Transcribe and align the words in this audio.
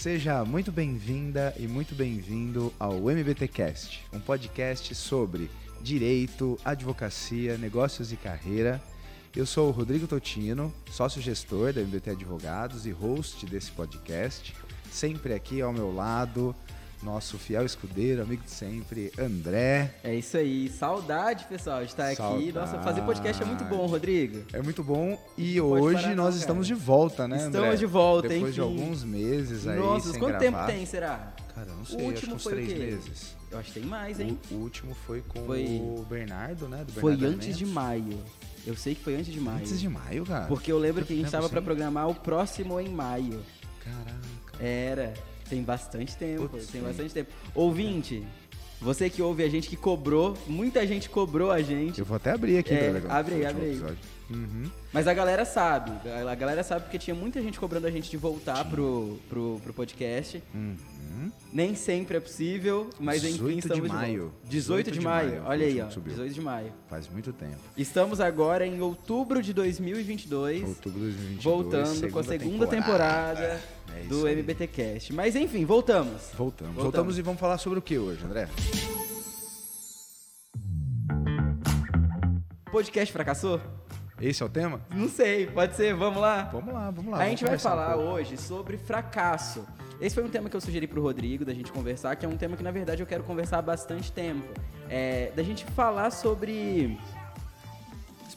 Seja 0.00 0.42
muito 0.46 0.72
bem-vinda 0.72 1.54
e 1.58 1.68
muito 1.68 1.94
bem-vindo 1.94 2.72
ao 2.80 3.10
MBTcast, 3.10 4.02
um 4.10 4.18
podcast 4.18 4.94
sobre 4.94 5.50
direito, 5.82 6.58
advocacia, 6.64 7.58
negócios 7.58 8.10
e 8.10 8.16
carreira. 8.16 8.80
Eu 9.36 9.44
sou 9.44 9.68
o 9.68 9.70
Rodrigo 9.70 10.06
Totino, 10.06 10.72
sócio-gestor 10.90 11.74
da 11.74 11.82
MBT 11.82 12.12
Advogados 12.12 12.86
e 12.86 12.90
host 12.90 13.44
desse 13.44 13.70
podcast. 13.72 14.54
Sempre 14.90 15.34
aqui 15.34 15.60
ao 15.60 15.70
meu 15.70 15.94
lado, 15.94 16.56
nosso 17.02 17.38
fiel 17.38 17.64
escudeiro, 17.64 18.22
amigo 18.22 18.42
de 18.42 18.50
sempre, 18.50 19.12
André. 19.18 19.94
É 20.04 20.14
isso 20.14 20.36
aí. 20.36 20.68
Saudade, 20.68 21.44
pessoal, 21.44 21.80
de 21.80 21.86
estar 21.86 22.14
Saudade. 22.14 22.44
aqui. 22.44 22.52
Nossa, 22.52 22.78
fazer 22.80 23.02
podcast 23.02 23.42
é 23.42 23.46
muito 23.46 23.64
bom, 23.64 23.86
Rodrigo. 23.86 24.44
É 24.52 24.62
muito 24.62 24.82
bom 24.84 25.18
e 25.36 25.60
hoje 25.60 26.14
nós 26.14 26.34
não, 26.34 26.40
estamos 26.40 26.66
de 26.66 26.74
volta, 26.74 27.26
né, 27.26 27.36
Estamos 27.36 27.56
André? 27.56 27.76
de 27.76 27.86
volta, 27.86 28.28
Depois 28.28 28.42
enfim. 28.42 28.52
de 28.54 28.60
alguns 28.60 29.04
meses 29.04 29.66
aí 29.66 29.78
Nossa, 29.78 30.18
quanto 30.18 30.38
gravar. 30.38 30.38
tempo 30.38 30.66
tem, 30.66 30.86
será? 30.86 31.32
Cara, 31.54 31.72
não 31.72 31.84
sei, 31.84 32.00
o 32.00 32.04
último 32.04 32.38
foi 32.38 32.52
três 32.52 32.78
meses. 32.78 33.36
Eu 33.50 33.58
acho 33.58 33.72
que 33.72 33.80
tem 33.80 33.88
mais, 33.88 34.20
hein? 34.20 34.38
O, 34.50 34.54
último 34.54 34.94
foi 34.94 35.22
com 35.22 35.44
foi... 35.44 35.80
o 35.82 36.06
Bernardo, 36.08 36.68
né? 36.68 36.84
Do 36.84 36.92
foi 36.92 37.14
antes 37.14 37.58
de 37.58 37.66
maio. 37.66 38.22
Eu 38.66 38.76
sei 38.76 38.94
que 38.94 39.02
foi 39.02 39.16
antes 39.16 39.32
de 39.32 39.40
maio. 39.40 39.58
Antes 39.58 39.80
de 39.80 39.88
maio, 39.88 40.24
cara? 40.24 40.46
Porque 40.46 40.70
eu 40.70 40.78
lembro 40.78 41.04
que 41.04 41.12
a 41.12 41.16
gente 41.16 41.26
estava 41.26 41.48
para 41.48 41.60
programar 41.60 42.08
o 42.08 42.14
próximo 42.14 42.78
em 42.78 42.88
maio. 42.88 43.42
Caraca. 43.82 44.64
Era. 44.64 45.14
Tem 45.50 45.62
bastante 45.62 46.16
tempo, 46.16 46.48
Putz, 46.48 46.68
tem 46.68 46.80
sim. 46.80 46.86
bastante 46.86 47.12
tempo. 47.12 47.32
Ouvinte, 47.54 48.24
você 48.80 49.10
que 49.10 49.20
ouve 49.20 49.42
a 49.42 49.48
gente, 49.48 49.68
que 49.68 49.76
cobrou, 49.76 50.38
muita 50.46 50.86
gente 50.86 51.10
cobrou 51.10 51.50
a 51.50 51.60
gente. 51.60 51.98
Eu 51.98 52.06
vou 52.06 52.16
até 52.16 52.30
abrir 52.30 52.56
aqui. 52.58 52.72
É, 52.72 53.02
abre 53.08 53.34
aí, 53.34 53.46
abre 53.46 53.64
aí. 53.64 53.82
Uhum. 54.30 54.70
Mas 54.92 55.08
a 55.08 55.12
galera 55.12 55.44
sabe, 55.44 55.90
a 56.08 56.34
galera 56.36 56.62
sabe 56.62 56.82
porque 56.82 56.98
tinha 56.98 57.14
muita 57.14 57.42
gente 57.42 57.58
cobrando 57.58 57.88
a 57.88 57.90
gente 57.90 58.08
de 58.08 58.16
voltar 58.16 58.64
pro, 58.64 59.18
pro, 59.28 59.60
pro 59.62 59.74
podcast. 59.74 60.42
Uhum. 60.54 60.76
Nem 61.52 61.74
sempre 61.74 62.16
é 62.16 62.20
possível, 62.20 62.88
mas 62.98 63.24
enfim, 63.24 63.58
estamos 63.58 63.82
de 63.82 63.88
maio. 63.88 64.32
De 64.44 64.50
18, 64.50 64.84
18 64.84 64.90
de, 64.92 65.00
maio. 65.00 65.30
maio. 65.30 65.42
Olha 65.46 65.66
aí, 65.66 65.80
ó. 65.80 65.90
Subiu. 65.90 66.12
18 66.12 66.32
de 66.32 66.40
maio. 66.40 66.72
Faz 66.88 67.08
muito 67.08 67.32
tempo. 67.32 67.58
Estamos 67.76 68.20
agora 68.20 68.64
em 68.64 68.80
outubro 68.80 69.42
de 69.42 69.52
2022. 69.52 70.62
Outubro 70.62 71.00
de 71.00 71.16
2022. 71.16 71.42
Voltando 71.42 72.12
com 72.12 72.18
a 72.20 72.22
segunda 72.22 72.66
temporada, 72.66 73.40
temporada 73.40 73.60
é 74.00 74.04
do 74.04 74.28
MBTcast. 74.28 75.12
Mas 75.12 75.36
enfim, 75.36 75.64
voltamos. 75.64 76.30
voltamos. 76.34 76.36
Voltamos. 76.36 76.82
Voltamos 76.82 77.18
e 77.18 77.22
vamos 77.22 77.40
falar 77.40 77.58
sobre 77.58 77.78
o 77.78 77.82
que 77.82 77.98
hoje, 77.98 78.24
André? 78.24 78.48
Podcast 82.70 83.12
fracassou? 83.12 83.60
Esse 84.20 84.42
é 84.42 84.46
o 84.46 84.48
tema? 84.48 84.80
Não 84.94 85.08
sei, 85.08 85.46
pode 85.46 85.74
ser, 85.74 85.94
vamos 85.94 86.20
lá? 86.20 86.42
Vamos 86.52 86.74
lá, 86.74 86.90
vamos 86.90 87.10
lá. 87.10 87.18
A 87.18 87.28
gente 87.28 87.44
vai 87.44 87.58
falar 87.58 87.96
um 87.96 88.10
hoje 88.10 88.36
sobre 88.36 88.76
fracasso. 88.76 89.66
Esse 90.00 90.14
foi 90.14 90.24
um 90.24 90.28
tema 90.28 90.48
que 90.48 90.56
eu 90.56 90.60
sugeri 90.60 90.86
pro 90.86 91.02
Rodrigo, 91.02 91.44
da 91.44 91.52
gente 91.52 91.72
conversar, 91.72 92.14
que 92.16 92.24
é 92.24 92.28
um 92.28 92.36
tema 92.36 92.56
que 92.56 92.62
na 92.62 92.70
verdade 92.70 93.02
eu 93.02 93.06
quero 93.06 93.24
conversar 93.24 93.58
há 93.58 93.62
bastante 93.62 94.12
tempo. 94.12 94.46
É, 94.88 95.32
da 95.34 95.42
gente 95.42 95.64
falar 95.66 96.10
sobre 96.10 96.98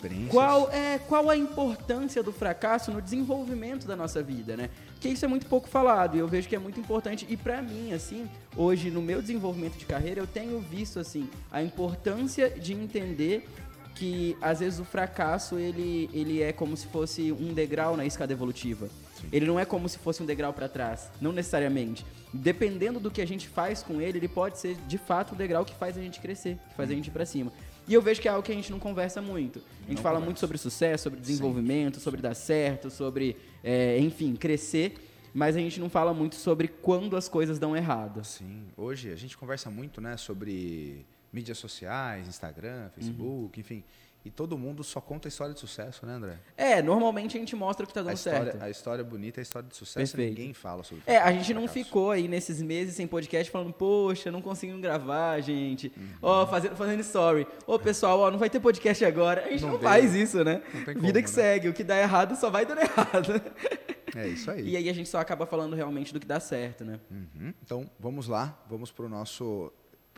experiências. 0.03 0.31
Qual 0.31 0.69
é 0.71 0.99
qual 0.99 1.29
a 1.29 1.37
importância 1.37 2.21
do 2.21 2.31
fracasso 2.31 2.91
no 2.91 3.01
desenvolvimento 3.01 3.87
da 3.87 3.95
nossa 3.95 4.21
vida, 4.21 4.57
né? 4.57 4.69
Que 4.99 5.09
isso 5.09 5.25
é 5.25 5.27
muito 5.27 5.45
pouco 5.45 5.67
falado 5.67 6.15
e 6.15 6.19
eu 6.19 6.27
vejo 6.27 6.47
que 6.47 6.55
é 6.55 6.59
muito 6.59 6.79
importante 6.79 7.25
e 7.29 7.35
para 7.35 7.61
mim 7.61 7.93
assim, 7.93 8.29
hoje 8.55 8.89
no 8.89 9.01
meu 9.01 9.21
desenvolvimento 9.21 9.77
de 9.77 9.85
carreira 9.85 10.19
eu 10.19 10.27
tenho 10.27 10.59
visto 10.59 10.99
assim 10.99 11.29
a 11.51 11.61
importância 11.61 12.49
de 12.49 12.73
entender 12.73 13.47
que 13.95 14.35
às 14.41 14.59
vezes 14.59 14.79
o 14.79 14.85
fracasso 14.85 15.57
ele, 15.57 16.09
ele 16.13 16.41
é 16.41 16.51
como 16.51 16.75
se 16.75 16.87
fosse 16.87 17.31
um 17.31 17.53
degrau 17.53 17.95
na 17.95 18.05
escada 18.05 18.33
evolutiva. 18.33 18.87
Sim. 19.15 19.27
Ele 19.31 19.45
não 19.45 19.59
é 19.59 19.65
como 19.65 19.87
se 19.87 19.99
fosse 19.99 20.23
um 20.23 20.25
degrau 20.25 20.51
para 20.51 20.67
trás, 20.67 21.09
não 21.21 21.31
necessariamente. 21.31 22.05
Dependendo 22.33 22.99
do 22.99 23.11
que 23.11 23.21
a 23.21 23.27
gente 23.27 23.47
faz 23.47 23.83
com 23.83 24.01
ele, 24.01 24.17
ele 24.17 24.27
pode 24.27 24.57
ser 24.57 24.75
de 24.87 24.97
fato 24.97 25.33
o 25.33 25.35
degrau 25.35 25.63
que 25.63 25.75
faz 25.75 25.95
a 25.95 26.01
gente 26.01 26.19
crescer, 26.19 26.57
que 26.69 26.75
faz 26.75 26.89
hum. 26.89 26.93
a 26.93 26.95
gente 26.95 27.07
ir 27.07 27.11
para 27.11 27.25
cima. 27.25 27.51
E 27.87 27.93
eu 27.93 28.01
vejo 28.01 28.21
que 28.21 28.27
é 28.27 28.31
algo 28.31 28.43
que 28.43 28.51
a 28.51 28.55
gente 28.55 28.71
não 28.71 28.79
conversa 28.79 29.21
muito. 29.21 29.59
A 29.59 29.87
gente 29.87 29.95
não 29.95 29.97
fala 29.97 30.15
conversa. 30.15 30.25
muito 30.25 30.39
sobre 30.39 30.57
sucesso, 30.57 31.03
sobre 31.03 31.19
desenvolvimento, 31.19 31.95
Sim. 31.95 32.01
sobre 32.01 32.21
dar 32.21 32.33
certo, 32.33 32.89
sobre, 32.89 33.35
é, 33.63 33.99
enfim, 33.99 34.35
crescer 34.35 34.95
mas 35.33 35.55
a 35.55 35.59
gente 35.59 35.79
não 35.79 35.89
fala 35.89 36.13
muito 36.13 36.35
sobre 36.35 36.67
quando 36.67 37.17
as 37.17 37.27
coisas 37.27 37.57
dão 37.57 37.75
errado. 37.75 38.23
Sim, 38.23 38.65
hoje 38.77 39.11
a 39.11 39.15
gente 39.15 39.35
conversa 39.35 39.69
muito, 39.69 39.99
né, 39.99 40.15
sobre 40.15 41.05
mídias 41.31 41.57
sociais, 41.57 42.27
Instagram, 42.27 42.89
Facebook, 42.89 43.57
uhum. 43.57 43.61
enfim. 43.61 43.83
E 44.25 44.31
todo 44.31 44.57
mundo 44.57 44.85
só 44.85 45.01
conta 45.01 45.27
a 45.27 45.29
história 45.29 45.53
de 45.53 45.59
sucesso, 45.59 46.05
né, 46.05 46.13
André? 46.13 46.37
É, 46.55 46.81
normalmente 46.81 47.35
a 47.35 47.39
gente 47.39 47.55
mostra 47.57 47.83
o 47.83 47.87
que 47.87 47.91
está 47.91 48.01
dando 48.01 48.11
a 48.11 48.13
história, 48.13 48.51
certo. 48.51 48.63
A 48.63 48.69
história 48.69 49.03
bonita 49.03 49.39
é 49.39 49.41
a 49.41 49.43
história 49.43 49.67
de 49.67 49.75
sucesso 49.75 50.15
Perfeito. 50.15 50.39
ninguém 50.39 50.53
fala 50.53 50.81
sobre 50.81 51.03
É, 51.05 51.17
a 51.17 51.29
gente 51.33 51.53
não 51.53 51.67
ficou 51.67 52.11
aí 52.11 52.29
nesses 52.29 52.61
meses 52.61 52.95
sem 52.95 53.05
podcast 53.05 53.51
falando, 53.51 53.73
poxa, 53.73 54.31
não 54.31 54.41
conseguimos 54.41 54.81
gravar, 54.81 55.41
gente. 55.41 55.91
Uhum. 55.97 56.07
Ó, 56.21 56.37
uhum. 56.37 56.43
oh, 56.43 56.47
fazendo, 56.47 56.75
fazendo 56.77 56.99
story. 57.01 57.47
Ô, 57.67 57.73
oh, 57.75 57.79
pessoal, 57.79 58.19
ó, 58.19 58.27
oh, 58.27 58.31
não 58.31 58.39
vai 58.39 58.49
ter 58.49 58.61
podcast 58.61 59.03
agora. 59.03 59.43
A 59.45 59.49
gente 59.49 59.63
não, 59.63 59.73
não 59.73 59.79
faz 59.79 60.15
isso, 60.15 60.41
né? 60.41 60.61
Vida 60.73 60.93
como, 60.93 61.13
que 61.13 61.21
né? 61.21 61.27
segue. 61.27 61.67
O 61.67 61.73
que 61.73 61.83
dá 61.83 61.99
errado 61.99 62.37
só 62.37 62.49
vai 62.49 62.65
dando 62.65 62.79
errado. 62.81 63.41
É 64.15 64.27
isso 64.27 64.51
aí. 64.51 64.69
E 64.69 64.77
aí 64.77 64.89
a 64.89 64.93
gente 64.93 65.09
só 65.09 65.17
acaba 65.17 65.43
falando 65.47 65.75
realmente 65.75 66.13
do 66.13 66.19
que 66.19 66.27
dá 66.27 66.39
certo, 66.39 66.85
né? 66.85 66.99
Uhum. 67.09 67.51
Então, 67.63 67.89
vamos 67.99 68.27
lá. 68.27 68.55
Vamos 68.69 68.91
pro 68.91 69.09
nosso 69.09 69.73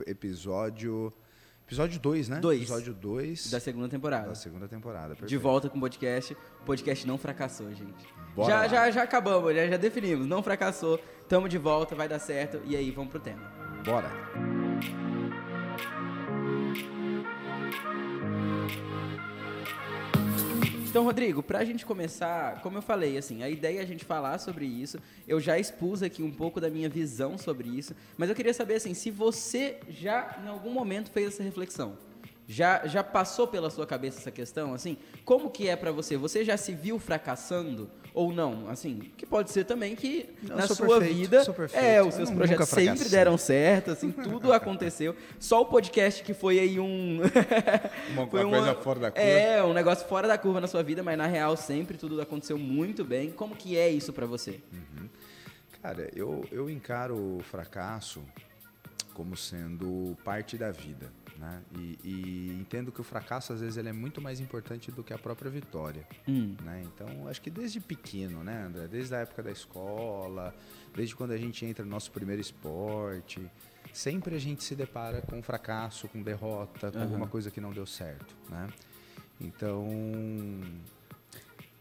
episódio 0.06 1.14
Episódio 1.66 2.00
2, 2.00 2.30
né? 2.30 2.40
Dois. 2.40 2.62
Episódio 2.62 2.94
2. 2.94 3.50
Da 3.50 3.60
segunda 3.60 3.90
temporada. 3.90 4.28
Da 4.28 4.36
segunda 4.36 4.68
temporada, 4.68 5.10
perfeito. 5.10 5.30
De 5.30 5.38
volta 5.38 5.68
com 5.68 5.78
o 5.78 5.82
podcast. 5.82 6.38
O 6.62 6.66
podcast 6.66 7.08
não 7.08 7.18
fracassou, 7.18 7.74
gente. 7.74 8.06
Bora 8.36 8.50
já, 8.50 8.60
lá. 8.60 8.68
já, 8.68 8.92
já 8.92 9.04
acabamos, 9.04 9.56
já, 9.56 9.68
já 9.68 9.78
definimos. 9.78 10.28
Não 10.28 10.44
fracassou. 10.44 11.00
Tamo 11.28 11.50
de 11.50 11.58
volta, 11.58 11.96
vai 11.96 12.08
dar 12.08 12.20
certo. 12.20 12.62
E 12.66 12.76
aí, 12.76 12.92
vamos 12.92 13.10
pro 13.10 13.20
tema. 13.20 13.52
Bora. 13.84 14.45
Então, 20.96 21.04
Rodrigo, 21.04 21.44
para 21.44 21.60
a 21.60 21.66
gente 21.66 21.86
começar, 21.86 22.62
como 22.62 22.78
eu 22.78 22.82
falei, 22.82 23.18
assim, 23.18 23.44
a 23.44 23.50
ideia 23.50 23.80
é 23.80 23.82
a 23.82 23.86
gente 23.86 24.06
falar 24.06 24.38
sobre 24.38 24.66
isso. 24.66 24.98
Eu 25.28 25.42
já 25.42 25.60
expus 25.60 26.02
aqui 26.02 26.24
um 26.24 26.32
pouco 26.32 26.62
da 26.62 26.70
minha 26.70 26.88
visão 26.88 27.38
sobre 27.38 27.68
isso, 27.68 27.94
mas 28.18 28.30
eu 28.30 28.36
queria 28.36 28.54
saber 28.54 28.76
assim, 28.76 28.94
se 28.94 29.12
você 29.12 29.78
já 29.90 30.40
em 30.42 30.48
algum 30.48 30.72
momento 30.72 31.12
fez 31.12 31.34
essa 31.34 31.44
reflexão. 31.44 31.98
Já, 32.48 32.86
já 32.86 33.04
passou 33.04 33.48
pela 33.48 33.72
sua 33.72 33.88
cabeça 33.88 34.20
essa 34.20 34.32
questão, 34.32 34.74
assim? 34.74 34.98
Como 35.24 35.50
que 35.50 35.68
é 35.68 35.76
para 35.76 35.92
você? 35.92 36.16
Você 36.16 36.46
já 36.46 36.56
se 36.58 36.74
viu 36.74 37.00
fracassando 37.00 37.90
ou 38.14 38.32
não? 38.32 38.70
Assim, 38.70 39.00
que 39.18 39.26
pode 39.26 39.50
ser 39.50 39.66
também 39.66 39.96
que 39.96 40.30
não, 40.44 40.58
na 40.58 40.68
sua 40.68 41.00
perfeito, 41.00 41.16
vida, 41.16 41.44
é, 41.74 42.04
os 42.04 42.14
seus 42.14 42.30
projetos 42.30 42.70
sempre 42.70 43.10
deram 43.10 43.36
certo, 43.36 43.92
assim, 43.92 44.12
tudo 44.12 44.54
aconteceu. 44.54 45.16
Só 45.40 45.62
o 45.62 45.66
podcast 45.66 46.24
que 46.24 46.36
foi 46.36 46.60
aí 46.60 46.80
um 46.80 47.20
uma, 48.14 48.28
foi 48.30 48.44
uma 48.44 48.58
coisa 48.58 48.76
fora 48.76 49.00
da 49.00 49.12
curva. 49.12 49.28
É, 49.28 49.64
um 49.64 49.74
negócio 49.74 50.08
fora 50.08 50.28
da 50.28 50.38
curva 50.38 50.62
na 50.62 50.68
sua 50.68 50.84
vida, 50.84 51.02
mas 51.02 51.18
na 51.18 51.26
real 51.26 51.58
sempre 51.58 51.98
tudo 51.98 52.22
aconteceu 52.22 52.60
muito 52.60 53.04
bem. 53.04 53.32
Como 53.32 53.56
que 53.56 53.76
é 53.76 53.90
isso 53.90 54.14
para 54.14 54.28
você? 54.28 54.60
Uhum. 54.72 55.10
Cara, 55.82 56.10
eu 56.16 56.46
eu 56.52 56.70
encaro 56.70 57.16
o 57.16 57.42
fracasso 57.44 58.22
como 59.16 59.36
sendo 59.36 60.16
parte 60.24 60.58
da 60.58 60.72
vida. 60.72 61.12
Né? 61.38 61.62
E, 61.78 62.00
e, 62.04 62.58
entendo 62.60 62.92
que 62.92 63.02
o 63.02 63.04
fracasso 63.04 63.52
às 63.52 63.60
vezes 63.60 63.78
ele 63.78 63.90
é 63.90 63.94
muito 63.94 64.22
mais 64.22 64.40
importante 64.40 64.92
do 64.92 65.04
que 65.04 65.14
a 65.14 65.18
própria 65.18 65.52
vitória. 65.52 66.08
Hum. 66.28 66.56
Né? 66.64 66.84
Então 66.86 67.28
acho 67.28 67.42
que 67.42 67.50
desde 67.50 67.80
pequeno, 67.80 68.44
né, 68.44 68.64
André? 68.64 68.88
Desde 68.88 69.14
a 69.16 69.20
época 69.20 69.44
da 69.44 69.52
escola, 69.52 70.56
desde 70.96 71.16
quando 71.16 71.32
a 71.32 71.38
gente 71.38 71.66
entra 71.66 71.84
no 71.84 71.92
nosso 71.92 72.12
primeiro 72.12 72.42
esporte, 72.42 73.42
sempre 73.94 74.36
a 74.36 74.40
gente 74.40 74.64
se 74.64 74.76
depara 74.76 75.22
com 75.22 75.42
fracasso, 75.42 76.08
com 76.08 76.22
derrota, 76.22 76.92
com 76.92 76.98
uhum. 76.98 77.04
alguma 77.04 77.28
coisa 77.28 77.52
que 77.52 77.60
não 77.60 77.72
deu 77.72 77.86
certo. 77.86 78.36
Né? 78.50 78.68
Então. 79.40 79.88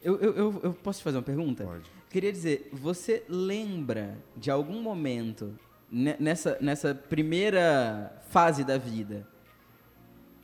Eu, 0.02 0.20
eu, 0.20 0.61
eu, 0.62 0.73
posso 0.75 0.99
te 0.99 1.05
fazer 1.05 1.17
uma 1.17 1.23
pergunta? 1.23 1.64
Pode. 1.64 1.90
Queria 2.11 2.31
dizer, 2.31 2.69
você 2.73 3.25
lembra 3.26 4.19
de 4.37 4.50
algum 4.50 4.82
momento 4.82 5.58
nessa, 5.90 6.58
nessa 6.61 6.94
primeira 6.94 8.20
fase 8.28 8.64
da 8.64 8.76
vida 8.76 9.26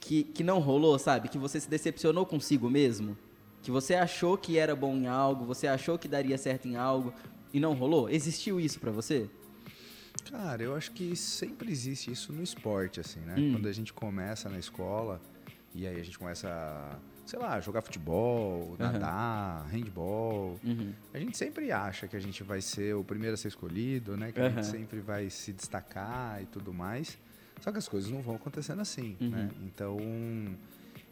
que, 0.00 0.25
que 0.25 0.43
não 0.43 0.58
rolou, 0.58 0.99
sabe? 0.99 1.29
Que 1.29 1.38
você 1.38 1.61
se 1.61 1.69
decepcionou 1.69 2.25
consigo 2.25 2.69
mesmo? 2.69 3.17
Que 3.62 3.70
você 3.70 3.94
achou 3.94 4.38
que 4.38 4.58
era 4.58 4.75
bom 4.75 4.97
em 4.97 5.06
algo, 5.06 5.44
você 5.44 5.67
achou 5.67 5.99
que 5.99 6.08
daria 6.08 6.38
certo 6.38 6.67
em 6.67 6.76
algo 6.76 7.12
e 7.52 7.61
não 7.61 7.75
rolou? 7.75 8.08
Existiu 8.08 8.58
isso 8.58 8.81
para 8.81 8.91
você? 8.91 9.29
Cara, 10.31 10.62
eu 10.62 10.75
acho 10.75 10.93
que 10.93 11.14
sempre 11.14 11.70
existe 11.70 12.11
isso 12.11 12.32
no 12.32 12.43
esporte, 12.43 13.00
assim, 13.00 13.20
né? 13.20 13.35
Hum. 13.38 13.52
Quando 13.52 13.69
a 13.69 13.73
gente 13.73 13.93
começa 13.93 14.49
na 14.49 14.58
escola 14.58 15.20
e 15.75 15.87
aí 15.87 16.00
a 16.00 16.03
gente 16.03 16.19
começa 16.19 16.49
a, 16.49 16.96
sei 17.26 17.38
lá, 17.38 17.61
jogar 17.61 17.82
futebol, 17.82 18.76
nadar, 18.79 19.64
uhum. 19.64 19.69
handball. 19.69 20.61
Uhum. 20.64 20.93
A 21.12 21.19
gente 21.19 21.37
sempre 21.37 21.70
acha 21.70 22.08
que 22.08 22.17
a 22.17 22.20
gente 22.20 22.43
vai 22.43 22.61
ser 22.61 22.94
o 22.94 23.05
primeiro 23.05 23.35
a 23.35 23.37
ser 23.37 23.49
escolhido, 23.49 24.17
né? 24.17 24.32
Que 24.32 24.41
a 24.41 24.49
gente 24.49 24.67
sempre 24.67 25.00
vai 25.00 25.29
se 25.31 25.53
destacar 25.53 26.43
e 26.43 26.46
tudo 26.46 26.73
mais. 26.73 27.19
Só 27.60 27.70
que 27.70 27.78
as 27.78 27.88
coisas 27.88 28.10
não 28.10 28.20
vão 28.22 28.36
acontecendo 28.36 28.80
assim, 28.80 29.16
uhum. 29.20 29.28
né? 29.28 29.50
Então, 29.64 29.98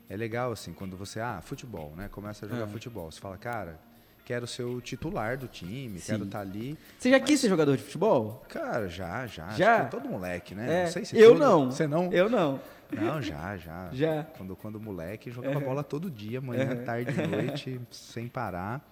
é 0.08 0.16
legal, 0.16 0.52
assim, 0.52 0.72
quando 0.72 0.96
você, 0.96 1.20
ah, 1.20 1.40
futebol, 1.42 1.92
né? 1.96 2.08
Começa 2.10 2.46
a 2.46 2.48
jogar 2.48 2.62
uhum. 2.64 2.70
futebol. 2.72 3.10
Você 3.10 3.20
fala, 3.20 3.36
cara, 3.36 3.78
quero 4.24 4.46
ser 4.46 4.62
o 4.62 4.80
titular 4.80 5.36
do 5.36 5.46
time, 5.46 5.98
Sim. 6.00 6.12
quero 6.12 6.24
estar 6.24 6.40
ali. 6.40 6.78
Você 6.98 7.10
já 7.10 7.18
Mas- 7.18 7.28
quis 7.28 7.40
ser 7.40 7.48
jogador 7.48 7.76
de 7.76 7.82
futebol? 7.82 8.42
Cara, 8.48 8.88
já, 8.88 9.26
já. 9.26 9.48
Já? 9.50 9.84
Todo 9.86 10.08
moleque, 10.08 10.54
né? 10.54 10.80
É, 10.82 10.84
Não 10.84 10.92
sei 10.92 11.04
se 11.04 11.18
eu 11.18 11.30
todo- 11.32 11.38
não. 11.40 11.70
Você 11.70 11.86
não? 11.86 12.12
Eu 12.12 12.28
não. 12.30 12.60
Não, 12.90 13.20
já, 13.20 13.54
já. 13.58 13.90
Já. 13.92 14.22
Quando, 14.38 14.56
quando 14.56 14.80
moleque, 14.80 15.30
jogava 15.30 15.58
Uhum. 15.58 15.64
bola 15.66 15.84
todo 15.84 16.10
dia, 16.10 16.40
manhã, 16.40 16.70
Uhum. 16.74 16.84
tarde, 16.86 17.10
noite, 17.28 17.78
sem 17.90 18.26
parar. 18.28 18.82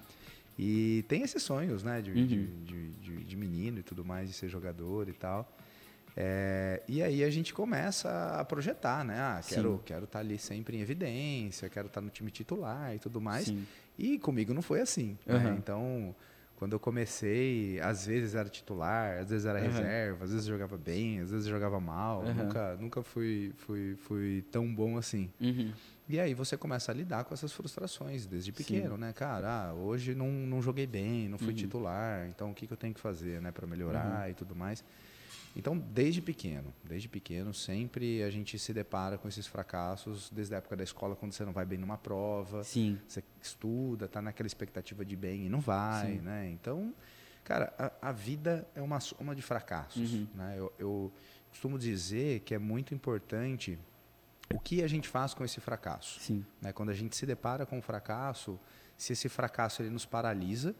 E 0.58 1.02
tem 1.08 1.22
esses 1.22 1.42
sonhos, 1.42 1.82
né? 1.82 2.02
De, 2.02 2.10
Uhum. 2.10 2.26
de, 2.26 2.46
de- 2.90 3.24
de 3.24 3.36
menino 3.36 3.78
e 3.78 3.82
tudo 3.82 4.04
mais, 4.04 4.28
de 4.28 4.34
ser 4.34 4.48
jogador 4.50 5.08
e 5.08 5.14
tal. 5.14 5.50
É, 6.18 6.82
e 6.88 7.02
aí 7.02 7.22
a 7.22 7.28
gente 7.28 7.52
começa 7.52 8.08
a 8.38 8.44
projetar, 8.44 9.04
né? 9.04 9.18
Ah, 9.20 9.40
quero 9.46 9.72
Sim. 9.76 9.80
quero 9.84 10.04
estar 10.04 10.20
ali 10.20 10.38
sempre 10.38 10.78
em 10.78 10.80
evidência, 10.80 11.68
quero 11.68 11.88
estar 11.88 12.00
no 12.00 12.08
time 12.08 12.30
titular 12.30 12.94
e 12.94 12.98
tudo 12.98 13.20
mais. 13.20 13.44
Sim. 13.46 13.66
E 13.98 14.18
comigo 14.18 14.54
não 14.54 14.62
foi 14.62 14.80
assim. 14.80 15.18
né? 15.26 15.34
Uhum. 15.50 15.54
Então, 15.56 16.16
quando 16.56 16.72
eu 16.72 16.80
comecei, 16.80 17.78
às 17.80 18.06
vezes 18.06 18.34
era 18.34 18.48
titular, 18.48 19.18
às 19.18 19.28
vezes 19.28 19.44
era 19.44 19.58
Uhum. 19.58 19.66
reserva, 19.66 20.24
às 20.24 20.30
vezes 20.30 20.46
jogava 20.46 20.78
bem, 20.78 21.20
às 21.20 21.30
vezes 21.30 21.46
jogava 21.46 21.78
mal. 21.78 22.22
Uhum. 22.22 22.34
Nunca, 22.34 22.76
nunca 22.76 23.02
fui, 23.02 23.52
fui, 23.56 23.94
fui 23.96 24.42
tão 24.50 24.74
bom 24.74 24.96
assim. 24.96 25.30
Uhum. 25.38 25.70
E 26.08 26.18
aí 26.20 26.32
você 26.32 26.56
começa 26.56 26.92
a 26.92 26.94
lidar 26.94 27.24
com 27.24 27.34
essas 27.34 27.52
frustrações 27.52 28.24
desde 28.26 28.52
pequeno, 28.52 28.96
né? 28.96 29.12
Cara, 29.12 29.66
ah, 29.68 29.74
hoje 29.74 30.14
não, 30.14 30.28
não 30.30 30.62
joguei 30.62 30.86
bem, 30.86 31.28
não 31.28 31.36
fui 31.36 31.48
Uhum. 31.48 31.54
titular, 31.54 32.26
então 32.28 32.52
o 32.52 32.54
que, 32.54 32.66
que 32.66 32.72
eu 32.72 32.76
tenho 32.76 32.94
que 32.94 33.00
fazer, 33.00 33.40
né, 33.42 33.50
para 33.50 33.66
melhorar 33.66 34.30
e 34.30 34.34
tudo 34.34 34.54
mais. 34.56 34.82
Então, 35.58 35.76
desde 35.78 36.20
pequeno, 36.20 36.72
desde 36.84 37.08
pequeno, 37.08 37.54
sempre 37.54 38.22
a 38.22 38.28
gente 38.30 38.58
se 38.58 38.74
depara 38.74 39.16
com 39.16 39.26
esses 39.26 39.46
fracassos, 39.46 40.28
desde 40.30 40.54
a 40.54 40.58
época 40.58 40.76
da 40.76 40.84
escola, 40.84 41.16
quando 41.16 41.32
você 41.32 41.46
não 41.46 41.52
vai 41.52 41.64
bem 41.64 41.78
numa 41.78 41.96
prova, 41.96 42.62
Sim. 42.62 43.00
você 43.08 43.24
estuda, 43.40 44.06
tá 44.06 44.20
naquela 44.20 44.46
expectativa 44.46 45.02
de 45.02 45.16
bem 45.16 45.46
e 45.46 45.48
não 45.48 45.58
vai, 45.60 46.12
Sim. 46.16 46.18
né? 46.20 46.50
Então, 46.50 46.94
cara, 47.42 47.72
a, 47.78 48.10
a 48.10 48.12
vida 48.12 48.68
é 48.74 48.82
uma 48.82 49.00
soma 49.00 49.34
de 49.34 49.40
fracassos, 49.40 50.12
Uhum. 50.12 50.26
né? 50.34 50.56
Eu, 50.58 50.72
eu 50.78 51.12
costumo 51.48 51.78
dizer 51.78 52.40
que 52.40 52.54
é 52.54 52.58
muito 52.58 52.92
importante 52.94 53.78
o 54.54 54.60
que 54.60 54.82
a 54.82 54.86
gente 54.86 55.08
faz 55.08 55.32
com 55.32 55.42
esse 55.42 55.58
fracasso, 55.58 56.20
Sim. 56.20 56.44
né? 56.60 56.70
Quando 56.70 56.90
a 56.90 56.94
gente 56.94 57.16
se 57.16 57.24
depara 57.24 57.64
com 57.64 57.78
o 57.78 57.82
fracasso, 57.82 58.60
se 58.94 59.14
esse 59.14 59.26
fracasso 59.30 59.80
ele 59.80 59.88
nos 59.90 60.04
paralisa 60.04 60.74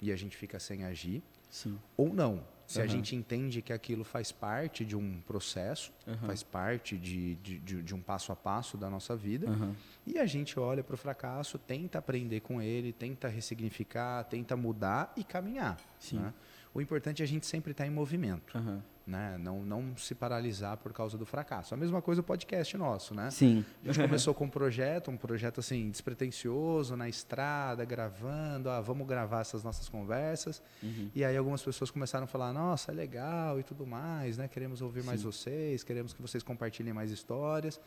e 0.00 0.10
a 0.10 0.16
gente 0.16 0.34
fica 0.34 0.58
sem 0.58 0.82
agir, 0.84 1.22
Sim. 1.50 1.78
ou 1.94 2.14
não. 2.14 2.42
Se 2.66 2.80
a 2.80 2.84
Aham. 2.84 2.90
gente 2.90 3.14
entende 3.14 3.60
que 3.60 3.72
aquilo 3.72 4.04
faz 4.04 4.32
parte 4.32 4.84
de 4.84 4.96
um 4.96 5.20
processo, 5.20 5.92
Aham. 6.06 6.26
faz 6.26 6.42
parte 6.42 6.96
de, 6.96 7.34
de, 7.36 7.58
de, 7.58 7.82
de 7.82 7.94
um 7.94 8.00
passo 8.00 8.32
a 8.32 8.36
passo 8.36 8.76
da 8.78 8.88
nossa 8.88 9.14
vida, 9.14 9.48
Aham. 9.48 9.74
e 10.06 10.18
a 10.18 10.26
gente 10.26 10.58
olha 10.58 10.82
para 10.82 10.94
o 10.94 10.96
fracasso, 10.96 11.58
tenta 11.58 11.98
aprender 11.98 12.40
com 12.40 12.62
ele, 12.62 12.92
tenta 12.92 13.28
ressignificar, 13.28 14.24
tenta 14.24 14.56
mudar 14.56 15.12
e 15.16 15.22
caminhar. 15.22 15.78
Sim. 15.98 16.18
né? 16.18 16.32
O 16.74 16.80
importante 16.80 17.22
é 17.22 17.24
a 17.24 17.28
gente 17.28 17.46
sempre 17.46 17.70
estar 17.70 17.86
em 17.86 17.90
movimento, 17.90 18.58
Aham. 18.58 18.82
né? 19.06 19.38
não, 19.38 19.64
não 19.64 19.96
se 19.96 20.12
paralisar 20.12 20.76
por 20.76 20.92
causa 20.92 21.16
do 21.16 21.24
fracasso. 21.24 21.72
A 21.72 21.76
mesma 21.76 22.02
coisa 22.02 22.20
o 22.20 22.24
podcast 22.24 22.76
nosso, 22.76 23.14
né? 23.14 23.30
Sim. 23.30 23.64
A 23.84 23.92
gente 23.92 24.04
começou 24.04 24.34
com 24.34 24.46
um 24.46 24.48
projeto, 24.48 25.08
um 25.08 25.16
projeto 25.16 25.60
assim 25.60 25.88
despretensioso, 25.88 26.96
na 26.96 27.08
estrada, 27.08 27.84
gravando, 27.84 28.68
ah, 28.68 28.80
vamos 28.80 29.06
gravar 29.06 29.42
essas 29.42 29.62
nossas 29.62 29.88
conversas. 29.88 30.60
Uhum. 30.82 31.10
E 31.14 31.24
aí 31.24 31.36
algumas 31.36 31.62
pessoas 31.62 31.92
começaram 31.92 32.24
a 32.24 32.26
falar, 32.26 32.52
nossa, 32.52 32.90
é 32.90 32.94
legal 32.94 33.60
e 33.60 33.62
tudo 33.62 33.86
mais, 33.86 34.36
né? 34.36 34.48
Queremos 34.48 34.82
ouvir 34.82 35.04
mais 35.04 35.20
Sim. 35.20 35.26
vocês, 35.26 35.84
queremos 35.84 36.12
que 36.12 36.20
vocês 36.20 36.42
compartilhem 36.42 36.92
mais 36.92 37.12
histórias. 37.12 37.80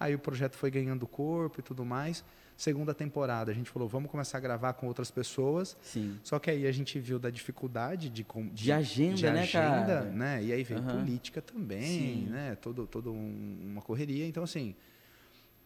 Aí 0.00 0.14
o 0.14 0.18
projeto 0.18 0.56
foi 0.56 0.70
ganhando 0.70 1.06
corpo 1.06 1.60
e 1.60 1.62
tudo 1.62 1.84
mais. 1.84 2.24
Segunda 2.56 2.94
temporada, 2.94 3.50
a 3.50 3.54
gente 3.54 3.70
falou, 3.70 3.88
vamos 3.88 4.10
começar 4.10 4.38
a 4.38 4.40
gravar 4.40 4.72
com 4.74 4.86
outras 4.86 5.10
pessoas. 5.10 5.76
Sim. 5.82 6.18
Só 6.22 6.38
que 6.38 6.50
aí 6.50 6.66
a 6.66 6.72
gente 6.72 6.98
viu 7.00 7.18
da 7.18 7.30
dificuldade 7.30 8.08
de, 8.08 8.22
com- 8.22 8.46
De 8.48 8.70
agenda, 8.70 9.14
de 9.16 9.24
né, 9.24 9.40
agenda, 9.42 9.86
cara? 9.86 10.00
né? 10.04 10.42
E 10.44 10.52
aí 10.52 10.62
veio 10.62 10.80
Aham. 10.80 10.98
política 11.00 11.42
também, 11.42 11.82
Sim. 11.82 12.26
né? 12.30 12.56
Todo, 12.60 12.86
todo 12.86 13.10
um- 13.12 13.58
uma 13.72 13.82
correria. 13.82 14.26
Então, 14.26 14.44
assim, 14.44 14.76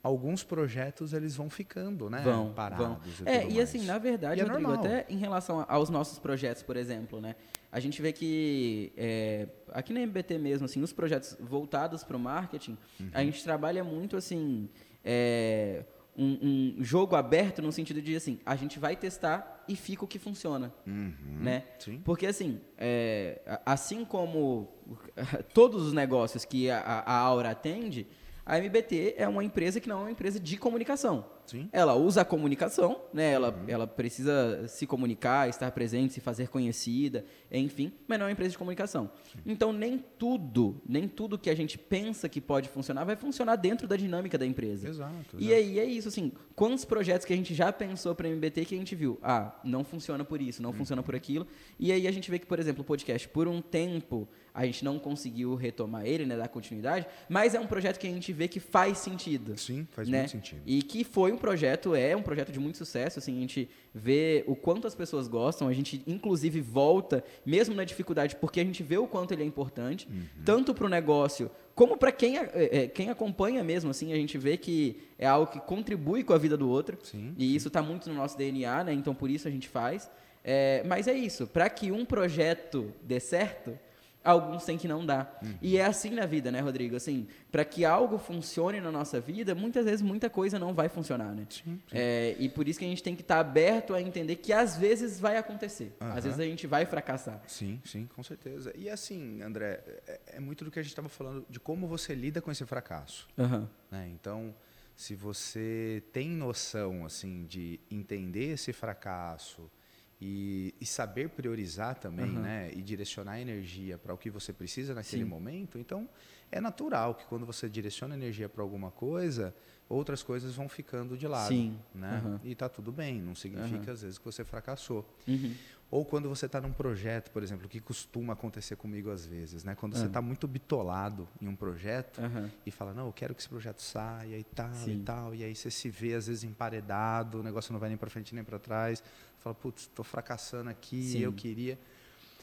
alguns 0.03 0.43
projetos 0.45 1.13
eles 1.13 1.37
vão 1.37 1.51
ficando, 1.51 2.09
né? 2.09 2.23
Vão, 2.23 2.53
parados. 2.55 2.87
vão. 3.19 3.27
E 3.27 3.31
É, 3.31 3.43
e 3.43 3.55
mais. 3.55 3.59
assim, 3.59 3.85
na 3.85 3.99
verdade, 3.99 4.41
E 4.41 4.45
é 4.45 4.47
Rodrigo, 4.47 4.69
normal. 4.71 4.87
até 4.87 5.07
em 5.13 5.19
relação 5.19 5.67
aos 5.69 5.91
nossos 5.91 6.19
projetos, 6.19 6.63
por 6.63 6.77
exemplo, 6.77 7.21
né? 7.21 7.35
A 7.71 7.81
gente 7.81 8.01
vê 8.01 8.13
que 8.13 8.93
é, 8.97 9.49
aqui 9.73 9.93
na 9.93 10.01
MBT 10.01 10.39
mesmo, 10.39 10.65
assim, 10.65 10.81
os 10.81 10.93
projetos 10.93 11.37
voltados 11.41 12.03
para 12.05 12.17
o 12.17 12.21
marketing, 12.21 12.79
Uhum. 13.01 13.11
a 13.13 13.23
gente 13.25 13.43
trabalha 13.45 13.83
muito 13.85 14.17
assim. 14.17 14.69
é, 15.09 15.85
um, 16.17 16.75
um 16.79 16.85
jogo 16.85 17.15
aberto 17.17 17.61
no 17.63 17.71
sentido 17.71 18.01
de 18.01 18.17
assim, 18.17 18.39
a 18.45 18.57
gente 18.57 18.79
vai 18.79 18.97
testar 18.97 19.65
e 19.69 19.77
fica 19.77 20.05
o 20.05 20.09
que 20.09 20.19
funciona, 20.19 20.73
Uhum. 20.87 21.15
né? 21.41 21.65
Sim. 21.79 22.01
Porque 22.05 22.27
assim, 22.27 22.61
é, 22.79 23.41
assim 23.65 24.05
como 24.05 24.69
todos 25.53 25.83
os 25.83 25.93
negócios 25.93 26.45
que 26.45 26.71
a, 26.71 26.79
a 26.81 27.17
Aura 27.19 27.51
atende, 27.51 28.07
a 28.45 28.59
MBT 28.59 29.15
é 29.19 29.27
uma 29.29 29.43
empresa 29.45 29.81
que 29.81 29.89
não 29.89 29.99
é 29.99 30.03
uma 30.03 30.11
empresa 30.11 30.39
de 30.41 30.57
comunicação. 30.57 31.25
Sim. 31.47 31.69
Ela 31.73 31.95
usa 31.95 32.23
a 32.23 32.25
comunicação, 32.25 33.01
né? 33.13 33.33
Ela, 33.33 33.59
ela 33.69 33.87
precisa 33.87 34.67
se 34.69 34.87
comunicar, 34.87 35.49
estar 35.49 35.71
presente, 35.71 36.15
se 36.15 36.21
fazer 36.21 36.49
conhecida, 36.49 37.25
enfim, 37.51 37.93
mas 38.07 38.19
não 38.19 38.27
é 38.27 38.29
uma 38.29 38.33
empresa 38.33 38.51
de 38.51 38.59
comunicação. 38.59 39.11
Então 39.45 39.73
nem 39.73 39.99
tudo, 40.19 40.81
nem 40.87 41.09
tudo 41.09 41.39
que 41.39 41.51
a 41.51 41.55
gente 41.55 41.79
pensa 41.79 42.29
que 42.29 42.41
pode 42.41 42.69
funcionar 42.69 43.05
vai 43.05 43.17
funcionar 43.17 43.57
dentro 43.57 43.87
da 43.87 43.97
dinâmica 43.97 44.37
da 44.37 44.47
empresa. 44.47 44.89
Exato. 44.89 45.37
E 45.39 45.53
aí 45.53 45.79
é 45.79 45.85
isso, 45.85 46.09
assim, 46.09 46.33
quantos 46.55 46.85
projetos 46.85 47.25
que 47.25 47.33
a 47.33 47.37
gente 47.37 47.55
já 47.55 47.73
pensou 47.73 48.15
para 48.15 48.29
MBT 48.29 48.65
que 48.65 48.75
a 48.75 48.79
gente 48.79 48.95
viu, 48.95 49.19
ah, 49.23 49.59
não 49.65 49.85
funciona 49.85 50.25
por 50.25 50.41
isso, 50.41 50.63
não 50.63 50.73
funciona 50.73 51.03
por 51.03 51.15
aquilo, 51.15 51.47
e 51.79 51.93
aí 51.93 52.07
a 52.07 52.13
gente 52.13 52.31
vê 52.31 52.39
que, 52.39 52.47
por 52.47 52.59
exemplo, 52.59 52.83
o 52.83 52.85
podcast, 52.85 53.29
por 53.29 53.47
um 53.47 53.61
tempo, 53.61 54.29
a 54.53 54.65
gente 54.65 54.85
não 54.85 54.99
conseguiu 54.99 55.55
retomar 55.55 56.07
ele, 56.07 56.25
né, 56.25 56.37
dar 56.37 56.49
continuidade, 56.49 57.07
mas 57.29 57.55
é 57.55 57.61
um 57.61 57.67
projeto 57.67 57.99
que 57.99 58.07
a 58.07 58.11
gente 58.11 58.33
vê 58.33 58.49
que 58.49 58.59
faz 58.59 58.99
sentido. 58.99 59.57
Sim, 59.59 59.87
faz 59.91 60.09
né? 60.09 60.21
muito 60.21 60.31
sentido. 60.31 60.63
E 60.65 60.83
que 60.83 61.05
foi 61.05 61.36
um 61.37 61.39
projeto, 61.39 61.95
é 61.95 62.17
um 62.17 62.23
projeto 62.23 62.51
de 62.51 62.59
muito 62.59 62.79
sucesso, 62.79 63.19
assim, 63.19 63.37
a 63.37 63.41
gente 63.41 63.69
vê 63.95 64.43
o 64.47 64.57
quanto 64.57 64.87
as 64.87 64.95
pessoas 64.95 65.29
gostam, 65.29 65.69
a 65.69 65.73
gente 65.73 66.03
inclusive 66.07 66.61
volta, 66.61 67.23
mesmo 67.45 67.75
na 67.75 67.85
dificuldade, 67.85 68.37
porque 68.37 68.59
a 68.61 68.65
gente 68.65 68.83
vê 68.83 68.97
o 68.99 69.07
quanto 69.07 69.33
ele 69.33 69.43
é 69.43 69.47
importante, 69.47 70.09
Uhum. 70.11 70.23
tanto 70.45 70.75
para 70.75 70.87
o 70.87 70.89
negócio, 70.89 71.51
como 71.75 71.97
para 71.97 72.11
quem, 72.11 72.39
é, 72.39 72.51
é, 72.55 72.87
quem 72.89 73.11
acompanha 73.11 73.63
mesmo, 73.63 73.91
assim, 73.91 74.13
a 74.13 74.17
gente 74.17 74.37
vê 74.39 74.57
que 74.57 74.97
é 75.19 75.27
algo 75.27 75.51
que 75.53 75.61
contribui 75.61 76.25
com 76.25 76.33
a 76.33 76.39
vida 76.39 76.57
do 76.57 76.69
outro, 76.69 76.99
Sim. 77.03 77.35
e 77.39 77.55
isso 77.55 77.69
está 77.69 77.83
muito 77.83 78.09
no 78.09 78.15
nosso 78.17 78.37
DNA, 78.37 78.85
né, 78.85 78.93
então 78.93 79.15
por 79.15 79.31
isso 79.31 79.47
a 79.47 79.51
gente 79.51 79.69
faz. 79.69 80.11
É, 80.43 80.83
mas 80.87 81.09
é 81.09 81.13
isso, 81.13 81.47
para 81.47 81.69
que 81.69 81.91
um 81.93 82.05
projeto 82.05 82.93
dê 83.03 83.19
certo, 83.21 83.79
alguns 84.27 84.65
têm 84.65 84.77
que 84.77 84.89
não 84.89 85.07
dar. 85.07 85.39
Uhum. 85.43 85.55
E 85.63 85.79
é 85.79 85.85
assim 85.85 86.11
na 86.11 86.27
vida, 86.27 86.51
né, 86.51 86.61
Rodrigo? 86.61 86.97
Assim, 86.97 87.27
para 87.51 87.65
que 87.65 87.85
algo 87.85 88.19
funcione 88.19 88.81
na 88.81 88.91
nossa 88.91 89.21
vida, 89.21 89.55
muitas 89.55 89.85
vezes 89.85 90.03
muita 90.03 90.29
coisa 90.29 90.59
não 90.59 90.75
vai 90.75 90.89
funcionar, 90.89 91.35
né? 91.35 91.47
Sim, 91.49 91.81
sim. 91.89 91.93
É, 91.93 92.35
e 92.39 92.49
por 92.49 92.67
isso 92.67 92.79
que 92.79 92.85
a 92.85 92.89
gente 92.89 93.03
tem 93.03 93.15
que 93.15 93.23
estar 93.23 93.39
aberto 93.39 93.95
a 93.95 94.03
entender 94.03 94.37
que 94.37 94.53
às 94.53 94.77
vezes 94.77 95.21
vai 95.21 95.37
acontecer. 95.37 95.97
Aham. 96.01 96.15
Às 96.15 96.25
vezes 96.25 96.41
a 96.41 96.45
gente 96.45 96.67
vai 96.67 96.85
fracassar. 96.85 97.41
Sim, 97.47 97.81
sim, 97.85 98.07
com 98.15 98.23
certeza. 98.23 98.73
E 98.77 98.91
assim, 98.91 99.41
André, 99.43 99.81
é, 100.07 100.21
é 100.35 100.41
muito 100.41 100.65
do 100.65 100.71
que 100.71 100.79
a 100.79 100.83
gente 100.83 100.91
estava 100.91 101.09
falando 101.09 101.47
de 101.49 101.61
como 101.61 101.87
você 101.87 102.15
lida 102.15 102.43
com 102.43 102.51
esse 102.51 102.65
fracasso. 102.67 103.29
Aham. 103.39 103.69
né? 103.91 104.09
Então, 104.13 104.55
se 104.97 105.15
você 105.15 106.03
tem 106.13 106.31
noção 106.31 107.05
assim 107.05 107.45
de 107.45 107.79
entender 107.91 108.55
esse 108.55 108.73
fracasso 108.73 109.71
e, 110.21 110.75
e 110.81 110.87
saber 110.87 111.29
priorizar 111.31 111.99
também, 111.99 112.31
Aham. 112.31 112.41
né, 112.41 112.71
e 112.75 112.83
direcionar 112.83 113.33
a 113.33 113.41
energia 113.41 113.99
para 113.99 114.15
o 114.15 114.19
que 114.19 114.31
você 114.31 114.53
precisa 114.53 114.95
naquele 114.95 115.25
Sim. 115.25 115.29
momento, 115.29 115.79
então 115.79 116.09
é 116.51 116.61
natural 116.61 117.15
que 117.15 117.27
quando 117.27 117.45
você 117.45 117.69
direciona 117.69 118.15
energia 118.15 118.49
para 118.49 118.63
alguma 118.63 118.91
coisa, 118.91 119.55
outras 119.89 120.23
coisas 120.23 120.55
vão 120.55 120.69
ficando 120.69 121.17
de 121.17 121.29
lado, 121.29 121.49
Sim. 121.49 121.79
né? 121.95 122.23
Aham. 122.25 122.41
E 122.45 122.55
tá 122.55 122.69
tudo 122.69 122.91
bem, 122.91 123.21
não 123.21 123.35
significa 123.35 123.85
Aham. 123.87 123.93
às 123.93 124.03
vezes 124.03 124.19
que 124.19 124.25
você 124.25 124.45
fracassou. 124.45 125.09
Uhum. 125.29 125.55
Ou 125.89 126.05
quando 126.05 126.29
você 126.29 126.47
está 126.47 126.61
num 126.61 126.73
projeto, 126.73 127.31
por 127.31 127.43
exemplo, 127.45 127.69
que 127.69 127.79
costuma 127.79 128.33
acontecer 128.33 128.75
comigo 128.75 129.09
às 129.11 129.25
vezes, 129.25 129.63
né? 129.63 129.77
Quando 129.77 129.95
você 129.97 130.05
Ah. 130.05 130.07
está 130.07 130.21
muito 130.21 130.49
bitolado 130.49 131.29
em 131.41 131.47
um 131.47 131.55
projeto 131.55 132.21
e 132.65 132.71
fala, 132.73 132.93
não, 132.93 133.07
eu 133.07 133.13
quero 133.13 133.33
que 133.35 133.41
esse 133.41 133.49
projeto 133.49 133.81
saia 133.81 134.37
e 134.37 134.43
tal 134.43 134.75
Sim. 134.75 134.93
e 134.95 135.05
tal, 135.05 135.35
e 135.35 135.45
aí 135.45 135.55
você 135.55 135.71
se 135.71 135.89
vê 135.89 136.15
às 136.15 136.27
vezes 136.27 136.43
emparedado, 136.43 137.39
o 137.39 137.43
negócio 137.43 137.73
não 137.73 137.79
vai 137.79 137.89
nem 137.89 137.97
para 137.99 138.11
frente 138.11 138.35
nem 138.35 138.43
para 138.43 138.59
trás, 138.59 139.01
fala, 139.47 139.55
putz, 139.55 139.83
estou 139.83 140.05
fracassando 140.05 140.69
aqui, 140.71 141.03
Sim. 141.03 141.19
eu 141.21 141.33
queria. 141.33 141.79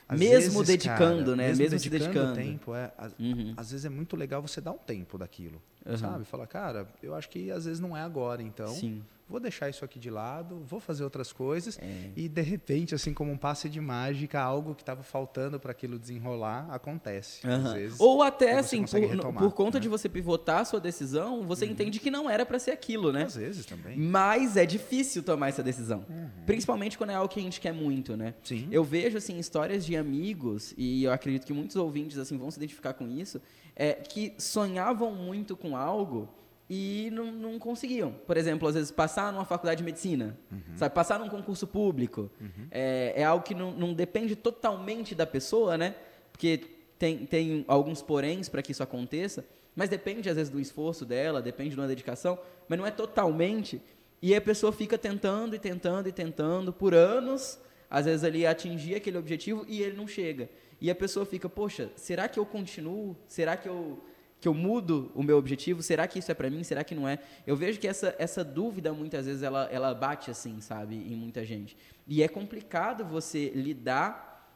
Às 0.08 0.20
Mesmo 0.20 0.60
vezes, 0.60 0.68
dedicando, 0.68 1.24
cara, 1.26 1.36
né? 1.36 1.48
Mesmo, 1.48 1.64
Mesmo 1.64 1.78
dedicando, 1.80 2.00
dedicando. 2.04 2.34
tempo, 2.36 2.76
é, 2.76 2.92
às, 2.98 3.14
Uhum. 3.20 3.54
às 3.58 3.72
vezes 3.72 3.86
é 3.86 3.90
muito 3.90 4.16
legal 4.16 4.42
você 4.42 4.62
dar 4.62 4.72
um 4.72 4.78
tempo 4.78 5.18
daquilo, 5.18 5.62
Aham. 5.86 5.98
sabe? 5.98 6.26
Fala, 6.26 6.46
cara, 6.48 6.88
eu 7.02 7.16
acho 7.16 7.30
que 7.30 7.50
às 7.52 7.66
vezes 7.66 7.80
não 7.80 7.96
é 7.96 8.02
agora, 8.02 8.42
então 8.42 8.68
Sim. 8.68 9.02
Vou 9.34 9.40
deixar 9.40 9.68
isso 9.68 9.84
aqui 9.84 9.98
de 9.98 10.12
lado, 10.12 10.62
vou 10.64 10.80
fazer 10.80 11.04
outras 11.04 11.34
coisas 11.34 11.80
É. 11.80 12.12
e 12.16 12.30
de 12.30 12.42
repente, 12.44 12.94
assim 12.94 13.16
como 13.16 13.32
um 13.32 13.38
passe 13.38 13.68
de 13.68 13.82
mágica, 13.82 14.40
algo 14.40 14.76
que 14.76 14.84
estava 14.84 15.02
faltando 15.02 15.60
para 15.60 15.72
aquilo 15.72 15.98
desenrolar 15.98 16.68
acontece. 16.70 17.42
Às 17.48 17.74
vezes, 17.74 18.00
Ou 18.00 18.22
até, 18.22 18.60
assim, 18.60 18.86
por, 18.86 19.00
retomar, 19.00 19.44
por 19.44 19.54
conta 19.54 19.80
né? 19.80 19.82
de 19.82 19.90
você 19.90 20.08
pivotar 20.08 20.60
a 20.60 20.66
sua 20.66 20.80
decisão, 20.80 21.48
você 21.48 21.66
entende 21.66 22.00
que 22.00 22.12
não 22.12 22.30
era 22.30 22.46
pra 22.46 22.60
ser 22.60 22.70
aquilo, 22.72 23.12
né? 23.12 23.24
às 23.24 23.36
vezes 23.36 23.66
também. 23.66 23.98
Mas 23.98 24.56
é 24.56 24.68
difícil 24.68 25.24
tomar 25.24 25.50
essa 25.50 25.64
decisão. 25.64 26.06
Principalmente 26.46 26.96
quando 26.96 27.10
é 27.10 27.16
algo 27.16 27.28
que 27.34 27.40
a 27.40 27.44
gente 27.44 27.60
quer 27.60 27.74
muito, 27.74 28.16
né? 28.16 28.36
Sim. 28.44 28.68
Eu 28.70 28.84
vejo, 28.84 29.18
assim, 29.18 29.40
histórias 29.40 29.84
de 29.84 29.98
amigos, 29.98 30.76
e 30.78 31.04
eu 31.06 31.12
acredito 31.12 31.44
que 31.48 31.54
muitos 31.54 31.76
ouvintes, 31.76 32.20
assim, 32.20 32.38
vão 32.38 32.52
se 32.52 32.58
identificar 32.58 32.94
com 32.94 33.08
isso, 33.08 33.42
é, 33.76 33.94
que 33.94 34.36
sonhavam 34.38 35.12
muito 35.12 35.58
com 35.58 35.76
algo 35.76 36.30
e 36.70 37.10
não, 37.12 37.32
não 37.32 37.60
conseguiam. 37.60 38.14
Por 38.26 38.38
exemplo, 38.38 38.68
às 38.68 38.76
vezes, 38.76 38.92
passar 38.92 39.32
numa 39.32 39.46
faculdade 39.46 39.80
de 39.80 39.84
medicina, 39.84 40.38
sabe? 40.76 40.94
Passar 40.96 41.20
num 41.20 41.30
concurso 41.30 41.68
público. 41.68 42.32
É, 42.72 43.14
é 43.18 43.24
algo 43.24 43.44
que 43.44 43.54
não, 43.54 43.72
não 43.72 43.94
depende 43.94 44.36
totalmente 44.36 45.14
da 45.14 45.26
pessoa, 45.26 45.78
né? 45.78 45.96
Porque 46.32 46.62
tem, 46.98 47.26
tem 47.26 47.66
alguns 47.68 48.02
poréns 48.02 48.48
para 48.50 48.62
que 48.62 48.72
isso 48.72 48.82
aconteça, 48.82 49.46
mas 49.76 49.90
depende, 49.90 50.30
às 50.30 50.36
vezes, 50.36 50.52
do 50.52 50.60
esforço 50.60 51.06
dela, 51.06 51.42
depende 51.42 51.72
de 51.72 51.76
uma 51.76 51.88
dedicação, 51.88 52.40
mas 52.68 52.80
não 52.80 52.86
é 52.86 52.92
totalmente. 52.92 53.82
E 54.22 54.34
a 54.34 54.40
pessoa 54.40 54.72
fica 54.72 54.98
tentando 54.98 55.56
e 55.56 55.60
tentando 55.60 56.08
e 56.08 56.12
tentando 56.12 56.72
por 56.72 56.94
anos, 56.94 57.60
às 57.90 58.06
vezes 58.06 58.24
ali 58.24 58.48
atingir 58.48 58.96
aquele 58.96 59.18
objetivo 59.18 59.66
e 59.68 59.82
ele 59.82 59.98
não 59.98 60.08
chega. 60.08 60.50
E 60.80 60.90
a 60.90 60.96
pessoa 60.96 61.26
fica, 61.26 61.50
poxa, 61.50 61.92
será 61.96 62.28
que 62.28 62.40
eu 62.40 62.46
continuo? 62.46 63.18
Será 63.28 63.58
que 63.58 63.68
eu 63.68 64.02
que 64.44 64.48
eu 64.50 64.54
mudo 64.54 65.10
o 65.16 65.24
meu 65.24 65.38
objetivo? 65.38 65.82
Será 65.82 66.06
que 66.06 66.20
isso 66.20 66.30
é 66.30 66.34
pra 66.34 66.50
mim? 66.50 66.66
Será 66.66 66.84
que 66.84 66.94
não 66.94 67.08
é? 67.08 67.18
Eu 67.48 67.56
vejo 67.56 67.80
que 67.80 67.88
essa, 67.88 68.14
essa 68.20 68.44
dúvida 68.44 68.92
muitas 68.92 69.26
vezes 69.26 69.42
ela, 69.42 69.70
ela 69.72 69.96
bate 69.96 70.30
assim, 70.30 70.60
sabe, 70.60 70.96
em 70.96 71.16
muita 71.16 71.46
gente. 71.46 71.78
E 72.06 72.22
é 72.22 72.28
complicado 72.28 73.06
você 73.06 73.52
lidar 73.56 74.54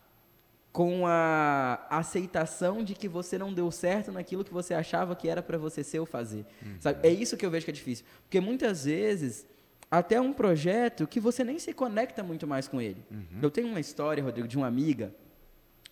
com 0.73 1.07
a 1.07 1.87
aceitação 1.89 2.83
de 2.83 2.95
que 2.95 3.07
você 3.07 3.37
não 3.37 3.53
deu 3.53 3.71
certo 3.71 4.11
naquilo 4.11 4.43
que 4.43 4.53
você 4.53 4.73
achava 4.73 5.15
que 5.15 5.29
era 5.29 5.41
pra 5.41 5.57
você 5.57 5.85
ser 5.85 5.99
ou 5.99 6.05
fazer. 6.05 6.45
Sabe? 6.81 7.07
É 7.07 7.09
isso 7.09 7.37
que 7.37 7.45
eu 7.45 7.49
vejo 7.49 7.63
que 7.63 7.71
é 7.71 7.73
difícil. 7.73 8.05
Porque 8.23 8.41
muitas 8.41 8.83
vezes 8.83 9.47
até 9.89 10.19
um 10.19 10.33
projeto 10.33 11.07
que 11.07 11.21
você 11.21 11.45
nem 11.45 11.59
se 11.59 11.71
conecta 11.71 12.21
muito 12.21 12.45
mais 12.45 12.67
com 12.67 12.81
ele. 12.81 13.05
Eu 13.41 13.49
tenho 13.49 13.69
uma 13.69 13.79
história, 13.79 14.21
Rodrigo, 14.21 14.49
de 14.49 14.57
uma 14.57 14.67
amiga 14.67 15.15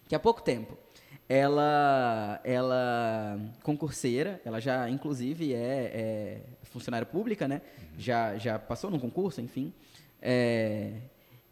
que 0.06 0.14
há 0.16 0.20
pouco 0.20 0.42
tempo 0.42 0.78
ela 1.28 2.40
ela 2.44 3.40
concurseira, 3.64 4.40
ela 4.46 4.60
já 4.60 4.90
inclusive 4.90 5.54
é, 5.54 5.58
é 5.58 6.42
funcionária 6.64 7.06
pública, 7.06 7.48
né? 7.48 7.62
Já 7.98 8.38
já 8.38 8.60
passou 8.60 8.90
num 8.92 9.00
concurso, 9.00 9.42
enfim. 9.42 9.74
É, 10.22 10.94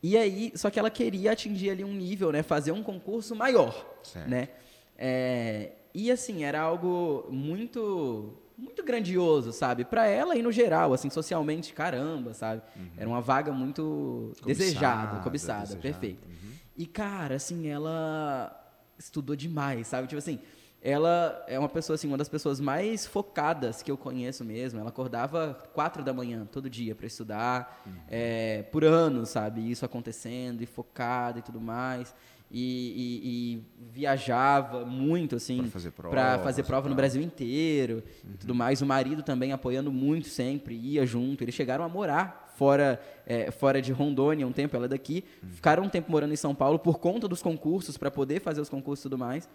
e 0.02 0.18
aí, 0.18 0.52
só 0.56 0.70
que 0.70 0.78
ela 0.78 0.90
queria 0.90 1.32
atingir 1.32 1.70
ali 1.72 1.84
um 1.84 1.94
nível, 1.94 2.32
né? 2.32 2.44
Fazer 2.44 2.72
um 2.72 2.84
concurso 2.84 3.36
maior, 3.36 3.98
Certo. 4.04 4.30
né? 4.30 4.50
É, 4.98 5.72
e 5.94 6.12
assim 6.12 6.44
era 6.44 6.62
algo 6.62 7.28
muito 7.32 8.38
muito 8.56 8.84
grandioso, 8.84 9.52
sabe? 9.52 9.84
Para 9.84 10.06
ela 10.06 10.36
e 10.36 10.42
no 10.44 10.52
geral, 10.52 10.94
assim, 10.94 11.10
socialmente, 11.10 11.74
caramba, 11.74 12.34
sabe? 12.34 12.62
Era 12.96 13.10
uma 13.10 13.20
vaga 13.20 13.52
muito 13.52 14.32
desejada, 14.46 15.22
cobiçada, 15.22 15.62
desejada. 15.62 15.82
perfeito. 15.82 16.28
Uhum. 16.28 16.52
E, 16.78 16.86
cara, 16.86 17.36
assim, 17.36 17.68
ela 17.68 18.63
estudou 19.04 19.36
demais, 19.36 19.88
sabe? 19.88 20.08
Tipo 20.08 20.20
assim, 20.20 20.40
ela 20.82 21.44
é 21.48 21.58
uma 21.58 21.70
pessoa, 21.70 21.96
assim, 21.96 22.08
uma 22.08 22.18
das 22.18 22.28
pessoas 22.30 22.60
mais 22.60 23.06
focadas 23.06 23.82
que 23.82 23.90
eu 23.90 23.98
conheço 23.98 24.44
mesmo. 24.44 24.80
Ela 24.80 24.90
acordava 24.90 25.58
quatro 25.74 26.04
da 26.04 26.14
manhã 26.14 26.46
todo 26.52 26.70
dia 26.70 26.94
para 26.94 27.08
estudar, 27.08 27.82
Uhum. 27.86 27.94
é, 28.10 28.64
por 28.64 28.84
anos, 28.84 29.30
sabe? 29.30 29.70
Isso 29.70 29.86
acontecendo 29.86 30.62
e 30.62 30.66
focada 30.66 31.40
e 31.40 31.42
tudo 31.42 31.62
mais. 31.62 32.14
E, 32.56 32.60
e- 32.62 33.56
e 33.88 33.88
viajava 33.92 34.86
muito, 34.86 35.38
assim, 35.38 35.58
Pra 35.64 35.72
fazer 35.72 35.92
pra 35.92 36.10
provas 36.10 36.44
fazer 36.44 36.64
prova 36.64 36.88
no. 36.90 36.94
Brasil 36.96 37.22
inteiro 37.22 38.04
e 38.32 38.38
tudo 38.38 38.54
mais. 38.54 38.80
O 38.82 38.86
marido 38.86 39.24
também 39.24 39.52
apoiando 39.54 39.92
muito 39.92 40.28
sempre, 40.28 40.76
ia 40.76 41.04
junto. 41.06 41.44
Eles 41.44 41.56
chegaram 41.56 41.84
a 41.84 41.90
morar 41.90 42.43
fora, 42.56 43.02
é, 43.26 43.52
fora 43.52 43.82
de 43.82 43.92
Rondônia 43.92 44.46
um 44.48 44.52
tempo, 44.52 44.76
ela 44.76 44.86
é 44.86 44.90
daqui. 44.90 45.24
Ficaram 45.52 45.84
um 45.84 45.90
tempo 45.90 46.12
morando 46.12 46.34
em 46.34 46.38
São 46.38 46.54
Paulo 46.56 46.80
por 46.80 47.00
conta 47.00 47.28
dos 47.28 47.42
concursos, 47.42 47.98
para 47.98 48.10
poder 48.12 48.40
fazer 48.42 48.62
os 48.62 48.70
concursos 48.70 49.04
e 49.04 49.10
tudo 49.10 49.18
mais. 49.18 49.48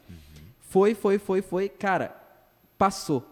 Foi, 0.60 0.94
foi, 0.94 1.18
foi, 1.18 1.40
foi. 1.42 1.68
Cara, 1.68 2.14
passou 2.76 3.24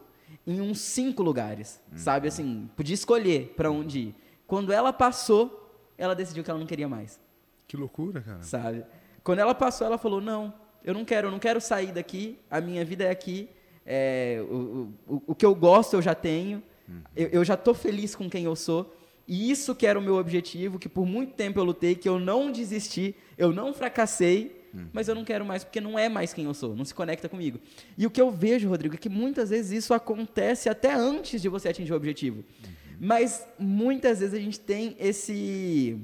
em 0.47 0.61
uns 0.61 0.81
cinco 0.81 1.23
lugares, 1.23 1.81
sabe? 1.95 2.29
Assim, 2.29 2.69
podia 2.77 2.95
escolher 2.95 3.53
para 3.57 3.71
onde 3.71 3.99
ir. 3.99 4.15
Quando 4.47 4.73
ela 4.73 4.93
passou, 4.93 5.71
ela 5.99 6.15
decidiu 6.15 6.45
que 6.45 6.51
ela 6.51 6.59
não 6.61 6.67
queria 6.67 6.89
mais 6.89 7.21
Que 7.67 7.77
loucura, 7.77 8.21
cara. 8.21 8.43
sabe? 8.43 8.85
Quando 9.25 9.41
ela 9.41 9.55
passou, 9.55 9.87
ela 9.87 9.99
falou: 9.99 10.21
não, 10.21 10.53
eu 10.85 10.95
não 10.95 11.05
quero, 11.05 11.27
eu 11.29 11.31
não 11.33 11.39
quero 11.39 11.61
sair 11.61 11.91
daqui. 11.93 12.39
A 12.51 12.61
minha 12.61 12.85
vida 12.85 13.05
é 13.05 13.11
aqui. 13.11 13.49
é, 13.85 14.39
o, 14.49 14.89
o, 15.07 15.23
o 15.29 15.35
que 15.35 15.45
eu 15.45 15.55
gosto 15.55 15.95
eu 15.95 16.03
já 16.03 16.15
tenho. 16.15 16.63
Eu, 17.17 17.29
eu 17.29 17.45
já 17.45 17.57
tô 17.57 17.75
feliz 17.75 18.15
com 18.15 18.31
quem 18.31 18.45
eu 18.45 18.55
sou. 18.55 18.95
E 19.26 19.50
isso 19.50 19.75
que 19.75 19.87
era 19.87 19.99
o 19.99 20.02
meu 20.02 20.16
objetivo, 20.16 20.78
que 20.78 20.88
por 20.88 21.04
muito 21.04 21.35
tempo 21.35 21.59
eu 21.59 21.64
lutei, 21.64 21.95
que 21.95 22.09
eu 22.09 22.21
não 22.21 22.52
desisti, 22.52 23.14
eu 23.37 23.52
não 23.52 23.75
fracassei, 23.75 24.64
mas 24.92 25.09
eu 25.09 25.14
não 25.14 25.25
quero 25.25 25.45
mais, 25.45 25.64
porque 25.64 25.80
não 25.80 25.99
é 25.99 26.09
mais 26.09 26.33
quem 26.33 26.45
eu 26.45 26.54
sou, 26.54 26.76
não 26.76 26.85
se 26.85 26.95
conecta 26.95 27.28
comigo. 27.28 27.59
E 27.97 28.06
o 28.06 28.11
que 28.11 28.21
eu 28.21 28.30
vejo, 28.30 28.68
Rodrigo, 28.68 28.95
é 28.95 28.99
que 28.99 29.09
muitas 29.09 29.50
vezes 29.50 29.85
isso 29.85 29.95
acontece 29.95 30.68
até 30.68 30.92
antes 30.92 31.40
de 31.40 31.49
você 31.49 31.68
atingir 31.68 31.92
o 31.92 31.97
objetivo. 31.97 32.45
Mas 33.00 33.47
muitas 33.59 34.21
vezes 34.21 34.35
a 34.35 34.40
gente 34.40 34.61
tem 34.61 34.97
esse. 34.99 35.99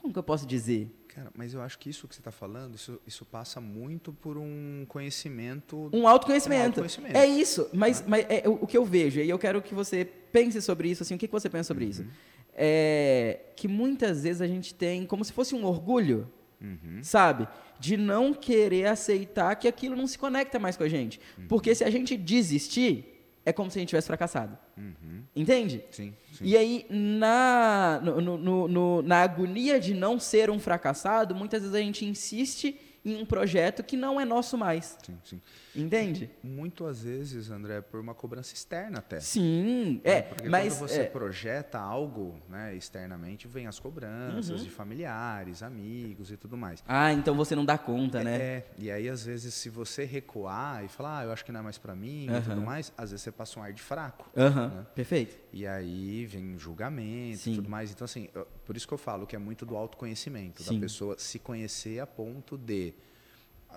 Como 0.00 0.12
que 0.12 0.18
eu 0.18 0.22
posso 0.22 0.46
dizer? 0.46 0.88
Cara, 1.14 1.30
mas 1.36 1.54
eu 1.54 1.62
acho 1.62 1.78
que 1.78 1.88
isso 1.88 2.08
que 2.08 2.14
você 2.14 2.20
está 2.20 2.32
falando, 2.32 2.74
isso, 2.74 3.00
isso 3.06 3.24
passa 3.24 3.60
muito 3.60 4.12
por 4.12 4.36
um 4.36 4.84
conhecimento. 4.88 5.88
Um 5.92 6.08
autoconhecimento. 6.08 6.62
Um 6.62 6.82
autoconhecimento. 6.82 7.16
É 7.16 7.24
isso. 7.24 7.68
Mas, 7.72 8.02
mas 8.04 8.26
é, 8.28 8.42
o, 8.48 8.66
que 8.66 8.76
eu 8.76 8.84
vejo, 8.84 9.20
e 9.20 9.30
eu 9.30 9.38
quero 9.38 9.62
que 9.62 9.72
você 9.72 10.04
pense 10.04 10.60
sobre 10.60 10.88
isso, 10.88 11.04
assim, 11.04 11.14
o 11.14 11.18
que, 11.18 11.28
que 11.28 11.32
você 11.32 11.48
pensa 11.48 11.68
sobre 11.68 11.84
isso? 11.84 12.04
É 12.52 13.40
que 13.54 13.68
muitas 13.68 14.24
vezes 14.24 14.42
a 14.42 14.46
gente 14.48 14.74
tem 14.74 15.06
como 15.06 15.24
se 15.24 15.32
fosse 15.32 15.54
um 15.54 15.64
orgulho, 15.64 16.30
Uhum. 16.60 17.00
sabe? 17.02 17.46
De 17.78 17.96
não 17.96 18.32
querer 18.32 18.86
aceitar 18.86 19.54
que 19.56 19.68
aquilo 19.68 19.94
não 19.94 20.06
se 20.06 20.18
conecta 20.18 20.58
mais 20.58 20.76
com 20.76 20.82
a 20.84 20.88
gente. 20.88 21.20
Porque 21.48 21.74
se 21.74 21.84
a 21.84 21.90
gente 21.90 22.16
desistir, 22.16 23.13
é 23.46 23.52
como 23.52 23.70
se 23.70 23.78
a 23.78 23.80
gente 23.80 23.90
tivesse 23.90 24.06
fracassado. 24.06 24.56
Uhum. 24.76 25.22
Entende? 25.36 25.84
Sim, 25.90 26.14
sim. 26.32 26.44
E 26.44 26.56
aí, 26.56 26.86
na, 26.90 28.00
no- 28.02 28.20
no- 28.38 28.68
no- 28.68 29.02
na 29.02 29.18
agonia 29.22 29.78
de 29.80 29.92
não 29.94 30.18
ser 30.18 30.50
um 30.50 30.58
fracassado, 30.58 31.34
muitas 31.34 31.60
vezes 31.62 31.74
a 31.74 31.80
gente 31.80 32.04
insiste 32.04 32.78
em 33.04 33.16
um 33.16 33.26
projeto 33.26 33.82
que 33.82 33.96
não 33.96 34.20
é 34.20 34.24
nosso 34.24 34.56
mais. 34.56 34.96
sim, 35.04 35.16
sim. 35.24 35.40
Entende? 35.74 36.30
Muito 36.42 36.86
às 36.86 37.02
vezes, 37.02 37.50
André, 37.50 37.80
por 37.80 37.98
uma 38.00 38.14
cobrança 38.14 38.54
externa 38.54 38.98
até. 38.98 39.18
Sim, 39.20 40.00
né? 40.04 40.12
é, 40.18 40.22
Porque 40.22 40.48
mas 40.48 40.74
quando 40.74 40.88
você 40.88 41.00
é, 41.00 41.04
projeta 41.04 41.78
algo 41.78 42.40
né, 42.48 42.74
externamente, 42.76 43.48
vem 43.48 43.66
as 43.66 43.78
cobranças 43.78 44.58
Uhum. 44.60 44.64
de 44.64 44.70
familiares, 44.70 45.62
amigos 45.62 46.30
e 46.30 46.36
tudo 46.36 46.56
mais. 46.56 46.82
ah, 46.86 47.12
então 47.12 47.34
você 47.34 47.54
não 47.56 47.64
dá 47.64 47.76
conta, 47.76 48.22
né? 48.22 48.36
É, 48.40 48.66
e 48.78 48.90
aí 48.90 49.08
às 49.08 49.24
vezes 49.24 49.52
se 49.54 49.68
você 49.68 50.04
recuar 50.04 50.84
e 50.84 50.88
falar, 50.88 51.20
ah, 51.20 51.24
eu 51.24 51.32
acho 51.32 51.44
que 51.44 51.50
não 51.52 51.60
é 51.60 51.62
mais 51.62 51.78
pra 51.78 51.94
mim 51.94 52.26
e 52.26 52.30
Aham. 52.30 52.40
tudo 52.42 52.60
mais, 52.62 52.92
às 52.96 53.10
vezes 53.10 53.22
você 53.24 53.32
passa 53.32 53.58
um 53.58 53.62
ar 53.62 53.72
de 53.72 53.82
fraco. 53.82 54.30
Aham, 54.36 54.68
né? 54.68 54.86
perfeito. 54.94 55.36
E 55.52 55.66
aí 55.66 56.26
vem 56.26 56.56
julgamento 56.58 57.38
Sim. 57.38 57.52
e 57.52 57.56
tudo 57.56 57.68
mais. 57.68 57.90
Então, 57.90 58.04
assim, 58.04 58.28
por 58.64 58.76
isso 58.76 58.86
que 58.86 58.94
eu 58.94 58.98
falo 58.98 59.26
que 59.26 59.34
é 59.34 59.38
muito 59.38 59.64
do 59.66 59.76
autoconhecimento, 59.76 60.62
Sim. 60.62 60.74
da 60.74 60.80
pessoa 60.80 61.16
se 61.18 61.38
conhecer 61.38 62.00
a 62.00 62.06
ponto 62.06 62.56
de 62.56 62.94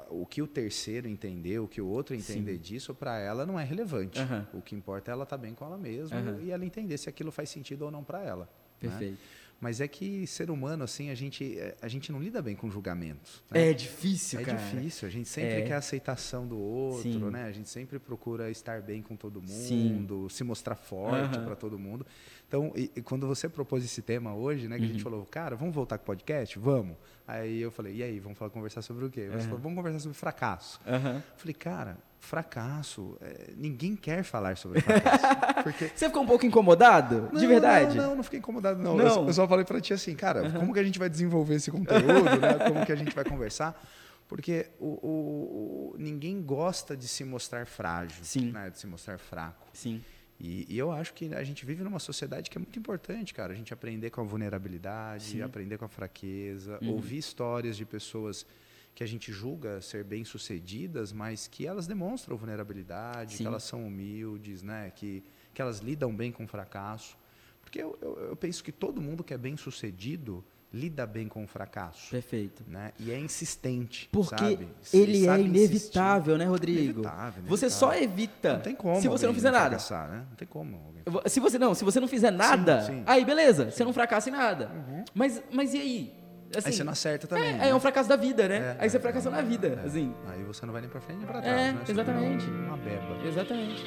o 0.09 0.25
que 0.25 0.41
o 0.41 0.47
terceiro 0.47 1.07
entender, 1.07 1.59
o 1.59 1.67
que 1.67 1.81
o 1.81 1.87
outro 1.87 2.15
entender 2.15 2.57
disso, 2.57 2.93
para 2.93 3.19
ela 3.19 3.45
não 3.45 3.59
é 3.59 3.63
relevante. 3.63 4.19
Aham. 4.19 4.47
O 4.53 4.61
que 4.61 4.75
importa 4.75 5.11
é 5.11 5.13
ela 5.13 5.23
estar 5.23 5.37
bem 5.37 5.53
com 5.53 5.65
ela 5.65 5.77
mesma 5.77 6.17
Aham. 6.17 6.39
e 6.41 6.51
ela 6.51 6.65
entender 6.65 6.97
se 6.97 7.09
aquilo 7.09 7.31
faz 7.31 7.49
sentido 7.49 7.83
ou 7.83 7.91
não 7.91 8.03
para 8.03 8.23
ela. 8.23 8.49
né? 8.81 9.15
Mas 9.59 9.81
é 9.81 9.87
que 9.87 10.27
ser 10.27 10.51
humano, 10.51 10.83
assim, 10.83 11.09
a 11.09 11.15
gente, 11.15 11.57
eh, 11.57 11.75
a 11.81 11.87
gente 11.87 12.11
não 12.11 12.19
lida 12.21 12.43
bem 12.43 12.55
com 12.55 12.69
julgamentos. 12.69 13.43
né? 13.49 13.69
É 13.69 13.73
difícil, 13.73 14.39
É 14.39 14.43
cara. 14.43 14.57
difícil, 14.59 15.07
a 15.07 15.11
gente 15.11 15.27
sempre 15.27 15.49
É. 15.55 15.61
quer 15.63 15.73
a 15.73 15.77
aceitação 15.79 16.47
do 16.47 16.57
outro, 16.59 17.01
Sim. 17.01 17.19
né? 17.31 17.45
A 17.45 17.51
gente 17.51 17.67
sempre 17.67 17.97
procura 17.97 18.51
estar 18.51 18.81
bem 18.83 19.01
com 19.01 19.15
todo 19.15 19.41
Sim. 19.47 19.93
mundo, 19.93 20.29
se 20.29 20.43
mostrar 20.43 20.75
forte 20.75 21.35
Aham. 21.37 21.45
para 21.45 21.55
todo 21.55 21.79
mundo. 21.79 22.05
Então, 22.47 22.71
e- 22.75 22.91
e 22.95 23.01
quando 23.01 23.25
você 23.25 23.49
propôs 23.49 23.83
esse 23.83 24.01
tema 24.03 24.33
hoje, 24.35 24.67
né, 24.67 24.77
que 24.77 24.83
a 24.83 24.85
Uhum. 24.85 24.91
gente 24.93 25.03
falou, 25.03 25.25
cara, 25.25 25.55
vamos 25.55 25.73
voltar 25.73 25.97
com 25.97 26.03
o 26.03 26.05
podcast? 26.05 26.57
Vamos. 26.59 26.95
Aí 27.27 27.59
eu 27.59 27.71
falei, 27.71 27.95
e 27.95 28.03
aí, 28.03 28.19
vamos 28.19 28.37
falar, 28.37 28.51
conversar 28.51 28.81
sobre 28.83 29.05
o 29.05 29.09
quê? 29.09 29.27
Você 29.31 29.45
falou, 29.45 29.59
vamos 29.59 29.75
conversar 29.75 29.99
sobre 29.99 30.17
fracasso. 30.17 30.79
Eu 30.85 31.21
falei, 31.35 31.53
cara, 31.55 31.97
fracasso, 32.19 33.17
é, 33.21 33.53
ninguém 33.57 33.95
quer 33.95 34.23
falar 34.23 34.55
sobre 34.55 34.81
fracasso. 34.81 35.25
porque 35.71 35.91
Você 35.95 36.07
ficou 36.07 36.23
um 36.23 36.25
pouco 36.27 36.45
incomodado? 36.45 37.29
de 37.33 37.41
não, 37.41 37.47
verdade? 37.47 37.97
Não, 37.97 38.07
não, 38.07 38.15
não 38.17 38.23
fiquei 38.23 38.39
incomodado, 38.39 38.81
não. 38.81 38.95
Não. 38.97 39.03
Eu, 39.05 39.09
só- 39.11 39.27
eu 39.27 39.33
só 39.33 39.47
falei 39.47 39.65
pra 39.65 39.79
ti 39.81 39.93
assim, 39.93 40.15
cara, 40.15 40.49
como 40.51 40.73
que 40.73 40.79
a 40.79 40.83
gente 40.83 40.99
vai 40.99 41.09
desenvolver 41.09 41.55
esse 41.55 41.71
conteúdo, 41.71 42.05
né? 42.39 42.53
Como 42.67 42.85
que 42.85 42.91
a 42.91 42.95
gente 42.95 43.13
vai 43.15 43.23
conversar? 43.25 43.81
Porque 44.27 44.67
o, 44.79 44.85
o- 44.85 45.93
o- 45.93 45.95
ninguém 45.97 46.41
gosta 46.41 46.95
de 46.97 47.07
se 47.07 47.23
mostrar 47.23 47.65
frágil, 47.65 48.23
Sim. 48.23 48.51
né? 48.51 48.69
De 48.69 48.77
se 48.77 48.85
mostrar 48.87 49.17
fraco. 49.17 49.65
Sim. 49.73 50.01
E, 50.39 50.65
e, 50.71 50.77
eu 50.77 50.91
acho 50.91 51.13
que 51.15 51.33
a 51.33 51.43
gente 51.43 51.65
vive 51.65 51.83
numa 51.83 51.97
sociedade 51.97 52.49
que 52.49 52.57
é 52.57 52.59
muito 52.59 52.77
importante, 52.77 53.33
cara. 53.33 53.53
A 53.53 53.55
gente 53.55 53.73
aprender 53.73 54.09
com 54.11 54.21
a 54.21 54.23
vulnerabilidade, 54.23 55.23
Sim. 55.23 55.41
aprender 55.41 55.77
com 55.77 55.85
a 55.85 55.87
fraqueza, 55.87 56.77
uhum. 56.81 56.91
ouvir 56.91 57.17
histórias 57.17 57.75
de 57.75 57.85
pessoas 57.85 58.45
que 58.93 59.03
a 59.03 59.07
gente 59.07 59.31
julga 59.31 59.79
ser 59.81 60.03
bem-sucedidas, 60.03 61.11
mas 61.13 61.47
que 61.47 61.65
elas 61.65 61.87
demonstram 61.87 62.35
vulnerabilidade, 62.37 63.33
Sim. 63.33 63.43
que 63.43 63.47
elas 63.47 63.63
são 63.63 63.85
humildes, 63.85 64.61
né? 64.61 64.91
que, 64.95 65.23
que 65.57 65.61
elas 65.63 65.79
lidam 65.79 66.13
bem 66.13 66.31
com 66.31 66.43
o 66.43 66.47
fracasso. 66.47 67.17
Porque 67.63 67.81
eu, 67.81 67.97
eu, 67.99 68.27
eu 68.29 68.35
penso 68.35 68.63
que 68.63 68.71
todo 68.71 69.01
mundo 69.01 69.23
que 69.23 69.33
é 69.33 69.37
bem-sucedido 69.39 70.45
lida 70.71 71.03
bem 71.07 71.27
com 71.27 71.43
o 71.43 71.47
fracasso. 71.47 72.11
Perfeito. 72.11 72.63
Né? 72.67 72.91
E 72.99 73.11
é 73.11 73.19
insistente. 73.19 74.07
Porque 74.11 74.35
sabe? 74.35 74.69
ele 74.93 75.27
é 75.27 75.39
inevitável, 75.39 76.35
insistir. 76.35 76.37
né, 76.37 76.45
Rodrigo? 76.45 76.79
Inevitável, 77.01 77.39
inevitável. 77.39 77.43
Você 77.47 77.71
só 77.71 77.95
evita. 77.95 78.53
Não 78.53 78.59
tem 78.61 78.75
como. 78.75 79.01
Se 79.01 79.07
você 79.07 79.25
não 79.25 79.33
fizer 79.33 79.49
nada. 79.49 79.77
Né? 80.07 80.25
Não 80.29 80.35
tem 80.35 80.47
como. 80.47 80.79
Se 81.25 81.39
você 81.39 81.57
não, 81.57 81.73
se 81.73 81.83
você 81.83 81.99
não 81.99 82.07
fizer 82.07 82.31
nada, 82.31 82.83
sim, 82.83 82.93
sim. 82.93 83.03
aí 83.07 83.25
beleza, 83.25 83.65
sim. 83.65 83.71
você 83.71 83.83
não 83.83 83.93
fracassa 83.93 84.29
em 84.29 84.33
nada. 84.33 84.69
Uhum. 84.71 85.05
Mas, 85.15 85.41
mas 85.51 85.73
e 85.73 85.79
aí? 85.79 86.13
Assim, 86.55 86.67
aí 86.67 86.73
você 86.73 86.83
não 86.83 86.91
acerta 86.91 87.25
também. 87.25 87.49
É, 87.49 87.53
né? 87.53 87.69
é 87.69 87.75
um 87.75 87.79
fracasso 87.79 88.07
da 88.07 88.15
vida, 88.15 88.47
né? 88.47 88.57
É, 88.57 88.77
aí 88.79 88.89
você 88.89 88.97
é, 88.97 88.99
fracassou 88.99 89.31
na 89.31 89.41
vida, 89.41 89.79
é. 89.83 89.87
assim. 89.87 90.13
Aí 90.27 90.43
você 90.43 90.65
não 90.67 90.73
vai 90.73 90.81
nem 90.81 90.89
pra 90.89 91.01
frente 91.01 91.17
nem 91.17 91.27
pra 91.27 91.41
trás, 91.41 91.59
é, 91.59 91.71
né? 91.73 91.81
Exatamente. 91.87 92.45
Uma 92.45 92.77
beba. 92.77 93.25
Exatamente. 93.25 93.83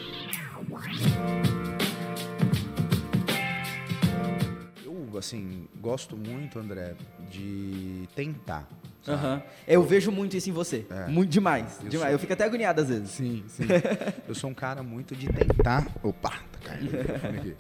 Eu, 4.84 5.18
assim, 5.18 5.68
gosto 5.80 6.16
muito, 6.16 6.58
André, 6.58 6.94
de 7.30 8.08
tentar. 8.14 8.68
Uhum. 9.06 9.42
Eu 9.66 9.82
vejo 9.82 10.12
muito 10.12 10.36
isso 10.36 10.50
em 10.50 10.52
você. 10.52 10.86
É. 10.90 11.06
Muito 11.06 11.30
demais. 11.30 11.80
Eu 11.82 11.88
demais. 11.88 12.08
Sou... 12.08 12.12
Eu 12.12 12.18
fico 12.18 12.32
até 12.32 12.44
agoniado 12.44 12.82
às 12.82 12.88
vezes. 12.88 13.10
Sim, 13.10 13.44
sim. 13.48 13.64
eu 14.28 14.34
sou 14.34 14.50
um 14.50 14.54
cara 14.54 14.82
muito 14.82 15.16
de 15.16 15.26
tentar. 15.28 15.86
Opa, 16.02 16.30
tá 16.30 16.58
caindo 16.62 16.96
aqui. 17.38 17.56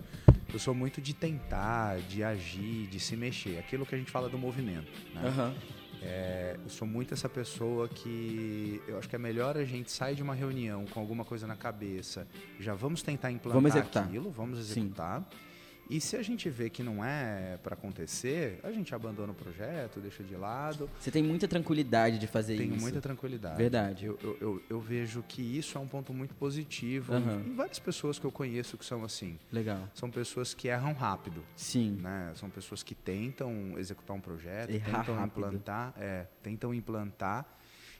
Eu 0.52 0.58
sou 0.58 0.74
muito 0.74 1.00
de 1.00 1.14
tentar, 1.14 1.98
de 2.08 2.24
agir, 2.24 2.86
de 2.88 2.98
se 2.98 3.16
mexer. 3.16 3.58
Aquilo 3.58 3.86
que 3.86 3.94
a 3.94 3.98
gente 3.98 4.10
fala 4.10 4.28
do 4.28 4.36
movimento. 4.36 4.90
Né? 5.14 5.22
Uhum. 5.24 5.54
É, 6.02 6.56
eu 6.62 6.70
sou 6.70 6.88
muito 6.88 7.12
essa 7.12 7.28
pessoa 7.28 7.88
que 7.88 8.82
eu 8.88 8.98
acho 8.98 9.08
que 9.08 9.16
é 9.16 9.18
melhor 9.18 9.56
a 9.56 9.64
gente 9.64 9.92
sair 9.92 10.14
de 10.14 10.22
uma 10.22 10.34
reunião 10.34 10.86
com 10.86 10.98
alguma 10.98 11.24
coisa 11.24 11.46
na 11.46 11.56
cabeça, 11.56 12.26
já 12.58 12.74
vamos 12.74 13.02
tentar 13.02 13.30
implantar 13.30 13.62
vamos 13.62 13.76
aquilo, 13.76 14.30
vamos 14.30 14.58
executar. 14.58 15.20
Sim 15.20 15.49
e 15.90 16.00
se 16.00 16.16
a 16.16 16.22
gente 16.22 16.48
vê 16.48 16.70
que 16.70 16.84
não 16.84 17.04
é 17.04 17.58
para 17.62 17.74
acontecer, 17.74 18.60
a 18.62 18.70
gente 18.70 18.94
abandona 18.94 19.32
o 19.32 19.34
projeto, 19.34 19.98
deixa 19.98 20.22
de 20.22 20.36
lado. 20.36 20.88
Você 21.00 21.10
tem 21.10 21.20
muita 21.20 21.48
tranquilidade 21.48 22.16
de 22.16 22.28
fazer 22.28 22.56
Tenho 22.56 22.68
isso. 22.68 22.74
Tenho 22.74 22.82
muita 22.82 23.00
tranquilidade. 23.00 23.56
Verdade. 23.56 24.06
Eu, 24.06 24.18
eu, 24.22 24.38
eu, 24.40 24.62
eu, 24.70 24.80
vejo 24.80 25.24
que 25.26 25.42
isso 25.42 25.76
é 25.76 25.80
um 25.80 25.88
ponto 25.88 26.14
muito 26.14 26.32
positivo 26.36 27.12
uhum. 27.12 27.40
em 27.40 27.54
várias 27.54 27.80
pessoas 27.80 28.20
que 28.20 28.24
eu 28.24 28.30
conheço 28.30 28.78
que 28.78 28.84
são 28.84 29.04
assim. 29.04 29.36
Legal. 29.50 29.88
São 29.92 30.08
pessoas 30.08 30.54
que 30.54 30.68
erram 30.68 30.92
rápido. 30.92 31.42
Sim. 31.56 31.98
Né? 32.00 32.32
São 32.36 32.48
pessoas 32.48 32.84
que 32.84 32.94
tentam 32.94 33.76
executar 33.76 34.16
um 34.16 34.20
projeto, 34.20 34.70
Errar 34.70 35.00
tentam 35.00 35.16
rápido. 35.16 35.38
implantar, 35.38 35.94
é, 35.98 36.26
tentam 36.40 36.72
implantar. 36.72 37.58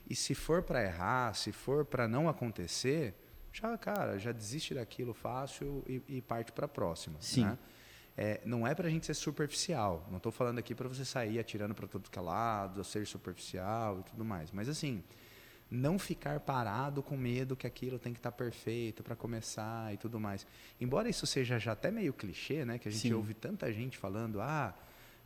E 0.09 0.15
se 0.15 0.33
for 0.33 0.63
para 0.63 0.81
errar, 0.81 1.33
se 1.35 1.51
for 1.51 1.83
para 1.83 2.07
não 2.07 2.29
acontecer, 2.29 3.13
já, 3.51 3.77
cara, 3.77 4.17
já 4.17 4.31
desiste 4.31 4.73
daquilo 4.73 5.13
fácil 5.13 5.83
e, 5.87 6.01
e 6.07 6.21
parte 6.21 6.51
para 6.51 6.65
a 6.65 6.69
próxima. 6.69 7.17
Sim. 7.19 7.45
Né? 7.45 7.57
É, 8.23 8.39
não 8.45 8.67
é 8.67 8.75
para 8.75 8.87
a 8.87 8.91
gente 8.91 9.07
ser 9.07 9.15
superficial. 9.15 10.05
Não 10.11 10.17
estou 10.17 10.31
falando 10.31 10.59
aqui 10.59 10.75
para 10.75 10.87
você 10.87 11.03
sair 11.03 11.39
atirando 11.39 11.73
para 11.73 11.87
todo 11.87 12.07
que 12.07 12.19
é 12.19 12.21
lado, 12.21 12.83
ser 12.83 13.07
superficial 13.07 13.99
e 14.01 14.03
tudo 14.03 14.23
mais. 14.23 14.51
Mas 14.51 14.69
assim, 14.69 15.03
não 15.71 15.97
ficar 15.97 16.39
parado 16.39 17.01
com 17.01 17.17
medo 17.17 17.55
que 17.55 17.65
aquilo 17.65 17.97
tem 17.97 18.13
que 18.13 18.19
estar 18.19 18.29
tá 18.29 18.37
perfeito 18.37 19.01
para 19.01 19.15
começar 19.15 19.91
e 19.91 19.97
tudo 19.97 20.19
mais. 20.19 20.45
Embora 20.79 21.09
isso 21.09 21.25
seja 21.25 21.57
já 21.57 21.71
até 21.71 21.89
meio 21.89 22.13
clichê, 22.13 22.63
né? 22.63 22.77
Que 22.77 22.89
a 22.89 22.91
gente 22.91 23.01
Sim. 23.01 23.13
ouve 23.13 23.33
tanta 23.33 23.73
gente 23.73 23.97
falando, 23.97 24.39
ah, 24.39 24.71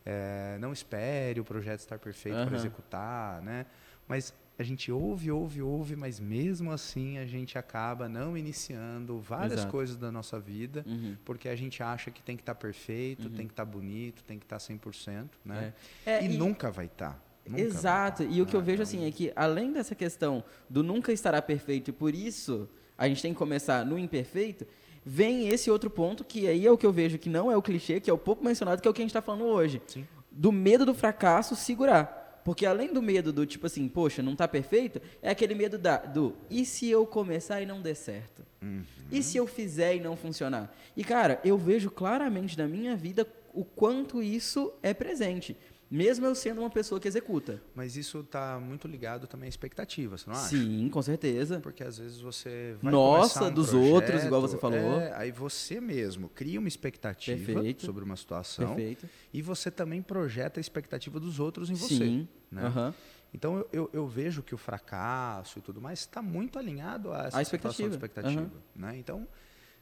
é, 0.05 0.57
não 0.61 0.71
espere 0.71 1.41
o 1.41 1.43
projeto 1.43 1.81
estar 1.81 1.99
perfeito 1.99 2.37
uhum. 2.37 2.45
para 2.45 2.55
executar, 2.55 3.41
né? 3.41 3.65
Mas 4.07 4.33
a 4.57 4.63
gente 4.63 4.91
ouve, 4.91 5.31
ouve, 5.31 5.61
ouve, 5.61 5.95
mas 5.95 6.19
mesmo 6.19 6.71
assim 6.71 7.17
a 7.17 7.25
gente 7.25 7.57
acaba 7.57 8.07
não 8.07 8.37
iniciando 8.37 9.19
várias 9.19 9.59
Exato. 9.59 9.71
coisas 9.71 9.97
da 9.97 10.11
nossa 10.11 10.39
vida, 10.39 10.85
uhum. 10.87 11.15
porque 11.25 11.49
a 11.49 11.55
gente 11.55 11.83
acha 11.83 12.09
que 12.09 12.23
tem 12.23 12.37
que 12.37 12.41
estar 12.41 12.53
tá 12.53 12.59
perfeito, 12.59 13.27
uhum. 13.27 13.33
tem 13.33 13.47
que 13.47 13.53
estar 13.53 13.65
tá 13.65 13.71
bonito, 13.71 14.23
tem 14.23 14.39
que 14.39 14.45
estar 14.45 14.57
tá 14.57 14.65
100%, 14.65 15.29
né? 15.43 15.73
É. 16.05 16.11
É, 16.13 16.23
e, 16.23 16.33
e, 16.33 16.37
nunca 16.37 16.71
vai 16.71 16.85
estar. 16.85 17.13
Tá. 17.13 17.59
Exato. 17.59 18.23
Vai 18.23 18.33
e 18.33 18.41
o 18.41 18.45
que 18.45 18.55
eu 18.55 18.61
vejo 18.61 18.81
assim 18.81 19.05
é 19.05 19.11
que 19.11 19.31
além 19.35 19.73
dessa 19.73 19.93
questão 19.93 20.43
do 20.69 20.81
nunca 20.81 21.11
estará 21.11 21.41
perfeito 21.41 21.89
e 21.89 21.93
por 21.93 22.15
isso 22.15 22.67
a 22.97 23.07
gente 23.07 23.21
tem 23.21 23.33
que 23.33 23.37
começar 23.37 23.85
no 23.85 23.99
imperfeito, 23.99 24.65
vem 25.05 25.49
esse 25.49 25.69
outro 25.69 25.89
ponto 25.89 26.23
que 26.23 26.47
aí 26.47 26.65
é 26.65 26.71
o 26.71 26.77
que 26.77 26.85
eu 26.85 26.93
vejo 26.93 27.19
que 27.19 27.29
não 27.29 27.51
é 27.51 27.57
o 27.57 27.61
clichê, 27.61 27.99
que 27.99 28.09
é 28.09 28.13
o 28.13 28.17
pouco 28.17 28.43
mencionado, 28.43 28.81
que 28.81 28.87
é 28.87 28.91
o 28.91 28.93
que 28.93 29.01
a 29.01 29.03
gente 29.03 29.11
está 29.11 29.21
falando 29.21 29.43
hoje. 29.43 29.81
Sim. 29.85 30.07
Do 30.31 30.51
medo 30.51 30.85
do 30.85 30.93
fracasso 30.93 31.55
segurar. 31.55 32.24
Porque 32.45 32.63
além 32.63 32.93
do 32.93 33.01
medo 33.01 33.33
do 33.33 33.43
tipo 33.43 33.65
assim, 33.65 33.89
poxa, 33.89 34.21
não 34.21 34.33
está 34.33 34.47
perfeito, 34.47 35.01
é 35.19 35.31
aquele 35.31 35.55
medo 35.55 35.79
da, 35.79 35.97
do 35.97 36.35
e 36.47 36.63
se 36.63 36.87
eu 36.87 37.03
começar 37.03 37.59
e 37.59 37.65
não 37.65 37.81
der 37.81 37.95
certo? 37.95 38.45
Uhum. 38.61 38.83
E 39.11 39.23
se 39.23 39.35
eu 39.35 39.47
fizer 39.47 39.95
e 39.95 39.99
não 39.99 40.15
funcionar? 40.15 40.71
E 40.95 41.03
cara, 41.03 41.41
eu 41.43 41.57
vejo 41.57 41.89
claramente 41.89 42.55
na 42.55 42.67
minha 42.67 42.95
vida 42.95 43.27
o 43.51 43.65
quanto 43.65 44.21
isso 44.21 44.71
é 44.83 44.93
presente. 44.93 45.57
Mesmo 45.95 46.25
eu 46.25 46.35
sendo 46.35 46.59
uma 46.59 46.69
pessoa 46.69 46.99
que 46.99 47.07
executa. 47.07 47.61
Mas 47.73 47.95
isso 47.95 48.19
está 48.19 48.59
muito 48.59 48.85
ligado 48.85 49.27
também 49.27 49.47
à 49.47 49.49
expectativa, 49.49 50.17
você 50.17 50.29
não 50.29 50.35
acha? 50.35 50.49
Sim, 50.49 50.89
com 50.89 51.01
certeza. 51.01 51.61
Porque 51.61 51.85
às 51.85 51.97
vezes 51.97 52.19
você 52.19 52.75
vai 52.81 52.91
Nossa, 52.91 53.45
um 53.45 53.53
dos 53.53 53.69
projeto, 53.69 53.93
outros, 53.93 54.23
igual 54.25 54.41
você 54.41 54.57
falou. 54.57 54.99
É, 54.99 55.13
aí 55.15 55.31
você 55.31 55.79
mesmo 55.79 56.27
cria 56.27 56.59
uma 56.59 56.67
expectativa 56.67 57.53
Perfeito. 57.53 57.85
sobre 57.85 58.03
uma 58.03 58.17
situação. 58.17 58.75
Perfeito. 58.75 59.07
E 59.33 59.41
você 59.41 59.71
também 59.71 60.01
projeta 60.01 60.59
a 60.59 60.61
expectativa 60.61 61.17
dos 61.17 61.39
outros 61.39 61.69
em 61.69 61.75
você. 61.75 61.95
Sim. 61.95 62.27
Né? 62.51 62.67
Uhum. 62.67 62.93
Então 63.33 63.57
eu, 63.57 63.69
eu, 63.71 63.89
eu, 63.93 64.07
vejo 64.07 64.43
que 64.43 64.53
o 64.53 64.57
fracasso 64.57 65.59
e 65.59 65.61
tudo 65.61 65.79
mais 65.79 65.99
está 65.99 66.21
muito 66.21 66.59
alinhado 66.59 67.13
a 67.13 67.27
essa 67.27 67.37
a 67.37 67.41
expectativa. 67.41 67.89
expectativa. 67.89 68.41
Uhum. 68.41 68.49
Né? 68.75 68.97
Então, 68.97 69.25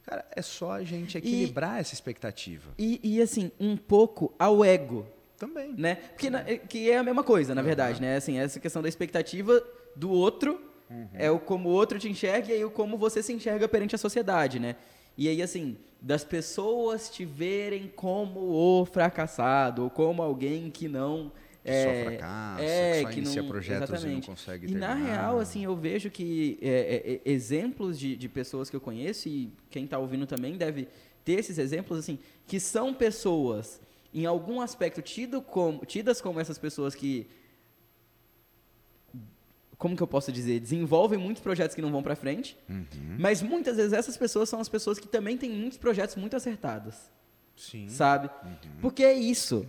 cara, 0.04 0.24
é 0.30 0.44
só 0.44 0.74
a 0.74 0.84
gente 0.84 1.18
equilibrar 1.18 1.78
e, 1.78 1.80
essa 1.80 1.96
expectativa. 1.96 2.72
E, 2.78 3.00
e 3.04 3.20
assim, 3.20 3.52
um 3.60 3.76
pouco 3.76 4.32
ao 4.38 4.64
ego. 4.64 5.08
Também. 5.48 5.74
Né? 5.78 5.96
Porque 5.96 6.30
na, 6.30 6.44
que 6.44 6.90
é 6.90 6.98
a 6.98 7.04
mesma 7.04 7.24
coisa, 7.24 7.54
na 7.56 7.62
Uhum. 7.62 7.68
verdade, 7.68 8.02
né? 8.02 8.16
Assim, 8.16 8.38
essa 8.38 8.60
questão 8.60 8.82
da 8.82 8.88
expectativa 8.90 9.62
do 9.96 10.10
outro 10.10 10.60
é 11.14 11.30
o 11.32 11.40
como 11.40 11.70
o 11.70 11.72
outro 11.72 11.98
te 11.98 12.08
enxerga 12.08 12.50
e 12.52 12.54
aí 12.54 12.66
o 12.66 12.70
como 12.70 12.98
você 12.98 13.24
se 13.24 13.34
enxerga 13.34 13.68
perante 13.68 13.96
a 13.96 13.98
sociedade, 13.98 14.60
né? 14.60 14.76
E 15.18 15.28
aí, 15.28 15.42
assim, 15.42 15.78
das 16.02 16.24
pessoas 16.24 17.10
te 17.10 17.24
verem 17.26 17.92
como 17.96 18.40
o 18.40 18.86
fracassado, 18.86 19.84
ou 19.84 19.90
como 19.90 20.22
alguém 20.22 20.70
que 20.72 20.88
não. 20.88 21.32
Que 21.64 21.70
é, 21.72 21.84
só 21.84 22.10
fracassa, 22.10 22.64
é, 22.64 22.92
que 22.94 23.02
só 23.04 23.10
que 23.10 23.20
inicia 23.20 23.42
não- 23.42 23.48
projetos 23.50 23.90
exatamente. 23.90 24.12
e 24.12 24.28
não 24.28 24.36
consegue 24.36 24.66
E 24.66 24.68
terminar. 24.70 24.96
na 24.98 25.06
real, 25.06 25.40
assim, 25.40 25.64
eu 25.64 25.76
vejo 25.76 26.10
que 26.12 26.58
é, 26.62 26.68
é, 26.70 27.14
é, 27.14 27.32
exemplos 27.32 27.98
de, 27.98 28.16
de 28.18 28.28
pessoas 28.28 28.70
que 28.70 28.76
eu 28.76 28.82
conheço, 28.82 29.30
e 29.30 29.52
quem 29.70 29.86
está 29.86 29.98
ouvindo 29.98 30.26
também 30.28 30.58
deve 30.58 30.88
ter 31.24 31.34
esses 31.40 31.58
exemplos, 31.58 31.98
assim, 32.00 32.20
que 32.46 32.60
são 32.60 32.94
pessoas, 32.94 33.80
em 34.14 34.26
algum 34.26 34.62
aspecto, 34.62 35.02
tido 35.02 35.42
como, 35.42 35.86
tidas 35.86 36.22
como 36.22 36.40
essas 36.40 36.58
pessoas 36.58 36.94
que. 36.96 37.28
Como 39.78 39.98
que 39.98 40.04
eu 40.04 40.08
posso 40.08 40.32
dizer? 40.32 40.60
Desenvolvem 40.60 41.20
muitos 41.20 41.42
projetos 41.44 41.76
que 41.76 41.82
não 41.82 41.92
vão 41.92 42.02
para 42.02 42.16
frente, 42.16 42.58
Uhum. 42.70 43.18
mas 43.20 43.42
muitas 43.42 43.76
vezes 43.76 43.92
essas 43.92 44.16
pessoas 44.16 44.48
são 44.48 44.60
as 44.60 44.70
pessoas 44.70 44.98
que 44.98 45.08
também 45.08 45.38
têm 45.38 45.50
muitos 45.50 45.78
projetos 45.78 46.16
muito 46.16 46.36
acertados, 46.38 46.96
Sim. 47.56 47.90
sabe? 47.90 48.30
Uhum. 48.46 48.56
Porque 48.82 49.04
é 49.04 49.14
isso. 49.14 49.66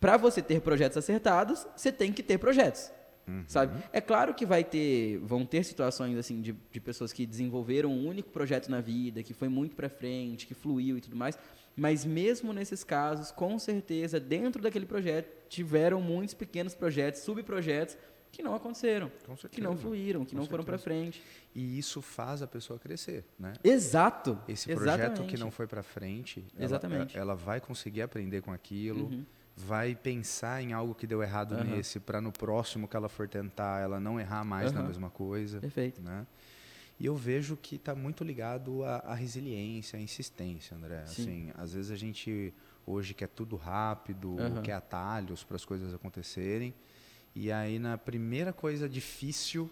Para 0.00 0.16
você 0.16 0.40
ter 0.40 0.62
projetos 0.62 0.96
acertados, 0.96 1.66
você 1.76 1.92
tem 1.92 2.10
que 2.10 2.22
ter 2.22 2.38
projetos. 2.38 2.90
Uhum. 3.30 3.44
Sabe? 3.46 3.82
É 3.92 4.00
claro 4.00 4.34
que 4.34 4.44
vai 4.44 4.64
ter, 4.64 5.18
vão 5.18 5.44
ter 5.46 5.64
situações 5.64 6.16
assim 6.18 6.40
de, 6.40 6.54
de 6.72 6.80
pessoas 6.80 7.12
que 7.12 7.24
desenvolveram 7.24 7.90
um 7.92 8.06
único 8.08 8.30
projeto 8.30 8.68
na 8.68 8.80
vida, 8.80 9.22
que 9.22 9.32
foi 9.32 9.48
muito 9.48 9.76
para 9.76 9.88
frente, 9.88 10.46
que 10.46 10.54
fluiu 10.54 10.98
e 10.98 11.00
tudo 11.00 11.16
mais. 11.16 11.38
Mas 11.76 12.04
mesmo 12.04 12.52
nesses 12.52 12.82
casos, 12.82 13.30
com 13.30 13.58
certeza, 13.58 14.18
dentro 14.18 14.60
daquele 14.60 14.84
projeto, 14.86 15.28
tiveram 15.48 16.00
muitos 16.02 16.34
pequenos 16.34 16.74
projetos, 16.74 17.20
subprojetos, 17.22 17.96
que 18.32 18.42
não 18.44 18.54
aconteceram, 18.54 19.10
Com 19.26 19.36
certeza. 19.36 19.48
que 19.54 19.60
não 19.60 19.76
fluíram, 19.76 20.24
que 20.24 20.36
não 20.36 20.46
foram 20.46 20.62
para 20.62 20.78
certeza. 20.78 21.00
frente. 21.02 21.22
E 21.52 21.76
isso 21.78 22.00
faz 22.00 22.42
a 22.42 22.46
pessoa 22.46 22.78
crescer, 22.78 23.24
né? 23.38 23.54
Exato. 23.64 24.38
Esse 24.48 24.72
projeto 24.72 25.00
exatamente. 25.00 25.34
que 25.34 25.40
não 25.40 25.50
foi 25.50 25.66
para 25.66 25.82
frente, 25.82 26.44
ela- 26.54 26.64
Exatamente. 26.64 27.18
Ela, 27.18 27.34
vai 27.34 27.60
conseguir 27.60 28.02
aprender 28.02 28.40
com 28.40 28.52
aquilo, 28.52 29.06
Uhum. 29.06 29.24
Vai 29.66 29.94
pensar 29.94 30.62
em 30.62 30.72
algo 30.72 30.94
que 30.94 31.06
deu 31.06 31.22
errado 31.22 31.54
Aham. 31.54 31.64
nesse, 31.64 32.00
para 32.00 32.20
no 32.20 32.32
próximo 32.32 32.88
que 32.88 32.96
ela 32.96 33.08
for 33.08 33.28
tentar, 33.28 33.80
ela 33.80 34.00
não 34.00 34.18
errar 34.18 34.44
mais 34.44 34.72
na 34.72 34.80
Aham. 34.80 34.88
mesma 34.88 35.10
coisa, 35.10 35.60
Perfeito. 35.60 36.00
né? 36.00 36.26
E 36.98 37.06
eu 37.06 37.16
vejo 37.16 37.56
que 37.56 37.76
está 37.76 37.94
muito 37.94 38.22
ligado 38.22 38.84
à, 38.84 38.96
à 38.98 39.14
resiliência, 39.14 39.98
à 39.98 40.02
insistência, 40.02 40.76
André. 40.76 41.02
Sim. 41.06 41.22
Assim, 41.22 41.52
às 41.56 41.72
vezes 41.72 41.90
a 41.90 41.96
gente 41.96 42.52
hoje 42.86 43.14
quer 43.14 43.28
tudo 43.28 43.56
rápido, 43.56 44.36
Aham. 44.38 44.62
quer 44.62 44.72
atalhos 44.74 45.42
para 45.42 45.56
as 45.56 45.64
coisas 45.64 45.94
acontecerem. 45.94 46.74
E 47.34 47.50
aí 47.50 47.78
na 47.78 47.96
primeira 47.96 48.52
coisa 48.52 48.88
difícil, 48.88 49.70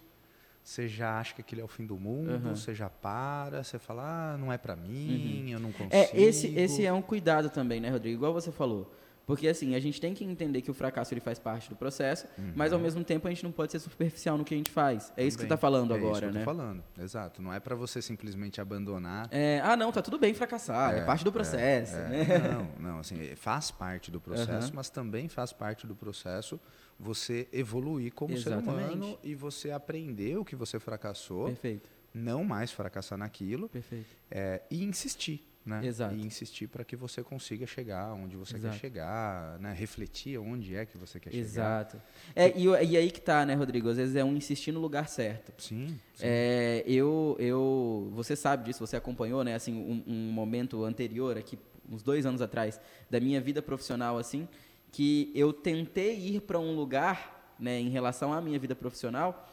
você 0.62 0.88
já 0.88 1.18
acha 1.18 1.34
que 1.34 1.40
aquilo 1.40 1.60
é 1.60 1.64
o 1.64 1.68
fim 1.68 1.84
do 1.86 1.98
mundo, 1.98 2.30
Uhum. 2.30 2.54
você 2.56 2.74
já 2.74 2.88
para, 2.88 3.62
você 3.62 3.78
fala, 3.78 4.34
ah, 4.34 4.38
não 4.38 4.52
é 4.52 4.56
pra 4.56 4.76
mim, 4.76 5.50
eu 5.50 5.58
não 5.60 5.72
consigo. 5.72 5.92
É, 5.94 6.20
esse, 6.20 6.46
esse 6.48 6.86
é 6.86 6.92
um 6.92 7.02
cuidado 7.02 7.50
também, 7.50 7.80
né, 7.80 7.90
Rodrigo? 7.90 8.16
Igual 8.16 8.32
você 8.32 8.52
falou. 8.52 8.94
Porque, 9.28 9.46
assim, 9.46 9.74
a 9.74 9.78
gente 9.78 10.00
tem 10.00 10.14
que 10.14 10.24
entender 10.24 10.62
que 10.62 10.70
o 10.70 10.74
fracasso 10.74 11.12
ele 11.12 11.20
faz 11.20 11.38
parte 11.38 11.68
do 11.68 11.76
processo, 11.76 12.26
mas, 12.56 12.72
ao 12.72 12.78
mesmo 12.78 13.04
tempo, 13.04 13.28
a 13.28 13.30
gente 13.30 13.44
não 13.44 13.52
pode 13.52 13.70
ser 13.70 13.78
superficial 13.78 14.38
no 14.38 14.42
que 14.44 14.54
a 14.54 14.56
gente 14.56 14.70
faz. 14.70 15.12
É 15.18 15.22
isso 15.22 15.36
que 15.36 15.42
você 15.42 15.46
Também. 15.46 15.54
está 15.54 15.56
falando 15.58 15.92
é 15.92 15.98
isso 15.98 16.06
agora, 16.06 16.20
que 16.20 16.24
eu 16.30 16.32
né? 16.38 16.44
falando, 16.46 16.82
exato. 16.98 17.42
Não 17.42 17.52
é 17.52 17.60
pra 17.60 17.74
você 17.76 18.00
simplesmente 18.00 18.58
abandonar. 18.58 19.28
É, 19.30 19.60
ah, 19.62 19.76
não, 19.76 19.92
tá 19.92 20.00
tudo 20.00 20.18
bem 20.18 20.32
fracassar, 20.32 20.94
é, 20.94 20.98
É, 21.00 21.04
parte 21.04 21.24
do 21.24 21.30
processo, 21.30 21.94
É, 21.94 22.08
né? 22.08 22.38
Não, 22.48 22.90
não, 22.92 22.98
assim, 23.00 23.16
faz 23.36 23.70
parte 23.70 24.10
do 24.10 24.18
processo, 24.18 24.68
Aham. 24.68 24.72
mas 24.76 24.88
também 24.88 25.28
faz 25.28 25.52
parte 25.52 25.86
do 25.86 25.94
processo 25.94 26.58
você 26.98 27.46
evoluir 27.52 28.14
como 28.14 28.34
ser 28.34 28.48
Exatamente. 28.54 28.94
humano 28.94 29.18
e 29.22 29.34
você 29.34 29.70
aprender 29.70 30.38
o 30.38 30.44
que 30.44 30.56
você 30.56 30.80
fracassou, 30.80 31.44
Perfeito, 31.48 31.90
não 32.14 32.44
mais 32.44 32.72
fracassar 32.72 33.18
naquilo 33.18 33.68
perfeito. 33.68 34.06
é, 34.30 34.62
e 34.70 34.82
insistir. 34.82 35.46
Né? 35.68 35.84
Exato. 35.84 36.14
E 36.14 36.22
insistir 36.24 36.66
para 36.66 36.82
que 36.82 36.96
você 36.96 37.22
consiga 37.22 37.66
chegar 37.66 38.14
onde 38.14 38.38
você 38.38 38.56
Exato. 38.56 38.72
quer 38.74 38.80
chegar, 38.80 39.58
né? 39.58 39.74
refletir 39.74 40.38
onde 40.38 40.74
é 40.74 40.86
que 40.86 40.96
você 40.96 41.20
quer 41.20 41.30
chegar. 41.30 41.44
Exato. 41.44 42.02
É, 42.34 42.56
e, 42.58 42.64
e 42.64 42.96
aí 42.96 43.10
que 43.10 43.20
tá, 43.20 43.44
né, 43.44 43.52
Rodrigo? 43.54 43.90
Às 43.90 43.98
vezes 43.98 44.16
é 44.16 44.24
um 44.24 44.34
insistir 44.34 44.72
no 44.72 44.80
lugar 44.80 45.10
certo. 45.10 45.52
Sim, 45.62 45.88
sim. 46.14 46.22
É, 46.22 46.82
eu, 46.86 47.36
eu, 47.38 48.10
você 48.14 48.34
sabe 48.34 48.64
disso, 48.64 48.80
você 48.86 48.96
acompanhou, 48.96 49.44
né, 49.44 49.54
assim, 49.54 49.74
um, 49.74 50.02
um 50.10 50.32
momento 50.32 50.84
anterior, 50.84 51.36
aqui, 51.36 51.58
uns 51.86 52.02
dois 52.02 52.24
anos 52.24 52.40
atrás, 52.40 52.80
da 53.10 53.20
minha 53.20 53.38
vida 53.38 53.60
profissional, 53.60 54.16
assim, 54.16 54.48
que 54.90 55.30
eu 55.34 55.52
tentei 55.52 56.18
ir 56.18 56.40
para 56.40 56.58
um 56.58 56.74
lugar, 56.74 57.54
né, 57.60 57.78
em 57.78 57.90
relação 57.90 58.32
à 58.32 58.40
minha 58.40 58.58
vida 58.58 58.74
profissional, 58.74 59.46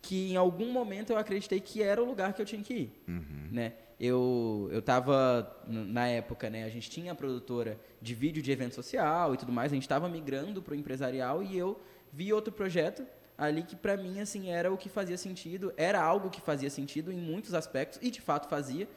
que 0.00 0.30
em 0.30 0.36
algum 0.36 0.70
momento 0.70 1.10
eu 1.10 1.18
acreditei 1.18 1.58
que 1.60 1.82
era 1.82 2.00
o 2.00 2.06
lugar 2.06 2.32
que 2.32 2.40
eu 2.40 2.46
tinha 2.46 2.62
que 2.62 2.74
ir, 2.74 3.02
Uhum. 3.08 3.48
né? 3.50 3.72
Eu, 4.00 4.68
eu 4.70 4.80
tava, 4.80 5.56
na 5.66 6.06
época, 6.06 6.48
né, 6.48 6.64
a 6.64 6.68
gente 6.68 6.88
tinha 6.88 7.12
a 7.12 7.14
produtora 7.14 7.78
de 8.00 8.14
vídeo 8.14 8.40
de 8.40 8.52
evento 8.52 8.74
social 8.74 9.34
e 9.34 9.36
tudo 9.36 9.50
mais, 9.50 9.72
a 9.72 9.74
gente 9.74 9.82
estava 9.82 10.08
migrando 10.08 10.62
para 10.62 10.72
o 10.72 10.76
empresarial 10.76 11.42
e 11.42 11.58
eu 11.58 11.80
vi 12.12 12.32
outro 12.32 12.52
projeto 12.52 13.04
ali 13.36 13.62
que 13.62 13.76
para 13.76 13.96
mim, 13.96 14.20
assim, 14.20 14.50
era 14.50 14.72
o 14.72 14.76
que 14.76 14.88
fazia 14.88 15.16
sentido, 15.16 15.72
era 15.76 16.00
algo 16.00 16.30
que 16.30 16.40
fazia 16.40 16.70
sentido 16.70 17.12
em 17.12 17.16
muitos 17.16 17.54
aspectos 17.54 17.98
e 18.02 18.10
de 18.10 18.20
fato 18.20 18.48
fazia. 18.48 18.88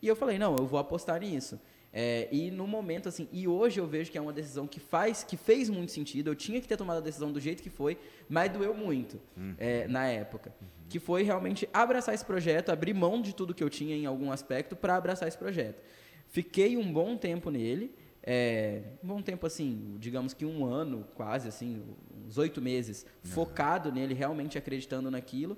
E 0.00 0.06
eu 0.06 0.14
falei, 0.14 0.38
não, 0.38 0.56
eu 0.56 0.66
vou 0.66 0.78
apostar 0.78 1.20
nisso. 1.20 1.60
É, 1.92 2.28
e 2.30 2.50
no 2.50 2.66
momento, 2.66 3.08
assim, 3.08 3.28
e 3.32 3.48
hoje 3.48 3.80
eu 3.80 3.86
vejo 3.86 4.10
que 4.10 4.18
é 4.18 4.20
uma 4.20 4.32
decisão 4.32 4.66
que 4.66 4.78
faz, 4.78 5.24
que 5.24 5.36
fez 5.36 5.70
muito 5.70 5.90
sentido. 5.90 6.28
Eu 6.28 6.34
tinha 6.34 6.60
que 6.60 6.68
ter 6.68 6.76
tomado 6.76 6.98
a 6.98 7.00
decisão 7.00 7.32
do 7.32 7.40
jeito 7.40 7.62
que 7.62 7.70
foi, 7.70 7.96
mas 8.28 8.52
doeu 8.52 8.74
muito 8.74 9.20
é, 9.58 9.88
na 9.88 10.06
época. 10.06 10.52
Que 10.88 10.98
foi 10.98 11.22
realmente 11.22 11.68
abraçar 11.72 12.14
esse 12.14 12.24
projeto, 12.24 12.70
abrir 12.70 12.94
mão 12.94 13.20
de 13.20 13.34
tudo 13.34 13.54
que 13.54 13.64
eu 13.64 13.70
tinha 13.70 13.96
em 13.96 14.06
algum 14.06 14.30
aspecto 14.30 14.76
para 14.76 14.96
abraçar 14.96 15.28
esse 15.28 15.38
projeto. 15.38 15.82
Fiquei 16.28 16.76
um 16.76 16.92
bom 16.92 17.16
tempo 17.16 17.50
nele, 17.50 17.94
é, 18.22 18.82
um 19.02 19.08
bom 19.08 19.22
tempo 19.22 19.46
assim, 19.46 19.96
digamos 19.98 20.34
que 20.34 20.44
um 20.44 20.66
ano 20.66 21.06
quase, 21.14 21.48
assim, 21.48 21.82
uns 22.26 22.36
oito 22.36 22.60
meses, 22.60 23.06
focado 23.22 23.90
nele, 23.90 24.12
realmente 24.12 24.58
acreditando 24.58 25.10
naquilo, 25.10 25.56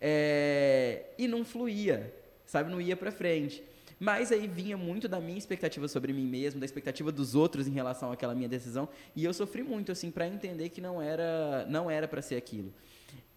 é, 0.00 1.06
e 1.18 1.26
não 1.26 1.44
fluía, 1.44 2.14
sabe, 2.46 2.70
não 2.70 2.80
ia 2.80 2.96
para 2.96 3.10
frente. 3.10 3.64
Mas 4.04 4.30
aí 4.30 4.46
vinha 4.46 4.76
muito 4.76 5.08
da 5.08 5.18
minha 5.18 5.38
expectativa 5.38 5.88
sobre 5.88 6.12
mim 6.12 6.26
mesmo, 6.26 6.60
da 6.60 6.66
expectativa 6.66 7.10
dos 7.10 7.34
outros 7.34 7.66
em 7.66 7.70
relação 7.70 8.12
àquela 8.12 8.34
minha 8.34 8.48
decisão, 8.48 8.86
e 9.16 9.24
eu 9.24 9.32
sofri 9.32 9.62
muito 9.62 9.90
assim 9.90 10.10
para 10.10 10.28
entender 10.28 10.68
que 10.68 10.78
não 10.78 11.00
era, 11.00 11.64
não 11.70 11.90
era 11.90 12.06
para 12.06 12.20
ser 12.20 12.36
aquilo. 12.36 12.70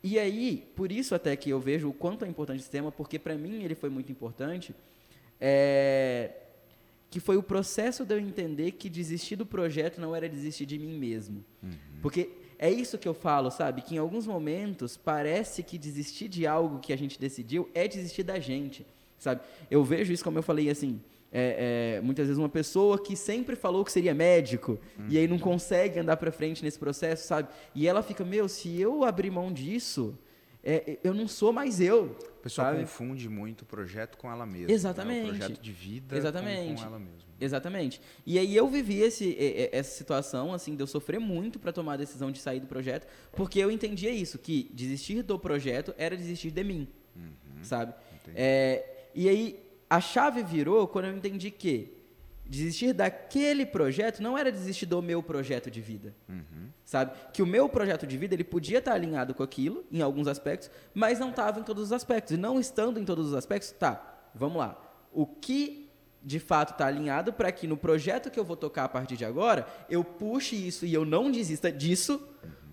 E 0.03 0.19
aí, 0.19 0.67
por 0.75 0.91
isso 0.91 1.15
até 1.15 1.33
que 1.37 1.49
eu 1.49 1.59
vejo 1.59 1.87
o 1.87 1.93
quanto 1.93 2.25
é 2.25 2.27
importante 2.27 2.59
esse 2.59 2.69
tema, 2.69 2.91
porque 2.91 3.17
para 3.17 3.35
mim 3.35 3.63
ele 3.63 3.75
foi 3.75 3.89
muito 3.89 4.11
importante, 4.11 4.75
é, 5.39 6.31
que 7.09 7.21
foi 7.21 7.37
o 7.37 7.43
processo 7.43 8.03
de 8.03 8.13
eu 8.13 8.19
entender 8.19 8.71
que 8.73 8.89
desistir 8.89 9.37
do 9.37 9.45
projeto 9.45 10.01
não 10.01 10.13
era 10.13 10.27
desistir 10.27 10.65
de 10.65 10.77
mim 10.77 10.97
mesmo. 10.97 11.45
Porque 12.01 12.29
é 12.59 12.69
isso 12.69 12.97
que 12.97 13.07
eu 13.07 13.13
falo, 13.13 13.49
sabe? 13.49 13.81
Que 13.81 13.95
em 13.95 13.99
alguns 13.99 14.27
momentos 14.27 14.97
parece 14.97 15.63
que 15.63 15.77
desistir 15.77 16.27
de 16.27 16.45
algo 16.45 16.79
que 16.79 16.91
a 16.91 16.97
gente 16.97 17.17
decidiu 17.17 17.69
é 17.73 17.87
desistir 17.87 18.23
da 18.23 18.37
gente, 18.37 18.85
sabe? 19.17 19.41
Eu 19.69 19.83
vejo 19.83 20.11
isso, 20.13 20.23
como 20.23 20.37
eu 20.37 20.43
falei, 20.43 20.69
assim, 20.69 21.01
é, 21.31 21.97
é, 21.97 22.01
muitas 22.01 22.27
vezes 22.27 22.39
uma 22.39 22.49
pessoa 22.49 23.01
que 23.01 23.15
sempre 23.15 23.55
falou 23.55 23.83
que 23.83 23.91
seria 23.91 24.13
médico 24.13 24.79
e 25.09 25.17
aí 25.17 25.27
não 25.27 25.37
consegue 25.37 25.99
andar 25.99 26.17
pra 26.17 26.31
frente 26.31 26.63
nesse 26.63 26.79
processo, 26.79 27.27
sabe? 27.27 27.49
E 27.75 27.87
ela 27.87 28.01
fica, 28.01 28.23
meu, 28.23 28.47
se 28.47 28.79
eu 28.79 29.03
abrir 29.03 29.29
mão 29.29 29.51
disso, 29.51 30.17
é, 30.63 30.97
eu 31.03 31.13
não 31.13 31.27
sou 31.27 31.51
mais 31.51 31.79
eu. 31.79 32.15
A 32.39 32.43
pessoa 32.43 32.67
sabe? 32.67 32.79
confunde 32.81 33.27
muito 33.29 33.61
o 33.63 33.65
projeto 33.65 34.17
com 34.17 34.31
ela 34.31 34.45
mesma. 34.45 34.71
Exatamente. 34.71 35.23
Né? 35.23 35.35
O 35.35 35.37
projeto 35.37 35.61
de 35.61 35.71
vida 35.71 36.09
com- 36.09 36.15
Exatamente. 36.15 36.81
Com, 36.81 36.87
ela 36.87 36.99
mesma. 36.99 37.27
Exatamente. 37.39 38.01
E 38.25 38.39
aí 38.39 38.55
eu 38.55 38.67
vivi 38.67 38.99
esse, 38.99 39.35
essa 39.71 39.95
situação, 39.95 40.53
assim, 40.53 40.75
de 40.75 40.81
eu 40.81 40.87
sofrer 40.87 41.19
muito 41.19 41.59
para 41.59 41.71
tomar 41.71 41.93
a 41.93 41.97
decisão 41.97 42.31
de 42.31 42.39
sair 42.39 42.59
do 42.59 42.67
projeto, 42.67 43.05
porque 43.33 43.59
eu 43.59 43.69
entendia 43.69 44.09
isso, 44.09 44.39
que 44.39 44.71
desistir 44.73 45.21
do 45.21 45.37
projeto 45.37 45.93
era 45.97 46.17
desistir 46.17 46.51
de 46.51 46.63
mim, 46.63 46.87
sabe? 47.61 47.93
entendi. 48.21 48.35
É, 48.35 48.96
e 49.17 49.27
aí 49.29 49.59
a 49.89 49.99
chave 49.99 50.43
virou 50.43 50.87
quando 50.87 51.05
eu 51.05 51.15
entendi 51.15 51.49
que 51.51 51.93
desistir 52.45 52.93
daquele 52.93 53.65
projeto 53.65 54.21
não 54.21 54.37
era 54.37 54.49
desistir 54.51 54.85
do 54.85 55.01
meu 55.01 55.21
projeto 55.21 55.69
de 55.69 55.81
vida, 55.81 56.15
Uhum. 56.29 56.69
sabe? 56.85 57.11
Que 57.33 57.41
o 57.41 57.45
meu 57.45 57.67
projeto 57.67 58.07
de 58.07 58.17
vida 58.17 58.33
ele 58.35 58.43
podia 58.43 58.77
estar 58.79 58.93
alinhado 58.93 59.33
com 59.33 59.43
aquilo 59.43 59.83
em 59.91 60.01
alguns 60.01 60.27
aspectos, 60.27 60.69
mas 60.93 61.19
não 61.19 61.29
estava 61.31 61.59
em 61.59 61.63
todos 61.63 61.83
os 61.83 61.91
aspectos. 61.91 62.33
E 62.33 62.37
não 62.37 62.57
estando 62.59 62.99
em 62.99 63.05
todos 63.05 63.27
os 63.27 63.33
aspectos, 63.33 63.71
tá? 63.71 64.01
Vamos 64.33 64.57
lá. 64.57 64.79
O 65.11 65.25
que 65.25 65.89
de 66.23 66.39
fato 66.39 66.71
está 66.71 66.87
alinhado 66.87 67.33
para 67.33 67.51
que 67.51 67.67
no 67.67 67.75
projeto 67.77 68.29
que 68.31 68.39
eu 68.39 68.45
vou 68.45 68.55
tocar 68.55 68.85
a 68.85 68.89
partir 68.89 69.15
de 69.17 69.25
agora 69.25 69.65
eu 69.89 70.03
puxe 70.03 70.55
isso 70.55 70.85
e 70.85 70.93
eu 70.93 71.03
não 71.05 71.29
desista 71.31 71.69
disso, 71.71 72.21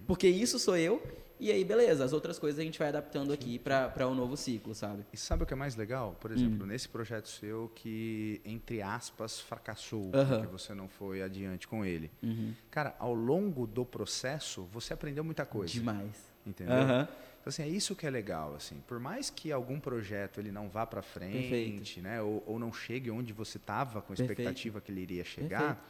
porque 0.07 0.29
isso 0.29 0.59
sou 0.59 0.77
eu. 0.77 1.03
E 1.45 1.53
aí, 1.53 1.63
beleza, 1.63 2.03
as 2.03 2.15
outras 2.15 2.39
coisas 2.39 2.59
a 2.59 2.63
gente 2.63 2.79
vai 2.79 2.89
adaptando 2.89 3.31
aqui 3.31 3.59
para 3.59 4.09
um 4.09 4.15
novo 4.15 4.35
ciclo, 4.35 4.75
sabe? 4.75 5.05
E 5.13 5.17
sabe 5.19 5.43
o 5.43 5.47
que 5.47 5.53
é 5.53 5.57
mais 5.57 5.77
legal? 5.77 6.17
Por 6.19 6.31
Hum. 6.31 6.35
exemplo, 6.35 6.67
nesse 6.67 6.89
projeto 6.89 7.29
seu 7.29 7.71
que, 7.75 8.41
entre 8.47 8.81
aspas, 8.81 9.41
fracassou, 9.41 10.11
Aham. 10.15 10.39
porque 10.41 10.47
você 10.51 10.73
não 10.73 10.89
foi 10.89 11.21
adiante 11.21 11.69
com 11.69 11.85
ele. 11.85 12.11
Uhum. 12.23 12.55
Cara, 12.71 12.97
ao 12.99 13.13
longo 13.13 13.67
do 13.67 13.85
processo, 13.85 14.63
você 14.73 14.95
aprendeu 14.95 15.23
muita 15.23 15.45
coisa. 15.45 15.71
Demais. 15.75 16.33
Entendeu? 16.47 16.77
Aham. 16.77 17.03
Então, 17.03 17.51
assim, 17.51 17.63
é 17.63 17.69
isso 17.69 17.95
que 17.95 18.07
é 18.07 18.11
legal, 18.11 18.55
assim. 18.55 18.83
Por 18.89 18.99
mais 18.99 19.29
que 19.29 19.53
algum 19.53 19.79
projeto 19.79 20.41
ele 20.41 20.51
não 20.51 20.71
vá 20.71 20.87
para 20.87 21.03
frente, 21.03 21.37
Perfeito. 21.51 22.01
né? 22.01 22.23
Ou, 22.23 22.43
ou 22.47 22.59
não 22.59 22.73
chegue 22.73 23.11
onde 23.11 23.35
você 23.35 23.59
estava 23.59 24.01
com 24.01 24.15
a 24.15 24.17
Perfeito. 24.17 24.31
expectativa 24.33 24.81
que 24.81 24.91
ele 24.91 25.03
iria 25.03 25.25
chegar, 25.27 25.87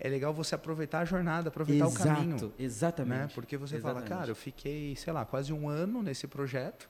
é 0.00 0.08
legal 0.08 0.32
você 0.32 0.54
aproveitar 0.54 1.00
a 1.00 1.04
jornada, 1.04 1.48
aproveitar 1.48 1.86
o 1.86 1.88
Exato, 1.88 2.08
caminho. 2.08 2.52
exatamente. 2.58 3.18
Né? 3.18 3.28
Porque 3.34 3.56
você 3.56 3.78
fala, 3.80 3.98
Exatamente. 4.00 4.18
cara, 4.20 4.30
eu 4.30 4.36
fiquei, 4.36 4.94
sei 4.96 5.12
lá, 5.12 5.24
quase 5.24 5.52
um 5.52 5.68
ano 5.68 6.02
nesse 6.02 6.26
projeto, 6.26 6.88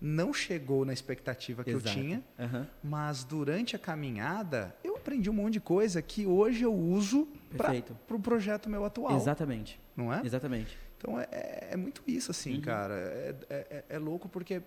não 0.00 0.32
chegou 0.32 0.84
na 0.84 0.92
expectativa 0.92 1.64
que 1.64 1.70
Exato. 1.70 1.88
eu 1.88 1.92
tinha, 1.92 2.24
Aham. 2.38 2.66
mas 2.82 3.24
durante 3.24 3.74
a 3.74 3.78
caminhada 3.78 4.74
eu 4.84 4.96
aprendi 4.96 5.28
um 5.28 5.32
monte 5.32 5.54
de 5.54 5.60
coisa 5.60 6.00
que 6.00 6.24
hoje 6.26 6.62
eu 6.62 6.72
uso 6.74 7.26
para 7.56 7.74
o 8.14 8.20
projeto 8.20 8.68
meu 8.68 8.84
atual, 8.84 9.16
Exatamente. 9.16 9.80
não 9.96 10.12
é? 10.12 10.20
Exatamente. 10.24 10.76
Então 10.96 11.18
é, 11.18 11.26
é- 11.32 11.68
é 11.72 11.76
muito 11.76 12.02
isso, 12.06 12.30
assim, 12.30 12.54
Uhum. 12.56 12.60
cara. 12.60 12.94
É- 12.94 13.34
é- 13.50 13.84
é 13.88 13.98
louco 13.98 14.28
porque 14.28 14.62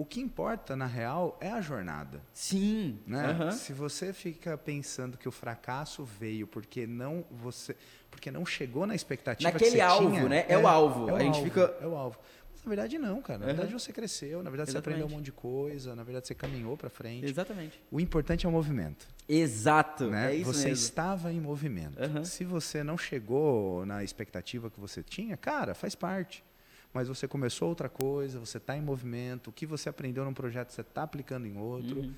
o 0.00 0.04
que 0.06 0.18
importa, 0.20 0.74
na 0.74 0.86
real, 0.86 1.36
é 1.42 1.50
a 1.50 1.60
jornada. 1.60 2.22
Sim. 2.32 2.98
Né? 3.06 3.26
Aham. 3.26 3.50
Se 3.52 3.72
você 3.74 4.12
fica 4.14 4.56
pensando 4.56 5.18
que 5.18 5.28
o 5.28 5.32
fracasso 5.32 6.04
veio 6.04 6.46
porque 6.46 6.86
não 6.86 7.24
você 7.30 7.76
porque 8.10 8.30
não 8.30 8.44
chegou 8.46 8.86
na 8.86 8.94
expectativa 8.94 9.50
que 9.50 9.54
Naquele 9.54 9.70
você 9.76 9.80
alvo, 9.80 10.10
tinha, 10.10 10.28
né? 10.28 10.44
É 10.48 10.56
o 10.56 10.66
alvo. 10.66 11.08
é 11.08 11.12
o 11.12 11.16
A 11.16 11.20
gente 11.20 11.34
alvo, 11.34 11.44
fica- 11.44 11.76
é 11.82 11.86
o 11.86 11.94
alvo. 11.94 12.18
Mas, 12.52 12.64
na 12.64 12.68
verdade 12.70 12.98
não, 12.98 13.20
cara. 13.22 13.38
Na 13.40 13.44
Aham. 13.46 13.52
verdade 13.54 13.72
você 13.74 13.92
cresceu, 13.92 14.42
na 14.42 14.48
verdade 14.50 14.70
você 14.72 14.78
aprendeu 14.78 15.04
um 15.04 15.08
Exatamente. 15.08 15.18
monte 15.18 15.24
de 15.26 15.32
coisa, 15.32 15.94
na 15.94 16.02
verdade 16.02 16.26
você 16.26 16.34
caminhou 16.34 16.76
para 16.78 16.88
frente. 16.90 17.26
Exatamente. 17.26 17.80
O 17.90 18.00
importante 18.00 18.46
é 18.46 18.48
o 18.48 18.52
movimento. 18.52 19.06
Exato. 19.28 20.08
Né? 20.10 20.32
É 20.32 20.34
isso 20.34 20.52
você 20.52 20.68
mesmo. 20.68 20.84
estava 20.84 21.32
em 21.32 21.40
movimento. 21.40 22.02
Aham. 22.02 22.24
Se 22.24 22.42
você 22.44 22.82
não 22.82 22.96
chegou 22.98 23.84
na 23.86 24.02
expectativa 24.02 24.70
que 24.70 24.80
você 24.80 25.02
tinha, 25.02 25.36
cara, 25.36 25.74
faz 25.74 25.94
parte. 25.94 26.42
Mas 26.92 27.06
você 27.08 27.28
começou 27.28 27.68
outra 27.68 27.88
coisa, 27.88 28.40
você 28.40 28.58
está 28.58 28.76
em 28.76 28.80
movimento, 28.80 29.48
o 29.48 29.52
que 29.52 29.64
você 29.64 29.88
aprendeu 29.88 30.24
num 30.24 30.34
projeto 30.34 30.70
você 30.72 30.80
está 30.80 31.02
aplicando 31.04 31.46
em 31.46 31.56
outro. 31.56 32.00
Uhum. 32.00 32.14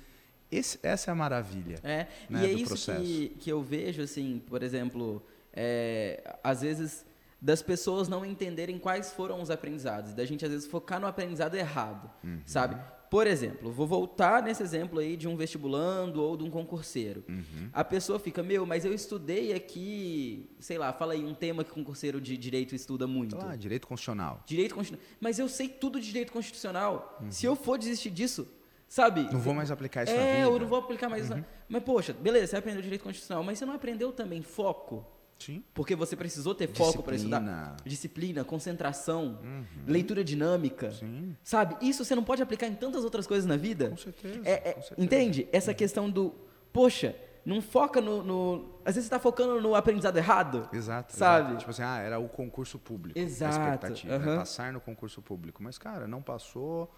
Esse- 0.51 0.79
essa 0.83 1.09
é 1.09 1.11
a 1.11 1.15
maravilha. 1.15 1.79
É, 1.83 2.07
né, 2.29 2.43
e 2.43 2.45
é 2.45 2.53
isso 2.53 2.65
processo. 2.65 3.01
que, 3.01 3.29
que 3.39 3.49
eu 3.51 3.61
vejo, 3.61 4.01
assim, 4.01 4.41
por 4.47 4.61
exemplo, 4.63 5.21
é, 5.51 6.37
às 6.43 6.61
vezes 6.61 7.05
das 7.41 7.61
pessoas 7.61 8.07
não 8.07 8.25
entenderem 8.25 8.79
quais 8.79 9.11
foram 9.11 9.41
os 9.41 9.51
aprendizados, 9.51 10.13
da 10.13 10.25
gente 10.25 10.45
às 10.45 10.51
vezes 10.51 10.65
focar 10.67 10.99
no 10.99 11.05
aprendizado 11.07 11.55
errado, 11.55 12.09
Uhum. 12.23 12.39
sabe? 12.45 12.79
Por 13.13 13.27
exemplo, 13.27 13.71
vou 13.71 13.85
voltar 13.85 14.41
nesse 14.41 14.63
exemplo 14.63 14.97
aí 14.97 15.15
de 15.15 15.27
um 15.27 15.35
vestibulando 15.37 16.19
ou 16.19 16.35
de 16.35 16.43
um 16.43 16.49
concurseiro. 16.49 17.23
Uhum. 17.29 17.69
A 17.71 17.83
pessoa 17.83 18.17
fica, 18.17 18.41
meu, 18.41 18.65
mas 18.65 18.85
eu 18.85 18.91
estudei 18.91 19.53
aqui, 19.53 20.49
sei 20.59 20.79
lá, 20.79 20.91
fala 20.91 21.13
aí 21.13 21.23
um 21.23 21.35
tema 21.35 21.63
que 21.63 21.69
concurseiro 21.69 22.19
de 22.19 22.35
direito 22.35 22.73
estuda 22.73 23.05
muito. 23.05 23.35
Lá, 23.37 23.55
direito 23.55 23.85
constitucional. 23.87 24.41
Direito 24.47 24.73
constitucional. 24.73 25.17
Mas 25.21 25.37
eu 25.37 25.47
sei 25.47 25.69
tudo 25.69 25.99
de 25.99 26.07
direito 26.07 26.31
constitucional. 26.33 27.19
Se 27.29 27.45
eu 27.45 27.55
for 27.55 27.77
desistir 27.77 28.09
disso, 28.09 28.47
sabe? 28.87 29.21
Uhum. 29.21 29.33
Não 29.33 29.39
vou 29.39 29.53
mais 29.53 29.69
aplicar 29.69 30.05
isso 30.05 30.15
na 30.15 30.19
É, 30.19 30.35
vida. 30.37 30.47
Uhum. 30.47 30.53
eu 30.55 30.59
não 30.61 30.67
vou 30.67 30.79
aplicar 30.79 31.07
mais 31.07 31.25
isso. 31.25 31.35
na- 31.37 31.45
Mas, 31.69 31.83
poxa, 31.83 32.13
beleza, 32.13 32.47
você 32.47 32.57
aprendeu 32.57 32.81
direito 32.81 33.03
constitucional, 33.03 33.43
mas 33.43 33.59
você 33.59 33.65
não 33.67 33.75
aprendeu 33.75 34.11
também 34.11 34.41
foco? 34.41 35.05
Sim. 35.39 35.63
Porque 35.73 35.95
você 35.95 36.15
precisou 36.15 36.55
ter 36.55 36.67
foco 36.69 37.03
para 37.03 37.15
estudar. 37.15 37.39
Disciplina. 37.39 37.69
Uhum. 37.69 37.75
Disciplina, 37.89 38.43
concentração, 38.43 39.39
leitura 39.85 40.23
dinâmica. 40.23 40.91
Sim. 40.91 41.35
Sabe? 41.43 41.75
Isso 41.81 42.05
você 42.05 42.15
não 42.15 42.23
pode 42.23 42.41
aplicar 42.41 42.67
em 42.67 42.75
tantas 42.75 43.03
outras 43.03 43.27
coisas 43.27 43.45
na 43.45 43.57
vida. 43.57 43.89
Com 43.89 43.97
certeza, 43.97 44.39
É- 44.45 44.69
é- 44.69 44.73
com 44.73 44.81
certeza. 44.81 45.01
entende? 45.05 45.47
Essa 45.51 45.73
questão 45.73 46.09
do, 46.09 46.33
poxa, 46.71 47.15
não 47.45 47.61
foca 47.61 47.99
no. 47.99 48.23
no- 48.23 48.73
às 48.85 48.95
vezes 48.95 49.09
você 49.09 49.15
está 49.15 49.19
focando 49.19 49.59
no 49.61 49.75
aprendizado 49.75 50.15
errado. 50.17 50.69
Exato. 50.71 51.13
Sabe? 51.13 51.47
exato. 51.47 51.57
Tipo 51.59 51.71
assim, 51.71 51.83
ah, 51.83 51.97
era 51.99 52.19
o 52.19 52.29
concurso 52.29 52.79
público. 52.79 53.19
Exato, 53.19 53.59
A 53.59 53.63
expectativa, 53.73 54.17
né? 54.17 54.25
aham. 54.25 54.37
Passar 54.39 54.71
no 54.71 54.79
concurso 54.79 55.21
público. 55.21 55.61
Mas, 55.61 55.77
cara, 55.77 56.07
não 56.07 56.21
passou, 56.21 56.89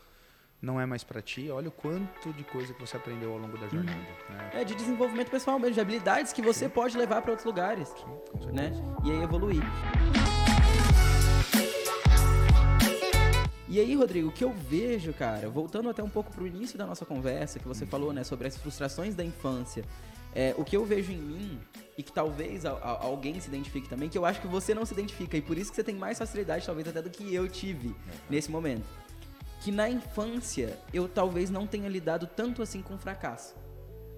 não 0.65 0.81
é 0.81 0.85
mais 0.85 1.03
pra 1.03 1.21
ti. 1.21 1.49
Olha 1.51 1.69
o 1.69 1.71
quanto 1.71 2.33
de 2.33 2.43
coisa 2.43 2.73
que 2.73 2.81
você 2.81 2.97
aprendeu 2.97 3.31
ao 3.31 3.37
longo 3.37 3.55
da 3.57 3.67
jornada. 3.67 3.97
né? 4.29 4.49
É 4.53 4.63
de 4.63 4.73
desenvolvimento 4.73 5.29
pessoal 5.29 5.59
mesmo, 5.59 5.75
de 5.75 5.79
habilidades 5.81 6.33
que 6.33 6.41
você 6.41 6.67
pode 6.67 6.97
levar 6.97 7.21
para 7.21 7.31
outros 7.31 7.45
lugares. 7.45 7.89
Com 7.89 8.41
certeza. 8.41 8.51
né? 8.51 8.71
E 9.05 9.11
aí 9.11 9.21
evoluir. 9.21 9.61
E 13.67 13.79
aí, 13.79 13.93
Rodrigo, 13.95 14.29
o 14.29 14.31
que 14.31 14.43
eu 14.43 14.51
vejo, 14.53 15.11
cara, 15.13 15.49
voltando 15.49 15.89
até 15.89 16.01
um 16.01 16.09
pouco 16.09 16.31
pro 16.31 16.47
início 16.47 16.77
da 16.77 16.85
nossa 16.85 17.05
conversa, 17.05 17.59
que 17.59 17.67
você 17.67 17.85
falou, 17.85 18.13
né, 18.13 18.23
sobre 18.23 18.47
as 18.47 18.55
frustrações 18.57 19.15
da 19.15 19.23
infância, 19.23 19.83
é, 20.33 20.55
o 20.57 20.63
que 20.63 20.77
eu 20.77 20.85
vejo 20.85 21.11
em 21.11 21.17
mim, 21.17 21.59
e 21.97 22.03
que 22.03 22.11
talvez 22.11 22.65
a- 22.65 22.71
a- 22.71 23.03
alguém 23.05 23.37
se 23.39 23.49
identifique 23.49 23.89
também, 23.89 24.07
que 24.07 24.17
eu 24.17 24.25
acho 24.25 24.39
que 24.39 24.47
você 24.47 24.73
não 24.73 24.85
se 24.85 24.93
identifica, 24.93 25.35
e 25.35 25.41
por 25.41 25.57
isso 25.57 25.71
que 25.71 25.75
você 25.75 25.83
tem 25.83 25.95
mais 25.95 26.17
facilidade, 26.17 26.65
talvez, 26.65 26.87
até 26.87 27.01
do 27.01 27.09
que 27.09 27.33
eu 27.35 27.49
tive 27.49 27.93
nesse 28.29 28.49
momento. 28.49 28.85
Que 29.65 29.71
na 29.71 29.89
infância, 29.89 30.77
eu 30.93 31.09
talvez 31.09 31.49
não 31.49 31.65
tenha 31.65 31.89
lidado 31.89 32.27
tanto 32.27 32.61
assim 32.61 32.83
com 32.83 32.99
fracasso, 32.99 33.55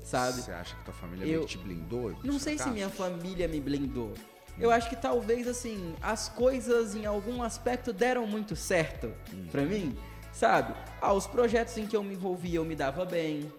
sabe? 0.03 0.41
Você 0.41 0.51
acha 0.51 0.75
que 0.75 0.83
tua 0.83 0.93
família 0.93 1.25
Eu- 1.25 1.45
te 1.45 1.57
blindou? 1.57 2.13
Não 2.21 2.37
sei 2.37 2.57
se 2.57 2.69
minha 2.69 2.89
família 2.89 3.47
me 3.47 3.61
blindou. 3.61 4.13
Eu 4.59 4.69
acho 4.71 4.89
que 4.89 4.97
talvez 4.97 5.47
assim, 5.47 5.95
as 6.01 6.27
coisas 6.27 6.95
em 6.95 7.05
algum 7.05 7.41
aspecto 7.41 7.93
deram 7.93 8.27
muito 8.27 8.57
certo 8.57 9.13
pra 9.49 9.61
mim, 9.61 9.97
sabe? 10.33 10.73
Ah, 11.01 11.13
os 11.13 11.25
projetos 11.25 11.77
em 11.77 11.87
que 11.87 11.95
eu 11.95 12.03
me 12.03 12.15
envolvia 12.15 12.57
eu 12.57 12.65
me 12.65 12.75
dava 12.75 13.05
bem, 13.05 13.49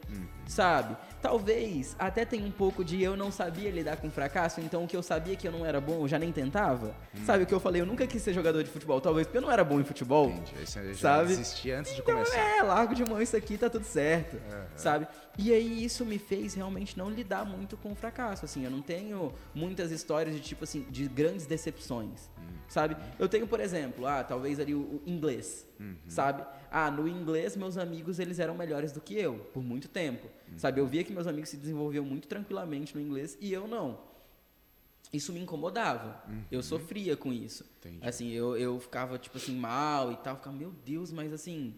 sabe? 0.46 0.94
Talvez 1.20 1.96
até 1.98 2.24
tenha 2.24 2.46
um 2.46 2.50
pouco 2.50 2.84
de 2.84 3.02
eu 3.02 3.16
não 3.16 3.32
sabia 3.32 3.70
lidar 3.70 3.96
com 3.96 4.08
fracasso, 4.10 4.60
então 4.60 4.84
o 4.84 4.86
que 4.86 4.96
eu 4.96 5.02
sabia 5.02 5.34
que 5.34 5.46
eu 5.48 5.52
não 5.52 5.66
era 5.66 5.80
bom, 5.80 6.02
eu 6.02 6.08
já 6.08 6.18
nem 6.18 6.30
tentava. 6.30 6.94
Sabe 7.26 7.42
o 7.42 7.46
que 7.46 7.52
eu 7.52 7.58
falei? 7.60 7.82
Eu 7.82 7.86
nunca 7.86 8.06
quis 8.06 8.22
ser 8.22 8.32
jogador 8.32 8.62
de 8.62 8.70
futebol, 8.70 9.00
talvez 9.00 9.26
porque 9.26 9.38
eu 9.38 9.42
não 9.42 9.50
era 9.50 9.64
bom 9.64 9.80
em 9.80 9.84
futebol. 9.84 10.28
Entendi. 10.30 10.52
Você 10.66 10.94
já 10.94 11.16
Sabe? 11.16 11.28
desistia 11.28 11.80
antes 11.80 11.94
de 11.94 12.00
Então, 12.00 12.14
começar. 12.14 12.38
é, 12.38 12.62
largo 12.62 12.94
de 12.94 13.04
mão 13.04 13.20
isso 13.20 13.36
aqui, 13.36 13.58
tá 13.58 13.68
tudo 13.68 13.84
certo, 13.84 14.40
sabe? 14.76 15.06
E 15.38 15.52
aí 15.52 15.84
isso 15.84 16.04
me 16.04 16.18
fez 16.18 16.54
realmente 16.54 16.98
não 16.98 17.08
lidar 17.08 17.44
muito 17.44 17.76
com 17.76 17.92
o 17.92 17.94
fracasso, 17.94 18.44
assim, 18.44 18.64
eu 18.64 18.70
não 18.70 18.82
tenho 18.82 19.32
muitas 19.54 19.92
histórias 19.92 20.34
de 20.34 20.42
tipo 20.42 20.64
assim, 20.64 20.82
de 20.90 21.06
grandes 21.06 21.46
decepções, 21.46 22.28
sabe? 22.66 22.96
Eu 23.20 23.28
tenho, 23.28 23.46
por 23.46 23.60
exemplo, 23.60 24.04
ah, 24.04 24.24
talvez 24.24 24.58
ali 24.58 24.74
o, 24.74 24.80
o 24.80 25.02
inglês, 25.06 25.64
sabe? 26.08 26.44
Ah, 26.70 26.90
no 26.90 27.06
inglês 27.06 27.56
meus 27.56 27.78
amigos 27.78 28.18
eles 28.18 28.40
eram 28.40 28.56
melhores 28.56 28.90
do 28.90 29.00
que 29.00 29.14
eu, 29.14 29.38
por 29.54 29.62
muito 29.62 29.86
tempo, 29.88 30.28
sabe? 30.56 30.80
Eu 30.80 30.86
via 30.88 31.04
que 31.04 31.12
meus 31.12 31.28
amigos 31.28 31.50
se 31.50 31.56
desenvolviam 31.56 32.04
muito 32.04 32.26
tranquilamente 32.26 32.94
no 32.96 33.00
inglês 33.00 33.38
e 33.40 33.52
eu 33.52 33.68
não. 33.68 34.08
Isso 35.12 35.32
me 35.32 35.40
incomodava. 35.40 36.22
Eu 36.50 36.62
sofria 36.62 37.16
com 37.16 37.32
isso. 37.32 37.64
Entendi. 37.78 37.98
Assim, 38.02 38.30
eu, 38.30 38.56
eu 38.56 38.78
ficava, 38.78 39.18
tipo 39.18 39.38
assim, 39.38 39.56
mal 39.56 40.12
e 40.12 40.16
tal. 40.16 40.36
Ficava, 40.36 40.54
meu 40.54 40.70
Deus, 40.84 41.10
mas 41.10 41.32
assim, 41.32 41.74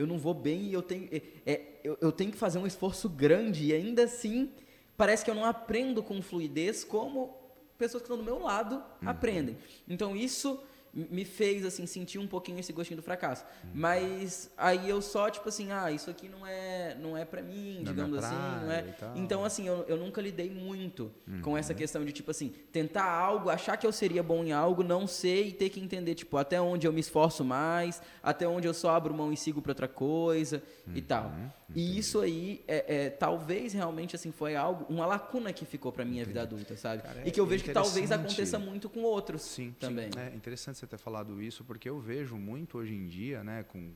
eu 0.00 0.06
não 0.06 0.18
vou 0.18 0.34
bem 0.34 0.62
e 0.62 0.72
eu 0.72 0.82
tenho, 0.82 1.08
é, 1.12 1.22
é, 1.44 1.80
eu, 1.84 1.98
eu 2.00 2.10
tenho 2.10 2.30
que 2.30 2.38
fazer 2.38 2.58
um 2.58 2.66
esforço 2.66 3.08
grande 3.08 3.66
e 3.66 3.72
ainda 3.72 4.04
assim 4.04 4.50
parece 4.96 5.24
que 5.24 5.30
eu 5.30 5.34
não 5.34 5.44
aprendo 5.44 6.02
com 6.02 6.20
fluidez 6.22 6.84
como 6.84 7.36
pessoas 7.78 8.02
que 8.02 8.06
estão 8.06 8.16
do 8.16 8.24
meu 8.24 8.40
lado 8.40 8.82
aprendem. 9.04 9.56
Então 9.88 10.16
isso 10.16 10.62
me 10.92 11.24
fez 11.24 11.64
assim 11.64 11.86
sentir 11.86 12.18
um 12.18 12.26
pouquinho 12.26 12.58
esse 12.58 12.72
gostinho 12.72 12.96
do 12.96 13.02
fracasso. 13.02 13.44
Mas 13.72 14.50
aí 14.56 14.88
eu 14.88 15.00
só 15.00 15.30
tipo 15.30 15.48
assim, 15.48 15.70
ah, 15.72 15.90
isso 15.90 16.10
aqui 16.10 16.28
não 16.28 16.46
é 16.46 16.96
não 17.00 17.16
é 17.16 17.24
para 17.24 17.42
mim, 17.42 17.74
Não 17.74 17.80
é 17.80 17.84
digamos 17.84 18.18
minha 18.18 18.26
assim, 18.26 18.64
não 18.66 18.72
é. 18.72 18.84
Então 19.16 19.44
assim, 19.44 19.66
eu, 19.66 19.84
eu 19.88 19.96
nunca 19.96 20.20
lidei 20.20 20.50
muito 20.50 21.10
com 21.42 21.50
Uhum. 21.50 21.56
essa 21.56 21.72
questão 21.74 22.04
de 22.04 22.12
tipo 22.12 22.30
assim, 22.30 22.52
tentar 22.72 23.04
algo, 23.04 23.50
achar 23.50 23.76
que 23.76 23.86
eu 23.86 23.92
seria 23.92 24.22
bom 24.22 24.44
em 24.44 24.52
algo, 24.52 24.82
não 24.82 25.06
sei 25.06 25.48
e 25.48 25.52
ter 25.52 25.70
que 25.70 25.80
entender 25.80 26.14
tipo 26.14 26.36
até 26.36 26.60
onde 26.60 26.86
eu 26.86 26.92
me 26.92 27.00
esforço 27.00 27.44
mais, 27.44 28.00
até 28.22 28.46
onde 28.46 28.66
eu 28.66 28.74
só 28.74 28.90
abro 28.94 29.14
mão 29.14 29.32
e 29.32 29.36
sigo 29.36 29.62
para 29.62 29.70
outra 29.72 29.88
coisa 29.88 30.62
Uhum. 30.86 30.96
e 30.96 31.02
tal. 31.02 31.32
E 31.74 31.96
isso 31.98 32.20
aí 32.20 32.64
é, 32.66 33.04
é, 33.04 33.10
talvez 33.10 33.72
realmente 33.72 34.16
assim 34.16 34.32
foi 34.32 34.56
algo, 34.56 34.86
uma 34.88 35.06
lacuna 35.06 35.52
que 35.52 35.64
ficou 35.64 35.92
para 35.92 36.04
minha 36.04 36.24
vida 36.24 36.42
adulta, 36.42 36.76
sabe? 36.76 37.02
Cara, 37.02 37.22
e 37.24 37.30
que 37.30 37.38
eu 37.38 37.44
é 37.44 37.48
vejo 37.48 37.62
que 37.64 37.70
talvez 37.72 38.10
aconteça 38.10 38.58
muito 38.58 38.88
com 38.88 39.02
outros 39.02 39.42
Sim, 39.42 39.72
também. 39.78 40.10
Sim. 40.12 40.18
É 40.18 40.34
interessante 40.34 40.79
você 40.80 40.86
ter 40.86 40.98
falado 40.98 41.40
isso, 41.42 41.64
porque 41.64 41.88
eu 41.88 42.00
vejo 42.00 42.36
muito 42.36 42.78
hoje 42.78 42.94
em 42.94 43.06
dia, 43.06 43.44
né, 43.44 43.62
com, 43.64 43.92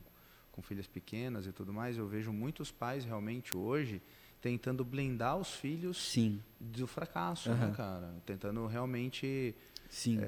com 0.51 0.61
filhas 0.61 0.87
pequenas 0.87 1.47
e 1.47 1.51
tudo 1.51 1.73
mais, 1.73 1.97
eu 1.97 2.07
vejo 2.07 2.31
muitos 2.31 2.71
pais 2.71 3.03
realmente 3.03 3.57
hoje 3.57 4.01
tentando 4.41 4.85
blindar 4.85 5.37
os 5.37 5.55
filhos 5.55 6.11
Sim, 6.11 6.39
do 6.59 6.85
fracasso, 6.85 7.49
Aham. 7.49 7.69
né, 7.69 7.73
cara? 7.75 8.13
Tentando 8.25 8.67
realmente. 8.67 9.55
sim. 9.89 10.19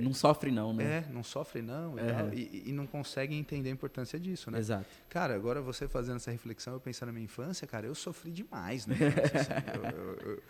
Não 0.00 0.12
sofre 0.12 0.50
não, 0.50 0.72
né? 0.72 0.98
É, 0.98 1.12
não 1.12 1.22
sofre 1.22 1.62
não 1.62 1.96
e, 1.96 2.02
tal, 2.02 2.34
e, 2.34 2.64
e 2.66 2.72
não 2.72 2.88
conseguem 2.88 3.38
entender 3.38 3.68
a 3.68 3.72
importância 3.72 4.18
disso, 4.18 4.50
né? 4.50 4.58
Exato. 4.58 4.88
Cara, 5.08 5.36
agora 5.36 5.60
você 5.62 5.86
fazendo 5.86 6.16
essa 6.16 6.32
reflexão, 6.32 6.72
eu 6.72 6.80
pensando 6.80 7.08
na 7.08 7.12
minha 7.12 7.24
infância, 7.24 7.66
cara, 7.68 7.86
eu 7.86 7.94
sofri 7.94 8.32
demais, 8.32 8.84
né? 8.86 8.96
Eu, 9.72 10.42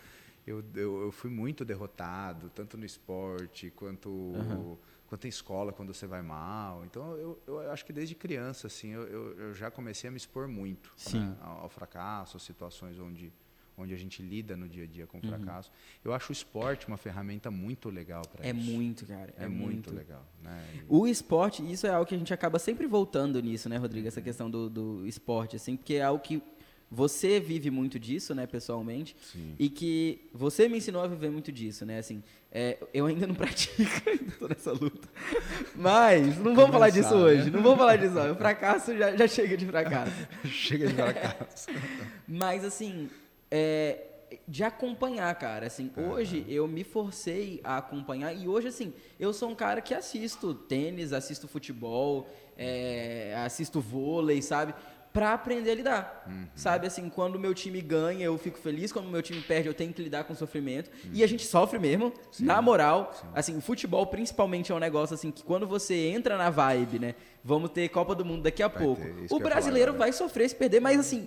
eu, 0.47 0.65
eu, 0.75 1.03
eu, 1.03 1.13
fui 1.13 1.29
muito 1.29 1.65
derrotado, 1.65 2.51
tanto 2.55 2.79
no 2.79 2.87
esporte 2.87 3.71
quanto, 3.73 4.79
quanto 5.07 5.25
em 5.25 5.29
escola, 5.29 5.73
quando 5.73 5.93
você 5.95 6.07
vai 6.07 6.23
mal. 6.23 6.85
Então, 6.85 7.17
eu, 7.17 7.39
eu 7.47 7.71
acho 7.71 7.85
que 7.85 7.93
desde 7.93 8.15
criança, 8.15 8.67
assim, 8.67 8.89
eu, 8.91 9.03
eu, 9.07 9.39
eu 9.39 9.55
já 9.55 9.71
comecei 9.71 10.09
a 10.09 10.11
me 10.11 10.17
expor 10.17 10.49
muito 10.49 10.93
Sim. 10.97 11.21
né, 11.21 11.37
ao, 11.41 11.63
ao 11.63 11.69
fracasso, 11.69 12.37
às 12.37 12.43
situações 12.43 12.99
onde, 12.99 13.33
onde 13.79 13.95
a 13.95 13.97
gente 13.97 14.23
lida 14.23 14.57
no 14.57 14.69
dia 14.69 14.85
a 14.85 14.87
dia 14.87 15.07
com 15.07 15.19
o 15.19 15.23
fracasso. 15.23 15.71
Eu 16.05 16.13
acho 16.13 16.31
o 16.31 16.33
esporte 16.33 16.87
uma 16.89 16.97
ferramenta 16.97 17.51
muito 17.51 17.89
legal 17.89 18.23
para 18.27 18.45
É 18.47 18.51
isso. 18.51 18.71
muito, 18.71 19.07
cara. 19.07 19.33
É, 19.39 19.47
muito, 19.49 19.95
legal, 19.95 20.27
né? 20.43 20.65
E- 20.75 20.85
O 20.89 21.07
esporte, 21.07 21.63
isso 21.71 21.87
é 21.87 21.91
algo 21.91 22.07
que 22.07 22.15
a 22.15 22.19
gente 22.19 22.35
acaba 22.35 22.59
sempre 22.59 22.87
voltando 22.87 23.41
nisso, 23.41 23.69
né, 23.69 23.77
Rodrigo? 23.77 24.09
Essa 24.09 24.21
questão 24.21 24.51
do, 24.51 24.69
do 24.69 25.07
esporte, 25.07 25.57
assim, 25.57 25.77
porque 25.77 25.95
é 25.95 26.03
algo 26.03 26.23
que 26.23 26.43
você 26.91 27.41
vive 27.41 27.71
muito 27.71 27.99
disso, 27.99 28.35
né, 28.35 28.47
pessoalmente, 28.47 29.17
Sim. 29.33 29.55
e 29.59 29.69
que 29.69 30.29
você 30.33 30.69
me 30.69 30.79
ensinou 30.79 31.03
a 31.03 31.07
viver 31.09 31.31
muito 31.31 31.51
disso, 31.51 31.85
né, 31.85 31.99
assim, 31.99 32.23
é, 32.53 32.79
eu 32.95 33.07
ainda 33.07 33.27
não 33.27 33.35
pratico, 33.37 34.09
ainda 34.09 34.33
tô 34.39 34.49
nessa 34.49 34.73
luta, 34.73 35.09
mas 35.75 36.39
não 36.39 36.55
vamos 36.55 36.71
falar 36.71 36.91
disso 36.91 37.09
Começar, 37.09 37.27
hoje, 37.27 37.45
né? 37.45 37.51
não 37.51 37.63
vamos 37.63 37.79
falar 37.79 37.97
disso, 37.97 38.19
o 38.19 38.35
fracasso 38.37 38.97
já, 38.97 39.17
já 39.17 39.27
chega 39.27 39.57
de 39.57 39.67
fracasso. 39.67 40.29
Chega 40.47 40.87
de 40.87 40.95
fracasso. 40.95 41.67
Mas 42.27 42.65
assim, 42.65 43.09
é, 43.51 44.05
de 44.47 44.65
acompanhar, 44.65 45.35
cara. 45.37 45.67
Assim, 45.67 45.91
hoje 45.97 46.45
eu 46.49 46.67
me 46.67 46.85
forcei 46.85 47.61
a 47.63 47.79
acompanhar 47.79 48.33
e 48.33 48.49
hoje 48.49 48.69
assim, 48.69 48.93
eu 49.19 49.33
sou 49.33 49.51
um 49.51 49.55
cara 49.55 49.81
que 49.81 49.95
assisto 49.95 50.55
tênis, 50.55 51.13
assisto 51.13 51.49
futebol, 51.49 52.29
é, 52.57 53.35
assisto 53.45 53.81
vôlei, 53.81 54.41
sabe? 54.43 54.75
Pra 55.17 55.33
aprender 55.33 55.71
a 55.71 55.75
lidar. 55.75 56.29
Sabe, 56.55 56.87
assim, 56.87 57.09
quando 57.09 57.37
o 57.37 57.39
meu 57.39 57.55
time 57.55 57.81
ganha, 57.81 58.27
eu 58.27 58.37
fico 58.37 58.59
feliz. 58.59 58.93
Quando 58.93 59.07
o 59.07 59.11
meu 59.11 59.23
time 59.23 59.41
perde, 59.41 59.67
eu 59.67 59.73
tenho 59.73 59.91
que 59.91 60.03
lidar 60.03 60.25
com 60.25 60.35
o 60.35 60.37
sofrimento. 60.37 60.91
E 61.11 61.25
a 61.25 61.27
gente 61.27 61.47
sofre 61.47 61.79
mesmo, 61.79 62.13
na 62.39 62.61
moral. 62.61 63.15
Assim, 63.35 63.57
o 63.57 63.63
futebol 63.63 64.05
principalmente 64.07 64.71
é 64.71 64.75
um 64.75 64.79
negócio 64.79 65.15
assim 65.15 65.31
que 65.31 65.43
quando 65.43 65.67
você 65.67 65.95
entra 66.09 66.37
na 66.37 66.51
vibe, 66.51 66.99
né? 66.99 67.15
Vamos 67.43 67.71
ter 67.71 67.89
Copa 67.89 68.15
do 68.15 68.27
Mundo 68.27 68.43
daqui 68.43 68.63
a 68.63 68.69
Vai 68.69 68.83
pouco. 68.83 69.03
O 69.03 69.23
ia 69.23 69.29
falar 69.29 69.41
brasileiro 69.43 69.93
agora. 69.93 70.05
vai 70.05 70.13
sofrer 70.13 70.51
se 70.51 70.55
perder, 70.55 70.81
mas 70.81 71.01
assim, 71.01 71.27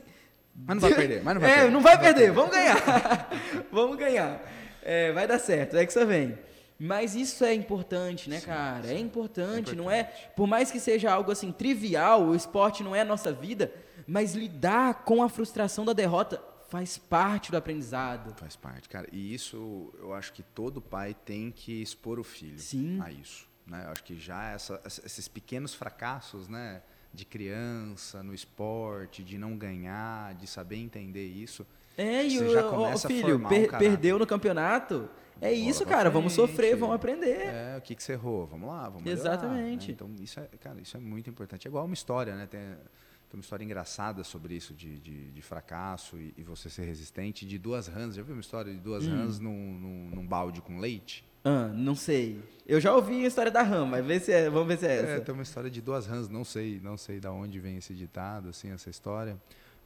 Mas 0.53 0.75
não 0.75 0.81
vai 0.81 0.93
perder, 0.93 1.23
mas 1.23 1.33
não 1.33 1.41
vai 1.41 1.49
é, 1.49 1.55
perder. 1.55 1.71
não 1.71 1.81
vai 1.81 1.99
perder, 1.99 2.31
vamos 2.31 2.51
ganhar. 2.51 3.29
vamos 3.71 3.97
ganhar. 3.97 4.41
É, 4.83 5.11
vai 5.13 5.27
dar 5.27 5.39
certo, 5.39 5.75
é 5.75 5.83
que 5.85 5.91
você 5.91 6.05
vem. 6.05 6.37
Mas 6.79 7.13
isso 7.13 7.43
é 7.43 7.53
importante, 7.53 8.29
né, 8.29 8.39
cara? 8.39 8.87
É 8.87 8.97
importante, 8.97 9.75
não 9.75 9.91
é? 9.91 10.03
Por 10.35 10.47
mais 10.47 10.71
que 10.71 10.79
seja 10.79 11.11
algo 11.11 11.31
assim 11.31 11.51
trivial, 11.51 12.23
o 12.23 12.35
esporte 12.35 12.83
não 12.83 12.95
é 12.95 13.01
a 13.01 13.05
nossa 13.05 13.33
vida, 13.33 13.71
mas 14.07 14.33
lidar 14.33 15.03
com 15.03 15.21
a 15.21 15.27
frustração 15.27 15.83
da 15.83 15.91
derrota 15.91 16.41
faz 16.69 16.97
parte 16.97 17.51
do 17.51 17.57
aprendizado. 17.57 18.33
Faz 18.37 18.55
parte, 18.55 18.87
cara. 18.87 19.07
E 19.11 19.33
isso 19.33 19.91
eu 19.99 20.13
acho 20.13 20.31
que 20.31 20.41
todo 20.41 20.79
pai 20.79 21.13
tem 21.25 21.51
que 21.51 21.81
expor 21.81 22.17
o 22.19 22.23
filho 22.23 22.59
Sim. 22.59 22.99
a 23.03 23.11
isso. 23.11 23.45
Né? 23.67 23.83
Eu 23.85 23.91
acho 23.91 24.03
que 24.03 24.17
já 24.17 24.51
essa- 24.51 24.81
esses 25.05 25.27
pequenos 25.27 25.73
fracassos, 25.73 26.47
né? 26.47 26.81
de 27.11 27.25
criança, 27.25 28.21
no 28.21 28.35
esporte, 28.35 29.23
de 29.23 29.35
não 29.35 29.57
ganhar, 29.57 30.35
de 30.35 30.45
saber 30.45 30.75
entender 30.77 31.25
isso. 31.25 31.65
É, 31.97 32.23
e 32.23 32.37
Você 32.37 32.45
o 32.45 32.53
já 32.53 32.63
começa 32.69 33.07
a 33.07 33.09
filho, 33.09 33.21
formar 33.31 33.47
um 33.47 33.49
per- 33.49 33.65
caráter. 33.65 33.89
perdeu 33.89 34.19
no 34.19 34.27
campeonato. 34.27 35.09
É 35.41 35.51
isso, 35.53 35.85
cara. 35.85 36.09
Vamos 36.09 36.33
frente. 36.35 36.49
sofrer, 36.49 36.75
vamos 36.75 36.95
aprender. 36.95 37.45
É, 37.47 37.75
o 37.77 37.81
que, 37.81 37.95
que 37.95 38.03
você 38.03 38.13
errou? 38.13 38.45
Vamos 38.47 38.67
lá, 38.67 38.89
vamos 38.89 39.03
melhorar, 39.03 39.21
Exatamente. 39.33 39.87
né? 39.87 39.93
Então, 39.93 40.09
isso 40.19 40.39
é, 40.39 40.45
cara, 40.59 40.79
isso 40.81 40.95
é 40.97 40.99
muito 40.99 41.29
importante. 41.29 41.67
É 41.67 41.69
igual 41.69 41.85
uma 41.85 41.93
história, 41.93 42.35
né? 42.35 42.45
Tem, 42.45 42.59
tem 42.59 43.37
uma 43.37 43.41
história 43.41 43.63
engraçada 43.63 44.23
sobre 44.23 44.55
isso, 44.55 44.73
de, 44.73 44.99
de, 44.99 45.31
de 45.31 45.41
fracasso 45.41 46.17
e, 46.17 46.33
e 46.37 46.43
você 46.43 46.69
ser 46.69 46.83
resistente, 46.85 47.45
de 47.45 47.57
duas 47.57 47.87
rãs. 47.87 48.15
Já 48.15 48.21
viu 48.23 48.33
uma 48.35 48.41
história 48.41 48.73
de 48.73 48.79
duas 48.79 49.05
Hum. 49.05 49.11
rãs 49.15 49.39
num, 49.39 49.51
num, 49.79 50.09
num 50.15 50.27
balde 50.27 50.61
com 50.61 50.79
leite? 50.79 51.23
Ah, 51.43 51.69
não 51.73 51.95
sei. 51.95 52.43
Eu 52.67 52.81
já 52.81 52.93
ouvi 52.93 53.23
a 53.23 53.27
história 53.27 53.49
da 53.49 53.61
RAM, 53.63 53.85
mas 53.85 54.05
vê 54.05 54.19
se 54.19 54.31
é, 54.31 54.49
vamos 54.49 54.67
ver 54.67 54.77
se 54.77 54.85
é 54.85 54.95
essa. 54.97 55.11
É, 55.13 55.19
tem 55.21 55.33
uma 55.33 55.43
história 55.43 55.69
de 55.69 55.81
duas 55.81 56.05
rãs, 56.05 56.27
não 56.27 56.43
sei, 56.43 56.81
não 56.83 56.97
sei 56.97 57.19
da 57.19 57.31
onde 57.31 57.59
vem 57.61 57.77
esse 57.77 57.93
ditado, 57.93 58.49
assim, 58.49 58.71
essa 58.71 58.89
história, 58.89 59.37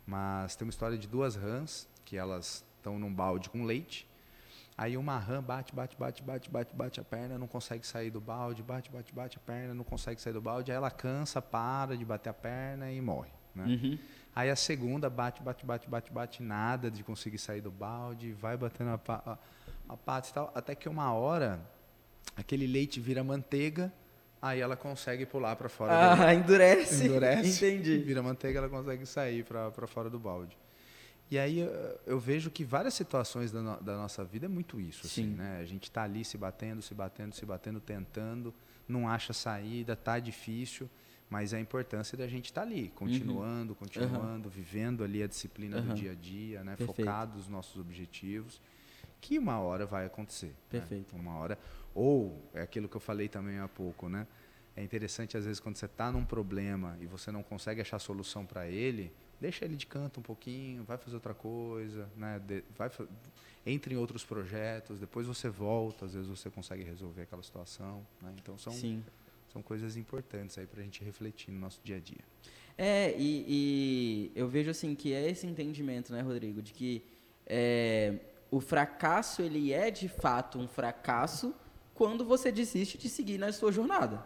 mas 0.05 0.55
tem 0.55 0.65
uma 0.65 0.71
história 0.71 0.97
de 0.97 1.07
duas 1.07 1.35
rãs 1.35 1.87
que 2.03 2.17
elas 2.17 2.65
estão 2.77 2.97
num 2.97 3.13
balde 3.13 3.49
com 3.51 3.63
leite. 3.65 4.07
Aí 4.77 4.97
uma 4.97 5.17
rã 5.19 5.41
bate, 5.41 5.73
bate, 5.73 5.95
bate, 5.95 6.23
bate, 6.23 6.49
bate, 6.49 6.75
bate 6.75 6.99
a 6.99 7.03
perna, 7.03 7.37
não 7.37 7.47
consegue 7.47 7.85
sair 7.85 8.09
do 8.09 8.19
balde, 8.19 8.63
bate, 8.63 8.89
bate, 8.91 9.13
bate 9.13 9.37
a 9.37 9.39
perna, 9.39 9.73
não 9.73 9.83
consegue 9.83 10.19
sair 10.19 10.33
do 10.33 10.41
balde, 10.41 10.71
aí 10.71 10.77
ela 10.77 10.89
cansa, 10.89 11.41
para 11.41 11.95
de 11.95 12.03
bater 12.03 12.29
a 12.29 12.33
perna 12.33 12.91
e 12.91 12.99
morre, 12.99 13.29
né? 13.53 13.65
Uhum. 13.65 13.99
Aí 14.35 14.49
a 14.49 14.55
segunda 14.55 15.11
bate, 15.11 15.43
bate, 15.43 15.63
bate, 15.63 15.87
bate, 15.87 16.11
bate, 16.11 16.43
nada 16.43 16.89
de 16.89 17.03
conseguir 17.03 17.37
sair 17.37 17.61
do 17.61 17.69
balde, 17.69 18.31
vai 18.33 18.57
batendo 18.57 18.89
a, 18.89 18.99
a, 19.13 19.37
a 19.89 19.95
pata 19.97 20.29
e 20.29 20.33
tal, 20.33 20.51
até 20.55 20.73
que 20.73 20.89
uma 20.89 21.13
hora 21.13 21.59
aquele 22.35 22.65
leite 22.65 22.99
vira 22.99 23.23
manteiga, 23.23 23.93
aí 24.41 24.59
ela 24.59 24.75
consegue 24.75 25.23
pular 25.23 25.55
para 25.55 25.69
fora 25.69 25.93
do 25.93 26.23
Ah, 26.23 26.33
endurece. 26.33 27.05
endurece, 27.05 27.65
Entendi. 27.67 27.99
vira 27.99 28.23
manteiga, 28.23 28.57
ela 28.57 28.69
consegue 28.69 29.05
sair 29.05 29.43
para 29.43 29.85
fora 29.85 30.09
do 30.09 30.17
balde. 30.17 30.57
E 31.33 31.39
aí 31.39 31.59
eu, 31.61 31.99
eu 32.05 32.19
vejo 32.19 32.51
que 32.51 32.63
várias 32.63 32.93
situações 32.93 33.51
da, 33.51 33.59
no- 33.59 33.81
da 33.81 33.97
nossa 33.97 34.23
vida 34.23 34.45
é 34.45 34.47
muito 34.49 34.79
isso, 34.79 35.07
assim, 35.07 35.29
Sim. 35.29 35.33
né? 35.33 35.57
A 35.59 35.65
gente 35.65 35.89
tá 35.89 36.03
ali 36.03 36.23
se 36.23 36.37
batendo, 36.37 36.79
se 36.83 36.93
batendo, 36.93 37.33
se 37.33 37.43
batendo, 37.43 37.79
tentando, 37.79 38.53
não 38.87 39.09
acha 39.09 39.33
saída, 39.33 39.95
tá 39.95 40.19
difícil, 40.19 40.87
mas 41.31 41.51
a 41.51 41.59
importância 41.59 42.15
da 42.15 42.27
gente 42.27 42.45
estar 42.45 42.61
ali, 42.61 42.89
continuando, 42.89 43.73
continuando, 43.73 44.47
vivendo 44.47 45.03
ali 45.03 45.23
a 45.23 45.27
disciplina 45.27 45.77
Uhum. 45.77 45.87
do 45.87 45.93
dia 45.95 46.11
a 46.11 46.13
dia, 46.13 46.63
né? 46.63 46.75
Perfeito. 46.75 46.97
Focado 46.97 47.35
nos 47.37 47.47
nossos 47.47 47.81
objetivos, 47.81 48.61
que 49.19 49.39
uma 49.39 49.59
hora 49.59 49.87
vai 49.87 50.05
acontecer. 50.05 50.49
né? 50.49 50.53
Perfeito. 50.69 51.15
Uma 51.15 51.33
hora. 51.39 51.57
Ou 51.95 52.47
é 52.53 52.61
aquilo 52.61 52.87
que 52.87 52.95
eu 52.95 53.01
falei 53.01 53.27
também 53.27 53.57
há 53.57 53.67
pouco, 53.67 54.07
né? 54.07 54.27
É 54.75 54.83
interessante 54.83 55.35
às 55.35 55.45
vezes 55.45 55.59
quando 55.59 55.77
você 55.77 55.85
está 55.87 56.11
num 56.11 56.25
problema 56.25 56.95
e 57.01 57.07
você 57.07 57.31
não 57.31 57.41
consegue 57.41 57.81
achar 57.81 57.97
solução 57.97 58.45
para 58.45 58.67
ele, 58.67 59.11
deixa 59.43 59.65
ele 59.65 59.75
de 59.75 59.85
canto 59.85 60.21
um 60.21 60.23
pouquinho, 60.23 60.85
vai 60.85 60.97
fazer 60.97 61.15
outra 61.17 61.33
coisa, 61.33 62.09
né? 62.15 62.39
De- 62.39 62.63
vai 62.77 62.89
entre 63.65 63.93
em 63.93 63.97
outros 63.97 64.23
projetos, 64.23 64.99
depois 65.01 65.27
você 65.27 65.49
volta, 65.49 66.05
às 66.05 66.13
vezes 66.13 66.29
você 66.29 66.49
consegue 66.49 66.81
resolver 66.83 67.23
aquela 67.23 67.43
situação, 67.43 68.07
né? 68.21 68.33
Então 68.41 68.57
são 68.57 68.71
Sim. 68.71 69.03
são 69.51 69.61
coisas 69.61 69.97
importantes 69.97 70.57
aí 70.57 70.65
para 70.65 70.79
a 70.79 70.83
gente 70.83 71.03
refletir 71.03 71.51
no 71.51 71.59
nosso 71.59 71.81
dia 71.83 71.97
a 71.97 71.99
dia. 71.99 72.23
É, 72.77 73.13
e, 73.17 73.45
e 73.47 74.31
eu 74.33 74.47
vejo 74.47 74.71
assim 74.71 74.95
que 74.95 75.13
é 75.13 75.29
esse 75.29 75.45
entendimento, 75.45 76.13
né, 76.13 76.21
Rodrigo, 76.21 76.61
de 76.61 76.71
que 76.73 77.03
é, 77.45 78.17
o 78.49 78.61
fracasso 78.61 79.41
ele 79.41 79.73
é 79.73 79.91
de 79.91 80.07
fato 80.07 80.57
um 80.57 80.67
fracasso 80.67 81.53
quando 81.93 82.23
você 82.25 82.49
desiste 82.49 82.97
de 82.97 83.09
seguir 83.09 83.37
na 83.37 83.51
sua 83.51 83.71
jornada, 83.73 84.25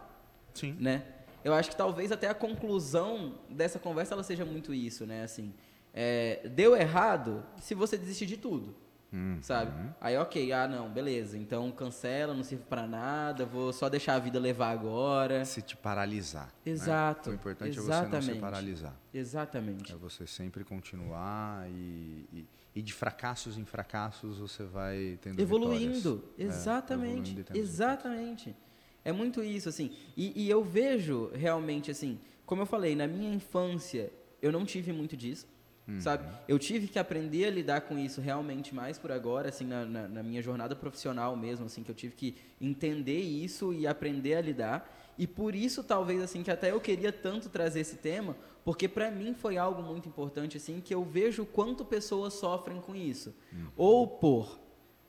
Sim. 0.54 0.76
né? 0.78 1.04
Eu 1.48 1.54
acho 1.54 1.70
que 1.70 1.76
talvez 1.76 2.12
até 2.12 2.28
a 2.28 2.34
conclusão 2.34 3.34
dessa 3.50 3.78
conversa 3.78 4.14
ela 4.14 4.22
seja 4.22 4.44
muito 4.44 4.72
isso, 4.74 5.06
né? 5.06 5.22
Assim, 5.24 5.52
é, 5.92 6.48
deu 6.48 6.76
errado 6.76 7.44
se 7.60 7.74
você 7.74 7.96
desistir 7.96 8.26
de 8.26 8.36
tudo, 8.36 8.74
Uhum. 9.10 9.38
sabe? 9.40 9.72
Aí, 10.00 10.16
ok, 10.18 10.52
ah, 10.52 10.68
não, 10.68 10.90
beleza, 10.90 11.38
então 11.38 11.70
cancela, 11.72 12.34
não 12.34 12.44
serve 12.44 12.64
pra 12.68 12.86
nada, 12.86 13.46
vou 13.46 13.72
só 13.72 13.88
deixar 13.88 14.14
a 14.16 14.18
vida 14.18 14.38
levar 14.38 14.68
agora. 14.70 15.44
Se 15.46 15.62
te 15.62 15.74
paralisar. 15.76 16.46
né? 16.66 16.72
Exato, 16.72 17.30
O 17.30 17.34
importante 17.34 17.78
é 17.78 17.80
você 17.80 17.88
não 17.88 17.96
se 18.00 18.04
exatamente. 18.06 18.38
paralisar. 18.40 18.94
Exatamente. 19.14 19.92
É 19.92 19.96
você 19.96 20.26
sempre 20.26 20.62
continuar 20.62 21.66
e, 21.70 22.28
e, 22.32 22.46
e 22.74 22.82
de 22.82 22.92
fracassos 22.92 23.56
em 23.56 23.64
fracassos 23.64 24.38
você 24.38 24.62
vai 24.64 25.18
tendo 25.22 25.40
evoluindo 25.40 26.16
vitórias. 26.16 26.38
É, 26.38 26.42
exatamente 26.42 27.30
evoluindo 27.30 27.40
e 27.40 27.44
tendo 27.44 27.56
exatamente 27.56 28.56
é 29.04 29.12
muito 29.12 29.42
isso 29.42 29.68
assim 29.68 29.92
e, 30.16 30.44
e 30.44 30.50
eu 30.50 30.62
vejo 30.62 31.30
realmente 31.34 31.90
assim 31.90 32.18
como 32.44 32.62
eu 32.62 32.66
falei 32.66 32.94
na 32.94 33.06
minha 33.06 33.32
infância 33.32 34.12
eu 34.40 34.52
não 34.52 34.64
tive 34.64 34.92
muito 34.92 35.16
disso 35.16 35.46
Uhum. 35.88 36.02
sabe 36.02 36.28
eu 36.46 36.58
tive 36.58 36.86
que 36.86 36.98
aprender 36.98 37.46
a 37.46 37.50
lidar 37.50 37.80
com 37.80 37.98
isso 37.98 38.20
realmente 38.20 38.74
mais 38.74 38.98
por 38.98 39.10
agora 39.10 39.48
assim 39.48 39.64
na, 39.64 39.86
na, 39.86 40.06
na 40.06 40.22
minha 40.22 40.42
jornada 40.42 40.76
profissional 40.76 41.34
mesmo 41.34 41.64
assim 41.64 41.82
que 41.82 41.90
eu 41.90 41.94
tive 41.94 42.14
que 42.14 42.36
entender 42.60 43.18
isso 43.18 43.72
e 43.72 43.86
aprender 43.86 44.34
a 44.34 44.42
lidar 44.42 44.94
e 45.16 45.26
por 45.26 45.54
isso 45.54 45.82
talvez 45.82 46.20
assim 46.20 46.42
que 46.42 46.50
até 46.50 46.72
eu 46.72 46.78
queria 46.78 47.10
tanto 47.10 47.48
trazer 47.48 47.80
esse 47.80 47.96
tema 47.96 48.36
porque 48.66 48.86
para 48.86 49.10
mim 49.10 49.32
foi 49.32 49.56
algo 49.56 49.80
muito 49.80 50.06
importante 50.06 50.58
assim 50.58 50.78
que 50.78 50.94
eu 50.94 51.02
vejo 51.02 51.44
o 51.44 51.46
quanto 51.46 51.86
pessoas 51.86 52.34
sofrem 52.34 52.82
com 52.82 52.94
isso 52.94 53.34
ou 53.74 54.06
por 54.06 54.60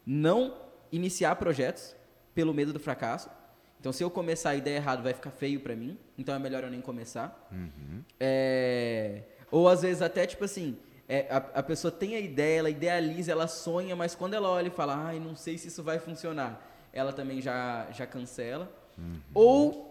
não 0.06 0.56
iniciar 0.92 1.36
projetos 1.36 1.94
pelo 2.34 2.54
medo 2.54 2.72
do 2.72 2.80
fracasso. 2.80 3.30
Então, 3.80 3.94
se 3.94 4.04
eu 4.04 4.10
começar 4.10 4.50
a 4.52 4.56
ideia 4.56 4.76
errada, 4.78 5.02
vai 5.02 5.14
ficar 5.14 5.32
feio 5.32 5.60
pra 5.62 5.76
mim. 5.76 5.98
Então, 6.18 6.36
é 6.36 6.40
melhor 6.40 6.64
eu 6.64 6.70
nem 6.70 6.82
começar. 6.82 7.48
Uhum. 7.52 8.04
É, 8.20 9.22
Ou, 9.50 9.70
às 9.70 9.82
vezes, 9.82 10.02
até, 10.02 10.26
tipo 10.28 10.44
assim, 10.44 10.78
é, 11.08 11.26
a, 11.30 11.38
a 11.38 11.64
pessoa 11.64 11.92
tem 11.92 12.16
a 12.16 12.20
ideia, 12.20 12.60
ela 12.60 12.70
idealiza, 12.70 13.32
ela 13.32 13.48
sonha, 13.48 13.96
mas 13.96 14.14
quando 14.16 14.34
ela 14.34 14.50
olha 14.50 14.68
e 14.68 14.72
fala, 14.72 14.96
ai, 15.08 15.20
não 15.20 15.36
sei 15.36 15.58
se 15.58 15.70
isso 15.70 15.82
vai 15.82 15.98
funcionar, 15.98 16.62
ela 16.92 17.14
também 17.14 17.42
já, 17.42 17.88
já 17.92 18.06
cancela. 18.06 18.72
Ou 19.34 19.89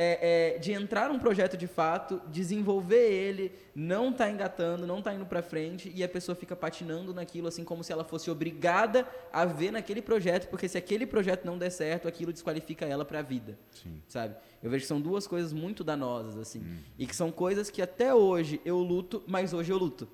é, 0.00 0.54
é, 0.54 0.58
de 0.58 0.70
entrar 0.70 1.08
num 1.08 1.18
projeto 1.18 1.56
de 1.56 1.66
fato, 1.66 2.22
desenvolver 2.28 3.10
ele, 3.10 3.50
não 3.74 4.12
tá 4.12 4.30
engatando, 4.30 4.86
não 4.86 5.02
tá 5.02 5.12
indo 5.12 5.26
pra 5.26 5.42
frente 5.42 5.90
e 5.92 6.04
a 6.04 6.08
pessoa 6.08 6.36
fica 6.36 6.54
patinando 6.54 7.12
naquilo 7.12 7.48
assim 7.48 7.64
como 7.64 7.82
se 7.82 7.92
ela 7.92 8.04
fosse 8.04 8.30
obrigada 8.30 9.04
a 9.32 9.44
ver 9.44 9.72
naquele 9.72 10.00
projeto, 10.00 10.48
porque 10.48 10.68
se 10.68 10.78
aquele 10.78 11.04
projeto 11.04 11.44
não 11.44 11.58
der 11.58 11.70
certo, 11.70 12.06
aquilo 12.06 12.32
desqualifica 12.32 12.86
ela 12.86 13.04
pra 13.04 13.22
vida, 13.22 13.58
Sim. 13.72 14.00
sabe? 14.06 14.36
Eu 14.62 14.70
vejo 14.70 14.82
que 14.82 14.88
são 14.88 15.00
duas 15.00 15.26
coisas 15.26 15.52
muito 15.52 15.82
danosas 15.82 16.38
assim, 16.38 16.62
e 16.96 17.04
que 17.04 17.16
são 17.16 17.32
coisas 17.32 17.68
que 17.68 17.82
até 17.82 18.14
hoje 18.14 18.60
eu 18.64 18.78
luto, 18.78 19.24
mas 19.26 19.52
hoje 19.52 19.72
eu 19.72 19.78
luto. 19.78 20.08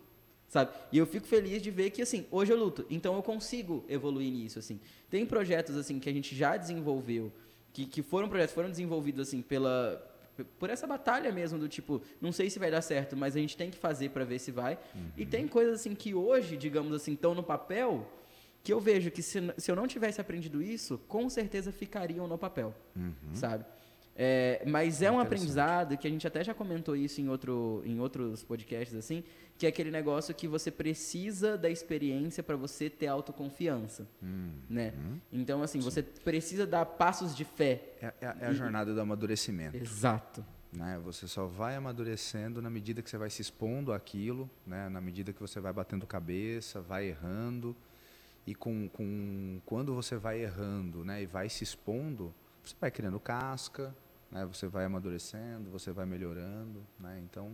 Sabe? 0.49 0.71
E 0.93 0.99
eu 0.99 1.07
fico 1.07 1.27
feliz 1.27 1.61
de 1.61 1.71
ver 1.71 1.91
que 1.91 2.01
assim, 2.01 2.27
hoje 2.31 2.53
eu 2.53 2.57
luto, 2.57 2.87
então 2.89 3.17
eu 3.17 3.23
consigo 3.23 3.85
evoluir 3.89 4.33
nisso 4.33 4.59
assim. 4.59 4.81
Tem 5.11 5.27
projetos 5.27 5.77
assim 5.77 5.99
que 5.99 6.09
a 6.09 6.13
gente 6.13 6.35
já 6.35 6.57
desenvolveu 6.57 7.33
que, 7.75 7.85
que 7.85 8.03
foram 8.03 8.29
projetos 8.29 8.55
foram 8.55 8.71
desenvolvidos 8.71 9.29
assim 9.29 9.43
pela 9.43 10.01
por 10.59 10.69
essa 10.71 10.87
batalha 10.87 11.31
mesmo 11.31 11.59
do 11.59 11.69
tipo 11.69 12.01
não 12.21 12.33
sei 12.33 12.49
se 12.49 12.59
vai 12.59 12.71
dar 12.71 12.81
certo 12.81 13.17
mas 13.17 13.37
a 13.37 13.39
gente 13.39 13.57
tem 13.57 13.71
que 13.71 13.77
fazer 13.77 14.09
para 14.11 14.25
ver 14.25 14.39
se 14.39 14.51
vai. 14.51 14.79
E 15.17 15.27
tem 15.27 15.47
coisas 15.47 15.81
assim 15.81 15.95
que 15.95 16.15
hoje 16.15 16.57
digamos 16.57 16.93
assim 16.95 17.13
estão 17.13 17.35
no 17.35 17.43
papel 17.43 18.11
que 18.63 18.73
eu 18.73 18.81
vejo 18.81 19.11
que 19.11 19.23
se, 19.23 19.39
se 19.59 19.71
eu 19.71 19.77
não 19.77 19.87
tivesse 19.87 20.21
aprendido 20.21 20.63
isso 20.63 20.99
com 21.07 21.29
certeza 21.29 21.71
ficariam 21.71 22.27
no 22.27 22.39
papel 22.39 22.73
sabe 23.35 23.65
É, 24.17 24.63
mas 24.67 25.03
é 25.03 25.11
um 25.11 25.15
Interessante. 25.15 25.27
aprendizado 25.27 25.99
que 25.99 26.07
a 26.07 26.11
gente 26.11 26.25
até 26.25 26.45
já 26.45 26.55
comentou 26.55 26.95
isso 26.95 27.21
em, 27.21 27.29
outro, 27.29 27.83
em 27.85 27.99
outros 27.99 28.45
podcasts 28.45 28.95
assim 28.97 29.25
que 29.59 29.67
é 29.67 29.69
aquele 29.69 29.91
negócio 29.91 30.33
que 30.35 30.47
você 30.47 30.71
precisa 30.71 31.57
da 31.59 31.69
experiência 31.69 32.41
para 32.43 32.55
você 32.57 32.89
ter 32.89 33.09
autoconfiança 33.09 34.07
Hum. 34.23 34.51
né 34.71 34.95
então 35.33 35.63
assim 35.63 35.81
você 35.81 36.01
precisa 36.03 36.65
dar 36.67 36.85
passos 36.87 37.35
de 37.35 37.45
fé 37.45 37.83
É, 38.01 38.07
é- 38.21 38.37
é 38.43 38.47
a 38.47 38.53
jornada 38.53 38.95
do 38.95 39.01
amadurecimento. 39.01 39.77
Exato. 39.77 40.45
Né? 40.73 41.01
Você 41.05 41.27
só 41.29 41.47
vai 41.47 41.75
amadurecendo 41.77 42.61
na 42.63 42.69
medida 42.71 43.01
que 43.03 43.09
você 43.11 43.17
vai 43.19 43.31
se 43.31 43.41
expondo 43.43 43.93
àquilo, 43.93 44.49
né? 44.67 44.89
na 44.89 45.01
medida 45.01 45.33
que 45.33 45.41
você 45.41 45.59
vai 45.61 45.73
batendo 45.73 46.05
cabeça, 46.07 46.81
vai 46.81 47.07
errando. 47.09 47.77
E 48.47 48.55
com, 48.57 48.89
com, 48.89 49.61
quando 49.65 49.95
você 49.95 50.17
vai 50.17 50.43
errando 50.43 51.05
né? 51.05 51.23
e 51.23 51.27
vai 51.27 51.49
se 51.49 51.63
expondo, 51.65 52.35
você 52.65 52.75
vai 52.81 52.91
criando 52.91 53.21
casca, 53.21 53.95
né? 54.35 54.45
você 54.45 54.67
vai 54.67 54.85
amadurecendo, 54.85 55.71
você 55.71 55.93
vai 55.93 56.05
melhorando. 56.05 56.85
Né? 56.99 57.23
Então, 57.25 57.51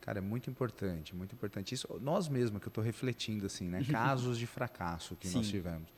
cara, 0.00 0.18
é 0.18 0.22
muito 0.22 0.48
importante, 0.48 1.14
muito 1.14 1.34
importante. 1.34 1.74
Isso, 1.74 1.86
nós 2.00 2.28
mesmos, 2.28 2.60
que 2.60 2.66
eu 2.66 2.70
estou 2.70 2.82
refletindo, 2.82 3.44
assim, 3.44 3.68
né? 3.68 3.84
casos 3.92 4.38
de 4.38 4.46
fracasso 4.46 5.14
que 5.14 5.28
nós 5.28 5.44
Sim. 5.44 5.52
tivemos. 5.52 5.92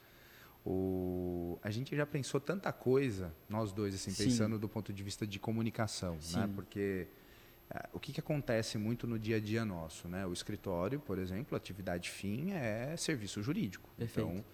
O, 0.65 1.61
a 1.63 1.71
gente 1.71 1.95
já 1.95 2.05
pensou 2.05 2.41
tanta 2.41 2.73
coisa, 2.73 3.33
nós 3.49 3.73
dois, 3.73 3.95
assim, 3.95 4.11
Sim. 4.11 4.25
pensando 4.25 4.59
do 4.59 4.69
ponto 4.69 4.93
de 4.93 5.01
vista 5.05 5.25
de 5.25 5.39
comunicação, 5.39 6.15
né? 6.15 6.21
Sim. 6.21 6.53
Porque 6.57 7.07
eh, 7.71 7.89
o 7.93 8.01
que, 8.01 8.13
que 8.13 8.19
acontece 8.19 8.77
muito 8.77 9.07
no 9.07 9.17
dia 9.17 9.37
a 9.37 9.41
dia 9.41 9.65
nosso, 9.65 10.09
né? 10.09 10.27
O 10.27 10.33
escritório, 10.33 10.99
por 10.99 11.19
exemplo, 11.19 11.55
a 11.55 11.59
atividade 11.59 12.11
fim 12.11 12.51
é 12.51 12.97
serviço 12.97 13.41
jurídico. 13.45 13.89
Perfeito. 13.97 14.29
Então, 14.29 14.45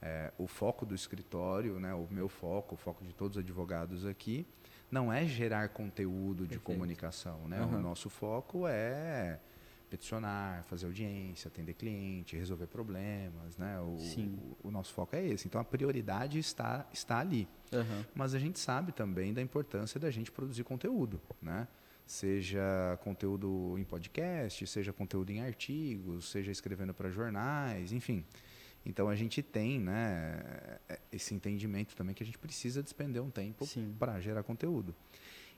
eh, 0.00 0.32
o 0.38 0.46
foco 0.46 0.86
do 0.86 0.94
escritório, 0.94 1.78
né? 1.78 1.92
O 1.92 2.08
meu 2.10 2.30
foco, 2.30 2.74
o 2.74 2.78
foco 2.78 3.04
de 3.04 3.12
todos 3.12 3.36
os 3.36 3.44
advogados 3.44 4.06
aqui, 4.06 4.46
não 4.90 5.12
é 5.12 5.26
gerar 5.26 5.68
conteúdo 5.70 6.44
de 6.44 6.50
Perfeito. 6.50 6.62
comunicação, 6.62 7.46
né? 7.48 7.58
Aham. 7.58 7.78
O 7.78 7.80
nosso 7.80 8.08
foco 8.08 8.66
é 8.66 9.38
peticionar, 9.88 10.62
fazer 10.64 10.86
audiência, 10.86 11.48
atender 11.48 11.72
cliente, 11.74 12.36
resolver 12.36 12.66
problemas, 12.66 13.56
né? 13.56 13.78
O, 13.80 13.96
o, 13.96 14.68
o 14.68 14.70
nosso 14.70 14.92
foco 14.92 15.16
é 15.16 15.26
esse. 15.26 15.46
Então 15.46 15.60
a 15.60 15.64
prioridade 15.64 16.38
está, 16.38 16.86
está 16.92 17.18
ali. 17.18 17.48
Aham. 17.72 18.04
Mas 18.14 18.34
a 18.34 18.38
gente 18.38 18.58
sabe 18.58 18.92
também 18.92 19.32
da 19.32 19.40
importância 19.40 19.98
da 19.98 20.10
gente 20.10 20.30
produzir 20.30 20.64
conteúdo, 20.64 21.20
né? 21.40 21.66
Seja 22.06 22.98
conteúdo 23.02 23.76
em 23.78 23.84
podcast, 23.84 24.66
seja 24.66 24.94
conteúdo 24.94 25.30
em 25.30 25.42
artigos, 25.42 26.30
seja 26.30 26.50
escrevendo 26.50 26.94
para 26.94 27.10
jornais, 27.10 27.92
enfim. 27.92 28.24
Então 28.88 29.08
a 29.08 29.14
gente 29.14 29.42
tem, 29.42 29.78
né, 29.78 30.40
esse 31.12 31.34
entendimento 31.34 31.94
também 31.94 32.14
que 32.14 32.22
a 32.22 32.26
gente 32.26 32.38
precisa 32.38 32.82
despender 32.82 33.22
um 33.22 33.30
tempo 33.30 33.66
para 33.98 34.18
gerar 34.18 34.42
conteúdo. 34.42 34.94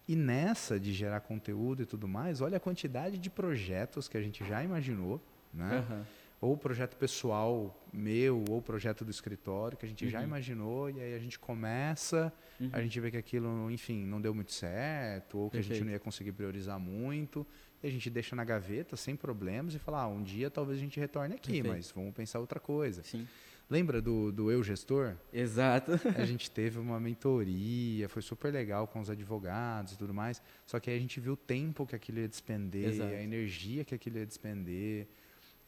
E 0.09 0.17
nessa 0.17 0.81
de 0.81 0.93
gerar 0.93 1.21
conteúdo 1.21 1.83
e 1.83 1.87
tudo 1.87 2.09
mais, 2.09 2.41
olha 2.41 2.57
a 2.57 2.61
quantidade 2.61 3.17
de 3.17 3.31
projetos 3.31 4.09
que 4.09 4.17
a 4.17 4.21
gente 4.21 4.45
já 4.45 4.65
imaginou, 4.65 5.23
né? 5.55 5.79
Aham. 5.79 6.07
Ou 6.41 6.57
projeto 6.57 6.97
pessoal 6.97 7.77
meu, 7.93 8.45
ou 8.49 8.63
projeto 8.63 9.05
do 9.05 9.11
escritório, 9.11 9.77
que 9.77 9.85
a 9.85 9.89
gente 9.89 10.09
já 10.09 10.19
Uhum. 10.21 10.25
imaginou, 10.25 10.89
e 10.91 11.01
aí 11.01 11.15
a 11.15 11.19
gente 11.19 11.39
começa, 11.39 12.33
Uhum. 12.59 12.71
a 12.73 12.81
gente 12.81 12.99
vê 13.01 13.11
que 13.11 13.17
aquilo, 13.17 13.71
enfim, 13.71 14.05
não 14.07 14.21
deu 14.21 14.35
muito 14.35 14.53
certo, 14.53 15.37
ou 15.39 15.51
que 15.51 15.57
a 15.59 15.61
gente 15.61 15.69
Perfeito. 15.69 15.87
não 15.87 15.93
ia 15.93 15.99
conseguir 15.99 16.33
priorizar 16.33 16.79
muito, 16.79 17.47
e 17.83 17.87
a 17.87 17.91
gente 17.91 18.09
deixa 18.09 18.35
na 18.37 18.45
gaveta 18.45 18.97
sem 18.97 19.17
problemas 19.17 19.75
e 19.75 19.79
fala, 19.79 20.03
ah, 20.03 20.09
um 20.09 20.23
dia 20.23 20.51
talvez 20.51 20.79
a 20.79 20.81
gente 20.81 20.99
retorne 20.99 21.35
aqui, 21.35 21.53
Perfeito. 21.63 21.69
mas 21.77 21.91
vamos 21.91 22.15
pensar 22.15 22.39
outra 22.39 22.59
coisa. 22.61 23.03
Sim. 23.03 23.27
Lembra 23.69 24.03
do, 24.03 24.33
do 24.33 24.51
Eu 24.51 24.65
Gestor? 24.65 25.15
Exato. 25.33 25.93
A 26.19 26.25
gente 26.27 26.51
teve 26.51 26.77
uma 26.81 26.99
mentoria, 26.99 28.09
foi 28.09 28.21
super 28.21 28.53
legal 28.53 28.89
com 28.89 28.99
os 28.99 29.09
advogados 29.09 29.93
e 29.93 29.97
tudo 29.99 30.13
mais. 30.13 30.43
Só 30.67 30.81
que 30.81 30.91
aí 30.91 30.97
a 30.97 31.01
gente 31.01 31.21
viu 31.21 31.35
o 31.35 31.37
tempo 31.37 31.87
que 31.87 31.95
aquilo 31.95 32.19
ia 32.19 32.27
despender, 32.27 32.89
Exato. 32.89 33.15
a 33.15 33.23
energia 33.23 33.85
que 33.85 33.95
aquilo 33.95 34.19
ia 34.19 34.27
despender. 34.27 35.07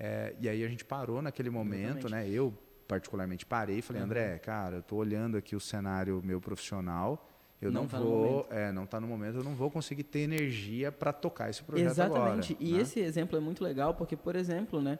É, 0.05 0.35
e 0.41 0.49
aí 0.49 0.65
a 0.65 0.69
gente 0.69 0.85
parou 0.85 1.23
naquele 1.23 1.49
momento, 1.49 2.09
Exatamente. 2.09 2.29
né? 2.29 2.29
Eu 2.29 2.53
particularmente 2.89 3.47
parei 3.47 3.79
e 3.79 3.83
falei, 3.83 4.03
Uhum. 4.03 4.07
André, 4.09 4.37
cara, 4.41 4.77
eu 4.79 4.83
tô 4.83 4.97
olhando 4.97 5.37
aqui 5.37 5.55
o 5.55 5.61
cenário 5.61 6.21
meu 6.25 6.41
profissional. 6.41 7.29
Eu 7.61 7.71
Não 7.71 7.83
não, 7.83 7.89
tá 7.89 8.01
vou, 8.01 8.45
é, 8.51 8.73
não 8.73 8.85
tá 8.85 9.01
no 9.01 9.07
momento, 9.07 9.37
eu 9.37 9.45
não 9.45 9.55
vou 9.55 9.71
conseguir 9.71 10.03
ter 10.03 10.19
energia 10.19 10.91
para 10.91 11.13
tocar 11.13 11.49
esse 11.49 11.63
projeto 11.63 11.87
Exatamente. 11.89 12.53
agora. 12.55 12.69
e 12.69 12.73
né? 12.73 12.81
esse 12.81 12.99
exemplo 12.99 13.39
é 13.39 13.41
muito 13.41 13.63
legal 13.63 13.95
porque, 13.95 14.17
por 14.17 14.35
exemplo, 14.35 14.83
né, 14.83 14.99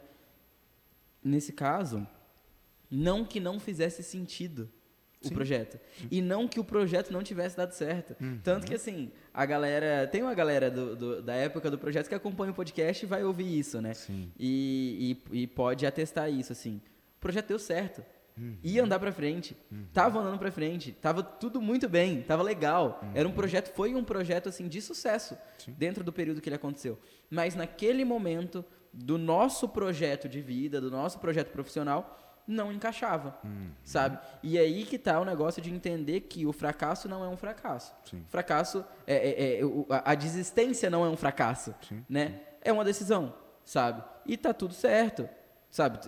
nesse 1.21 1.51
caso, 1.51 2.07
não 2.89 3.25
que 3.25 3.41
não 3.41 3.59
fizesse 3.59 4.01
sentido 4.01 4.69
o 5.23 5.29
Sim. 5.29 5.35
projeto. 5.35 5.79
E 6.11 6.21
não 6.21 6.47
que 6.47 6.59
o 6.59 6.63
projeto 6.63 7.11
não 7.11 7.23
tivesse 7.23 7.55
dado 7.57 7.71
certo. 7.71 8.15
Uhum. 8.21 8.39
Tanto 8.43 8.67
que, 8.67 8.73
assim, 8.75 9.11
a 9.33 9.45
galera. 9.45 10.07
Tem 10.07 10.21
uma 10.21 10.33
galera 10.33 10.69
do- 10.71 10.95
do- 10.95 11.21
da 11.21 11.33
época 11.33 11.69
do 11.71 11.77
projeto 11.77 12.07
que 12.09 12.15
acompanha 12.15 12.51
o 12.51 12.55
podcast 12.55 13.05
e 13.05 13.07
vai 13.07 13.23
ouvir 13.23 13.57
isso, 13.59 13.81
né? 13.81 13.93
Sim. 13.93 14.31
E, 14.39 15.17
e, 15.31 15.41
e 15.43 15.47
pode 15.47 15.85
atestar 15.85 16.29
isso, 16.31 16.51
assim. 16.51 16.81
O 17.17 17.19
projeto 17.19 17.47
deu 17.47 17.59
certo. 17.59 18.03
Uhum. 18.37 18.57
Ia 18.63 18.83
andar 18.83 18.99
pra 18.99 19.11
frente. 19.11 19.55
Tava 19.93 20.19
andando 20.19 20.39
pra 20.39 20.51
frente. 20.51 20.91
Tava 20.91 21.21
tudo 21.21 21.61
muito 21.61 21.87
bem. 21.87 22.21
Tava 22.23 22.41
legal. 22.41 22.99
Era 23.13 23.27
um 23.29 23.31
projeto, 23.31 23.71
foi 23.75 23.93
um 23.93 24.03
projeto, 24.03 24.49
assim, 24.49 24.67
de 24.67 24.81
sucesso. 24.81 25.35
Uhum. 25.35 25.39
Sim. 25.65 25.75
Dentro 25.77 26.03
do 26.03 26.11
período 26.11 26.41
que 26.41 26.49
ele 26.49 26.55
aconteceu. 26.55 26.97
Mas 27.29 27.53
naquele 27.55 28.03
momento 28.03 28.65
do 28.91 29.17
nosso 29.17 29.69
projeto 29.69 30.27
de 30.27 30.41
vida, 30.41 30.81
do 30.81 30.89
nosso 30.91 31.19
projeto 31.19 31.51
profissional, 31.51 32.22
não 32.47 32.71
encaixava, 32.71 33.37
Uhum. 33.43 33.69
sabe? 33.83 34.19
E 34.41 34.57
aí 34.59 34.83
que 34.85 34.97
tá 34.97 35.19
o 35.19 35.25
negócio 35.25 35.61
de 35.61 35.71
entender 35.73 36.21
que 36.21 36.45
o 36.45 36.51
fracasso 36.51 37.07
não 37.07 37.23
é 37.23 37.27
um 37.27 37.37
fracasso. 37.37 37.93
Sim. 38.05 38.23
Fracasso, 38.29 38.83
é, 39.07 39.15
é- 39.15 39.59
é- 39.61 39.63
a, 40.03 40.13
desistência 40.15 40.89
não 40.89 41.05
é 41.05 41.09
um 41.09 41.15
fracasso, 41.17 41.73
Sim. 41.87 42.03
né? 42.09 42.41
É 42.61 42.71
uma 42.71 42.83
decisão, 42.83 43.33
sabe? 43.63 44.03
E 44.25 44.35
tá 44.37 44.53
tudo 44.53 44.73
certo, 44.73 45.27
sabe? 45.69 45.99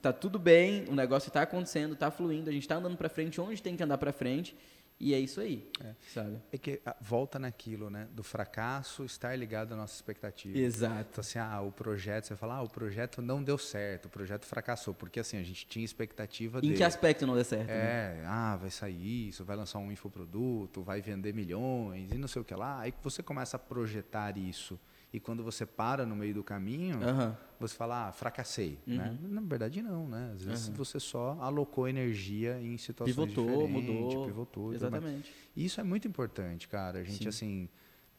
Tá 0.00 0.12
tudo 0.12 0.38
bem, 0.38 0.84
o 0.88 0.94
negócio 0.94 1.30
tá 1.30 1.42
acontecendo, 1.42 1.96
tá 1.96 2.10
fluindo, 2.10 2.50
a 2.50 2.52
gente 2.52 2.66
tá 2.68 2.76
andando 2.76 2.96
pra 2.96 3.08
frente 3.08 3.40
onde 3.40 3.60
tem 3.62 3.76
que 3.76 3.82
andar 3.82 3.98
pra 3.98 4.12
frente, 4.12 4.56
e 5.00 5.14
é 5.14 5.18
isso 5.18 5.40
aí, 5.40 5.66
sabe? 6.12 6.38
É 6.52 6.58
que 6.58 6.78
ah, 6.84 6.94
volta 7.00 7.38
naquilo, 7.38 7.88
né? 7.88 8.06
Do 8.12 8.22
fracasso 8.22 9.02
estar 9.02 9.34
ligado 9.34 9.72
à 9.72 9.76
nossa 9.76 9.94
expectativa. 9.94 10.58
Exato. 10.58 11.08
Então, 11.12 11.20
assim, 11.22 11.38
ah, 11.38 11.62
o 11.62 11.72
projeto, 11.72 12.26
você 12.26 12.36
fala, 12.36 12.56
ah, 12.56 12.62
o 12.62 12.68
projeto 12.68 13.22
não 13.22 13.42
deu 13.42 13.56
certo, 13.56 14.06
o 14.06 14.08
projeto 14.10 14.44
fracassou, 14.44 14.92
porque 14.92 15.18
assim, 15.18 15.38
a 15.38 15.42
gente 15.42 15.66
tinha 15.66 15.84
expectativa 15.84 16.58
Em 16.58 16.62
dele. 16.62 16.76
que 16.76 16.84
aspecto 16.84 17.26
não 17.26 17.34
deu 17.34 17.44
certo? 17.44 17.68
né? 17.68 18.20
É, 18.20 18.24
ah, 18.26 18.56
vai 18.56 18.70
sair 18.70 19.28
isso, 19.28 19.42
vai 19.42 19.56
lançar 19.56 19.78
um 19.78 19.90
infoproduto, 19.90 20.82
vai 20.82 21.00
vender 21.00 21.32
milhões 21.32 22.12
e 22.12 22.18
não 22.18 22.28
sei 22.28 22.42
o 22.42 22.44
que 22.44 22.54
lá. 22.54 22.80
Aí 22.80 22.92
que 22.92 23.02
você 23.02 23.22
começa 23.22 23.56
a 23.56 23.60
projetar 23.60 24.36
isso. 24.36 24.78
E 25.12 25.18
quando 25.18 25.42
você 25.42 25.66
para 25.66 26.06
no 26.06 26.14
meio 26.14 26.32
do 26.34 26.44
caminho, 26.44 27.02
Aham. 27.02 27.36
você 27.58 27.74
fala, 27.74 28.08
ah, 28.08 28.12
fracassei. 28.12 28.78
Uhum. 28.86 28.96
Né? 28.96 29.18
Na 29.22 29.40
verdade, 29.40 29.82
não, 29.82 30.08
né? 30.08 30.30
Às 30.34 30.44
vezes 30.44 30.68
Aham. 30.68 30.76
você 30.76 31.00
só 31.00 31.36
alocou 31.40 31.88
energia 31.88 32.60
em 32.60 32.76
situações 32.78 33.16
Pivotou, 33.16 33.44
diferentes, 33.44 33.72
mudou. 33.72 34.24
pivotou. 34.24 34.72
e. 34.72 34.76
Exatamente. 34.76 35.32
E 35.56 35.64
isso 35.64 35.80
é 35.80 35.84
muito 35.84 36.06
importante, 36.06 36.68
cara. 36.68 37.00
A 37.00 37.04
gente 37.04 37.24
Sim. 37.24 37.28
assim 37.28 37.68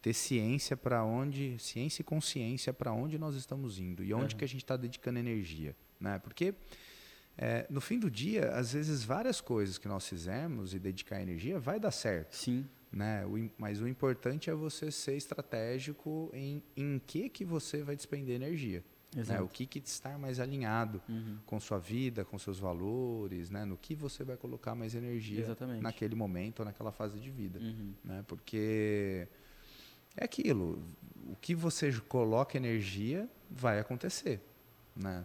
ter 0.02 0.12
ciência 0.12 0.76
para 0.76 1.04
onde, 1.04 1.56
ciência 1.58 2.02
e 2.02 2.04
consciência 2.04 2.72
para 2.72 2.92
onde 2.92 3.16
nós 3.18 3.36
estamos 3.36 3.78
indo 3.78 4.02
e 4.02 4.12
onde 4.12 4.34
que 4.34 4.44
a 4.44 4.48
gente 4.48 4.64
está 4.64 4.76
dedicando 4.76 5.18
energia, 5.20 5.76
né? 6.00 6.18
Porque 6.18 6.54
é, 7.38 7.66
no 7.70 7.80
fim 7.80 7.98
do 8.00 8.10
dia, 8.10 8.50
às 8.50 8.72
vezes 8.72 9.04
várias 9.04 9.40
coisas 9.40 9.78
que 9.78 9.86
nós 9.86 10.06
fizermos 10.06 10.74
e 10.74 10.78
dedicar 10.80 11.22
energia 11.22 11.58
vai 11.60 11.78
dar 11.78 11.92
certo, 11.92 12.34
Sim. 12.34 12.66
Né? 12.92 13.24
O 13.26 13.50
mas 13.58 13.80
o 13.80 13.88
importante 13.88 14.50
é 14.50 14.54
você 14.54 14.90
ser 14.90 15.16
estratégico 15.16 16.30
em 16.34 16.62
em 16.76 17.00
que 17.06 17.28
que 17.28 17.44
você 17.44 17.82
vai 17.82 17.96
despender 17.96 18.34
energia. 18.36 18.84
Né? 19.14 19.42
O 19.42 19.46
que, 19.48 19.66
que 19.66 19.78
estar 19.78 20.18
mais 20.18 20.40
alinhado 20.40 21.02
Uhum. 21.06 21.36
com 21.44 21.60
sua 21.60 21.78
vida, 21.78 22.24
com 22.24 22.38
seus 22.38 22.58
valores, 22.58 23.50
né? 23.50 23.62
No 23.62 23.76
que 23.76 23.94
você 23.94 24.24
vai 24.24 24.38
colocar 24.38 24.74
mais 24.74 24.94
energia 24.94 25.40
Exatamente. 25.40 25.82
naquele 25.82 26.14
momento 26.14 26.60
ou 26.60 26.64
naquela 26.64 26.90
fase 26.90 27.20
de 27.20 27.30
vida 27.30 27.58
Uhum. 27.58 27.92
né? 28.02 28.24
Porque 28.26 29.28
é 30.16 30.24
aquilo, 30.24 30.82
o 31.28 31.36
que 31.36 31.54
você 31.54 31.92
coloca 32.08 32.56
energia 32.56 33.28
vai 33.50 33.78
acontecer, 33.78 34.40
né? 34.96 35.24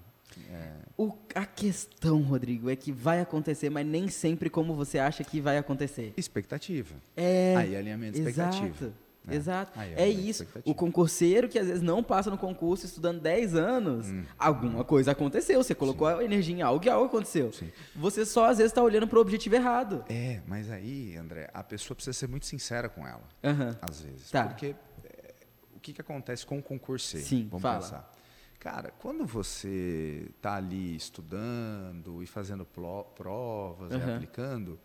É, 0.52 0.72
O- 0.98 1.14
a 1.36 1.46
questão, 1.46 2.22
Rodrigo, 2.22 2.70
é 2.70 2.76
que 2.76 2.92
vai 2.92 3.20
acontecer, 3.22 3.70
mas 3.70 3.86
nem 3.86 4.08
sempre 4.08 4.50
como 4.50 4.76
você 4.76 4.98
acha 5.00 5.24
que 5.24 5.40
vai 5.42 5.58
acontecer. 5.58 6.14
expectativa. 6.18 6.96
É. 7.16 7.56
Aí 7.56 7.76
alinhamento 7.76 8.14
de 8.14 8.20
expectativa. 8.20 8.66
Exato. 8.68 8.94
né? 9.26 9.36
Exato. 9.36 9.80
Aí, 9.80 9.94
É 9.96 10.08
isso. 10.10 10.48
O 10.64 10.74
concurseiro 10.74 11.50
que 11.50 11.60
às 11.60 11.68
vezes 11.68 11.82
não 11.82 12.02
passa 12.02 12.30
no 12.30 12.38
concurso 12.38 12.86
estudando 12.86 13.20
10 13.20 13.56
anos, 13.56 14.08
Hum. 14.08 14.24
alguma 14.40 14.84
coisa 14.86 15.12
aconteceu. 15.12 15.62
Você 15.62 15.76
colocou 15.76 16.08
a 16.08 16.24
energia 16.24 16.56
em 16.56 16.62
algo 16.62 16.86
e 16.86 16.90
algo 16.90 17.08
aconteceu. 17.08 17.52
Sim. 17.52 17.70
Você 17.96 18.26
só 18.26 18.46
às 18.50 18.58
vezes 18.58 18.72
está 18.72 18.82
olhando 18.82 19.06
para 19.08 19.18
o 19.18 19.22
objetivo 19.22 19.56
errado. 19.56 20.06
É, 20.08 20.40
mas 20.48 20.72
aí, 20.72 21.18
André, 21.18 21.50
a 21.54 21.62
pessoa 21.64 21.94
precisa 21.96 22.14
ser 22.18 22.28
muito 22.30 22.46
sincera 22.46 22.88
com 22.88 23.06
ela, 23.06 23.24
Aham. 23.44 23.78
às 23.82 24.02
vezes. 24.02 24.32
Tá. 24.32 24.46
Porque 24.48 24.68
é, 25.04 25.34
o 25.76 25.80
que, 25.82 25.92
que 25.94 26.00
acontece 26.02 26.46
com 26.46 26.58
o 26.60 26.64
concurseiro? 26.64 27.26
Sim, 27.28 27.48
Vamos 27.52 27.62
fala. 27.62 27.80
pensar. 27.82 28.14
Cara, 28.60 28.92
quando 29.00 29.26
você 29.26 30.28
está 30.36 30.56
ali 30.56 30.96
estudando 30.96 32.24
e 32.24 32.28
fazendo 32.28 32.66
provas 32.66 33.92
e 33.92 33.96
Aham. 33.96 34.16
aplicando, 34.16 34.80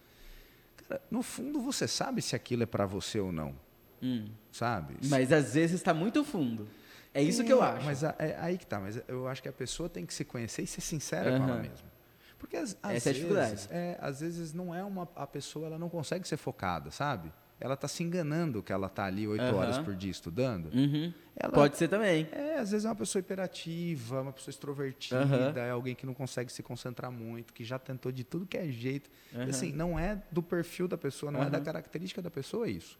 cara, 0.88 1.00
no 1.10 1.22
fundo 1.22 1.60
você 1.60 1.88
sabe 1.88 2.20
se 2.20 2.36
aquilo 2.36 2.62
é 2.64 2.66
para 2.66 2.84
você 2.84 3.18
ou 3.18 3.32
não, 3.32 3.54
Hum. 4.02 4.28
sabe? 4.52 4.96
Mas 5.08 5.32
às 5.32 5.54
vezes 5.54 5.76
está 5.76 5.94
muito 5.94 6.22
fundo. 6.22 6.68
É 7.14 7.22
isso 7.22 7.42
que 7.44 7.52
eu 7.52 7.62
É, 7.62 7.66
acho. 7.66 7.86
Mas 7.86 8.04
a- 8.04 8.14
é 8.18 8.36
aí 8.40 8.56
que 8.58 8.66
tá. 8.66 8.78
Mas 8.80 9.00
eu 9.08 9.26
acho 9.28 9.42
que 9.42 9.48
a 9.48 9.52
pessoa 9.52 9.88
tem 9.88 10.04
que 10.06 10.14
se 10.14 10.24
conhecer 10.24 10.62
e 10.62 10.66
ser 10.66 10.80
sincera 10.80 11.38
com 11.38 11.44
ela 11.44 11.56
mesma. 11.60 11.90
Porque 12.38 12.56
às, 12.56 12.76
às 12.82 12.92
Essa 12.96 13.08
é 13.08 13.10
a 13.10 13.14
dificuldade. 13.14 13.50
vezes, 13.50 13.68
é, 13.70 13.98
às 14.00 14.20
vezes 14.20 14.52
não 14.52 14.74
é 14.74 14.82
uma 14.84 15.08
a 15.14 15.26
pessoa 15.26 15.66
ela 15.66 15.78
não 15.78 15.88
consegue 15.88 16.26
ser 16.26 16.36
focada, 16.36 16.90
sabe? 16.90 17.32
Ela 17.62 17.76
tá 17.76 17.86
se 17.86 18.02
enganando 18.02 18.60
que 18.60 18.72
ela 18.72 18.88
tá 18.88 19.04
ali 19.04 19.24
oito 19.28 19.40
Aham. 19.44 19.54
horas 19.54 19.78
por 19.78 19.94
dia 19.94 20.10
estudando. 20.10 20.66
Uhum. 20.74 21.14
Ela 21.36 21.52
Pode 21.52 21.76
ser 21.76 21.86
também. 21.86 22.26
é, 22.32 22.58
às 22.58 22.72
vezes 22.72 22.84
é 22.84 22.88
uma 22.88 22.96
pessoa 22.96 23.20
hiperativa, 23.20 24.20
uma 24.20 24.32
pessoa 24.32 24.50
extrovertida, 24.50 25.20
Aham. 25.22 25.52
é 25.56 25.70
alguém 25.70 25.94
que 25.94 26.04
não 26.04 26.12
consegue 26.12 26.52
se 26.52 26.60
concentrar 26.60 27.12
muito, 27.12 27.52
que 27.54 27.62
já 27.62 27.78
tentou 27.78 28.10
de 28.10 28.24
tudo 28.24 28.46
que 28.46 28.56
é 28.58 28.66
jeito. 28.68 29.08
Assim, 29.48 29.70
não 29.72 29.96
é 29.96 30.20
do 30.32 30.42
perfil 30.42 30.88
da 30.88 30.98
pessoa, 30.98 31.30
não 31.30 31.40
é 31.40 31.48
da 31.48 31.60
característica 31.60 32.20
da 32.20 32.30
pessoa 32.32 32.68
isso. 32.68 32.98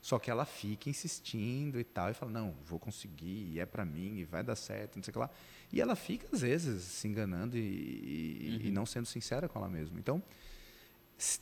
Só 0.00 0.18
que 0.18 0.30
ela 0.30 0.44
fica 0.44 0.88
insistindo 0.88 1.80
e 1.80 1.82
tal, 1.84 2.10
e 2.10 2.14
fala, 2.14 2.30
não, 2.30 2.54
vou 2.64 2.78
conseguir, 2.78 3.50
e 3.52 3.58
é 3.58 3.66
pra 3.66 3.84
mim, 3.84 4.18
e 4.18 4.24
vai 4.24 4.44
dar 4.44 4.54
certo, 4.54 4.94
não 4.96 5.02
sei 5.02 5.10
o 5.10 5.12
que 5.14 5.18
lá. 5.18 5.30
E 5.72 5.80
ela 5.80 5.96
fica, 5.96 6.28
às 6.32 6.42
vezes, 6.42 6.82
se 6.84 7.08
enganando 7.08 7.56
e, 7.56 7.60
e- 7.60 8.58
Uhum. 8.60 8.68
e 8.68 8.70
não 8.70 8.86
sendo 8.86 9.06
sincera 9.06 9.48
com 9.48 9.58
ela 9.58 9.68
mesma. 9.68 9.98
Então, 9.98 10.22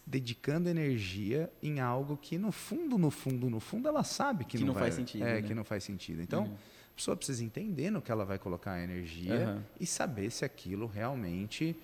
dedicando 0.07 0.69
energia 0.69 1.51
em 1.63 1.81
algo 1.81 2.17
que, 2.21 2.37
no 2.39 2.53
fundo, 2.53 2.99
no 2.99 3.11
fundo, 3.11 3.49
no 3.51 3.59
fundo, 3.61 3.89
ela 3.89 4.05
sabe 4.05 4.45
que, 4.45 4.59
Que 4.59 4.65
não 4.65 4.75
vai, 4.75 4.85
faz 4.85 4.95
sentido, 4.95 5.25
É, 5.25 5.35
né? 5.35 5.43
que 5.43 5.55
não 5.55 5.65
faz 5.65 5.83
sentido. 5.85 6.21
Então, 6.23 6.43
Uhum. 6.45 6.55
a 6.55 6.97
pessoa 6.97 7.17
precisa 7.17 7.43
entender 7.45 7.91
no 7.91 8.01
que 8.03 8.13
ela 8.13 8.25
vai 8.25 8.39
colocar 8.39 8.73
a 8.73 8.83
energia 8.83 9.35
Aham. 9.49 9.63
e 9.81 9.87
saber 9.87 10.31
se 10.31 10.45
aquilo 10.45 10.87
realmente 10.87 11.75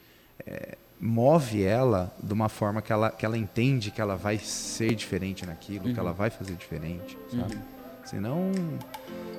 é, 0.46 0.76
move 1.00 1.62
ela 1.64 2.14
de 2.22 2.32
uma 2.32 2.48
forma 2.48 2.80
que 2.80 2.92
ela, 2.92 3.10
que 3.10 3.24
ela 3.26 3.36
entende 3.36 3.90
que 3.90 4.00
ela 4.00 4.14
vai 4.16 4.38
ser 4.38 4.94
diferente 4.94 5.44
naquilo, 5.46 5.92
que 5.92 5.98
ela 5.98 6.12
vai 6.12 6.30
fazer 6.30 6.54
diferente, 6.54 7.18
sabe? 7.30 7.58
Senão, 8.04 8.52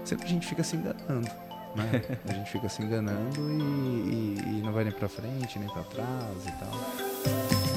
sempre 0.04 0.26
a 0.26 0.30
gente 0.30 0.46
fica 0.48 0.64
se 0.64 0.76
enganando. 0.76 1.30
Né? 1.76 2.18
a 2.28 2.34
gente 2.34 2.50
fica 2.52 2.68
se 2.68 2.82
enganando 2.82 3.40
e, 3.40 4.40
e- 4.42 4.58
e 4.58 4.62
não 4.64 4.74
vai 4.74 4.84
nem 4.84 4.92
pra 4.92 5.08
frente, 5.08 5.60
nem 5.60 5.70
pra 5.70 5.84
trás 5.84 6.46
e 6.48 6.52
tal. 6.54 7.69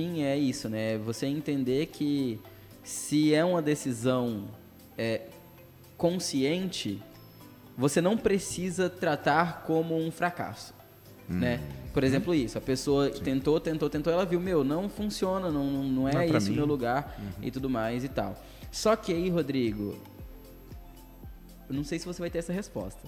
Fim 0.00 0.22
é 0.22 0.36
isso, 0.38 0.68
né? 0.68 0.96
Você 0.98 1.26
entender 1.26 1.86
que 1.86 2.40
se 2.82 3.34
é 3.34 3.44
uma 3.44 3.60
decisão 3.60 4.48
é, 4.96 5.22
consciente, 5.98 7.02
você 7.76 8.00
não 8.00 8.16
precisa 8.16 8.88
tratar 8.88 9.62
como 9.66 9.94
um 9.96 10.10
fracasso, 10.10 10.72
né? 11.28 11.60
Por 11.92 12.02
exemplo, 12.02 12.34
isso. 12.34 12.56
A 12.56 12.60
pessoa 12.60 13.10
tentou, 13.10 13.60
tentou, 13.60 13.90
tentou, 13.90 14.12
ela 14.12 14.24
viu, 14.24 14.40
meu, 14.40 14.64
não 14.64 14.88
funciona, 14.88 15.50
não, 15.50 15.66
não 15.70 16.08
é 16.08 16.14
Não 16.14 16.20
é 16.20 16.26
isso 16.26 16.46
o 16.46 16.50
mim. 16.50 16.56
meu 16.56 16.66
lugar 16.66 17.20
e 17.42 17.50
tudo 17.50 17.68
mais 17.68 18.02
e 18.02 18.08
tal. 18.08 18.40
Só 18.72 18.96
que 18.96 19.12
aí, 19.12 19.28
Rodrigo, 19.28 19.98
eu 21.68 21.74
não 21.74 21.84
sei 21.84 21.98
se 21.98 22.06
você 22.06 22.20
vai 22.22 22.30
ter 22.30 22.38
essa 22.38 22.52
resposta, 22.52 23.06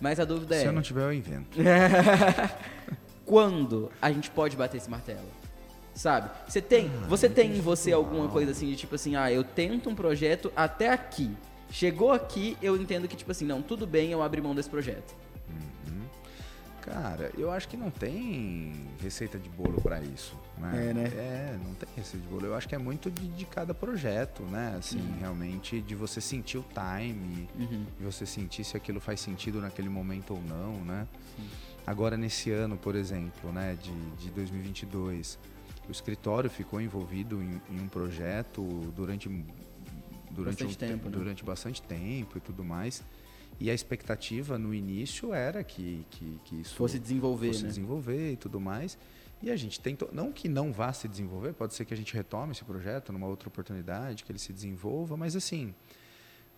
mas 0.00 0.20
a 0.20 0.24
dúvida 0.24 0.54
Se 0.56 0.64
é... 0.64 0.68
eu 0.68 0.72
não 0.72 0.82
tiver, 0.82 1.02
eu 1.02 1.12
invento. 1.12 1.58
quando 3.24 3.90
a 4.00 4.10
gente 4.12 4.30
pode 4.30 4.56
bater 4.56 4.76
esse 4.76 4.88
martelo? 4.88 5.28
Sabe? 5.98 6.30
Você 6.48 6.62
tem, 6.62 6.88
você 7.08 7.28
tem 7.28 7.56
em 7.56 7.60
você 7.60 7.90
alguma 7.92 8.28
coisa 8.28 8.52
assim 8.52 8.68
de 8.68 8.76
tipo 8.76 8.94
assim, 8.94 9.16
ah, 9.16 9.32
eu 9.32 9.42
tento 9.42 9.90
um 9.90 9.96
projeto 9.96 10.52
até 10.54 10.90
aqui. 10.90 11.28
Chegou 11.72 12.12
aqui, 12.12 12.56
eu 12.62 12.76
entendo 12.76 13.08
que 13.08 13.16
tipo 13.16 13.32
assim, 13.32 13.44
não, 13.44 13.60
tudo 13.60 13.84
bem, 13.84 14.12
eu 14.12 14.22
abri 14.22 14.40
mão 14.40 14.54
desse 14.54 14.70
projeto. 14.70 15.12
Cara, 16.82 17.30
eu 17.36 17.50
acho 17.50 17.68
que 17.68 17.76
não 17.76 17.90
tem 17.90 18.72
receita 19.02 19.38
de 19.38 19.48
bolo 19.50 19.78
pra 19.80 20.00
isso, 20.00 20.34
né? 20.56 20.88
É, 20.90 20.94
né? 20.94 21.04
É, 21.16 21.58
não 21.62 21.74
tem 21.74 21.88
receita 21.96 22.24
de 22.24 22.32
bolo. 22.32 22.46
Eu 22.46 22.54
acho 22.54 22.66
que 22.68 22.74
é 22.74 22.78
muito 22.78 23.10
de, 23.10 23.28
de 23.28 23.44
cada 23.44 23.74
projeto, 23.74 24.42
né? 24.44 24.76
Assim, 24.78 24.98
Uhum. 25.00 25.16
realmente 25.18 25.80
de 25.82 25.94
você 25.94 26.20
sentir 26.20 26.56
o 26.58 26.64
time, 26.72 27.46
de 27.98 28.04
você 28.04 28.24
sentir 28.24 28.62
se 28.64 28.74
aquilo 28.76 29.00
faz 29.00 29.20
sentido 29.20 29.60
naquele 29.60 29.88
momento 29.90 30.32
ou 30.32 30.40
não, 30.40 30.82
né? 30.84 31.06
Agora 31.86 32.16
nesse 32.16 32.50
ano, 32.52 32.76
por 32.78 32.94
exemplo, 32.94 33.52
né, 33.52 33.76
de, 33.82 33.92
de 34.16 34.30
2022, 34.30 35.38
o 35.88 35.90
escritório 35.92 36.50
ficou 36.50 36.80
envolvido 36.80 37.42
em, 37.42 37.60
em 37.70 37.80
um 37.80 37.88
projeto 37.88 38.62
durante 38.94 39.28
durante 40.30 40.62
Bastante 40.62 40.64
um 40.64 40.68
te- 40.70 40.78
tempo, 40.78 41.04
né? 41.08 41.10
durante 41.16 41.44
bastante 41.44 41.82
tempo 41.82 42.36
e 42.38 42.40
tudo 42.40 42.62
mais. 42.64 43.02
E 43.58 43.70
a 43.70 43.74
expectativa 43.74 44.56
no 44.56 44.72
início 44.72 45.32
era 45.34 45.64
que, 45.64 46.06
que, 46.10 46.40
que 46.44 46.60
isso 46.60 46.76
Fosse 46.76 46.98
desenvolver, 46.98 47.48
fosse 47.48 47.62
né? 47.62 47.68
desenvolver 47.68 48.32
e 48.32 48.36
tudo 48.36 48.60
mais. 48.60 48.96
E 49.42 49.50
a 49.50 49.56
gente 49.56 49.80
tentou, 49.80 50.08
não 50.12 50.30
que 50.32 50.48
não 50.48 50.72
vá 50.72 50.92
se 50.92 51.08
desenvolver, 51.08 51.54
pode 51.54 51.74
ser 51.74 51.84
que 51.84 51.94
a 51.94 51.96
gente 51.96 52.12
retome 52.14 52.52
esse 52.52 52.64
projeto 52.64 53.12
numa 53.12 53.26
outra 53.26 53.48
oportunidade, 53.48 54.22
que 54.24 54.30
ele 54.30 54.38
se 54.38 54.52
desenvolva, 54.52 55.16
mas 55.16 55.34
assim, 55.34 55.74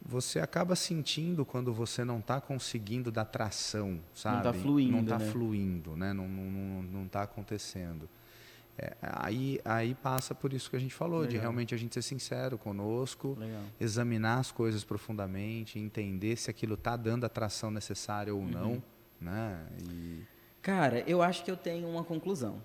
você 0.03 0.41
acaba 0.41 0.75
sentindo 0.75 1.45
quando 1.45 1.73
você 1.73 2.05
não 2.05 2.19
está 2.19 2.41
conseguindo 2.41 3.11
dar 3.11 3.27
tração, 3.27 4.01
sabe? 4.15 4.43
tá 4.45 4.53
fluindo, 4.53 4.93
Não 4.93 5.01
está 5.03 5.19
né? 5.19 5.27
fluindo, 5.27 5.97
né? 5.97 6.13
Não, 6.13 6.27
não, 6.29 6.51
não, 6.51 6.83
não 6.83 7.09
tá 7.09 7.23
acontecendo. 7.23 8.09
É, 8.79 8.97
aí, 9.03 9.61
aí 9.65 9.95
passa 9.95 10.35
por 10.35 10.53
isso 10.55 10.71
que 10.71 10.77
a 10.77 10.79
gente 10.79 10.95
falou, 10.95 11.21
de 11.23 11.29
Legal. 11.33 11.43
realmente 11.43 11.75
a 11.75 11.79
gente 11.79 11.93
ser 11.95 12.03
sincero 12.03 12.57
conosco, 12.57 13.37
Legal. 13.39 13.61
examinar 13.79 14.39
as 14.39 14.51
coisas 14.51 14.83
profundamente, 14.85 15.79
entender 15.79 16.37
se 16.37 16.51
aquilo 16.51 16.75
está 16.75 16.97
dando 16.97 17.25
a 17.25 17.29
tração 17.29 17.71
necessária 17.71 18.35
ou 18.35 18.41
Uhum. 18.41 18.49
não, 18.51 18.83
né? 19.21 19.67
E... 19.93 20.23
Cara, 20.63 21.01
eu 21.07 21.21
acho 21.23 21.45
que 21.45 21.51
eu 21.51 21.57
tenho 21.57 21.89
uma 21.89 22.03
conclusão. 22.05 22.63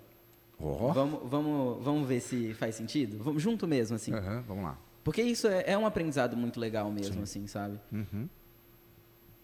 Ó. 0.58 0.90
Vamos, 0.92 1.28
vamos, 1.28 1.84
vamos 1.84 2.08
ver 2.08 2.20
se 2.20 2.54
faz 2.54 2.74
sentido? 2.74 3.22
Vamos 3.22 3.42
junto 3.42 3.66
mesmo, 3.66 3.96
assim. 3.96 4.12
Aham, 4.14 4.42
vamos 4.48 4.64
lá. 4.64 4.78
Porque 5.04 5.22
isso 5.22 5.46
é, 5.46 5.64
é 5.66 5.78
um 5.78 5.86
aprendizado 5.86 6.36
muito 6.36 6.58
legal 6.58 6.90
mesmo, 6.90 7.22
assim, 7.22 7.46
sabe? 7.46 7.78
Uhum. 7.92 8.28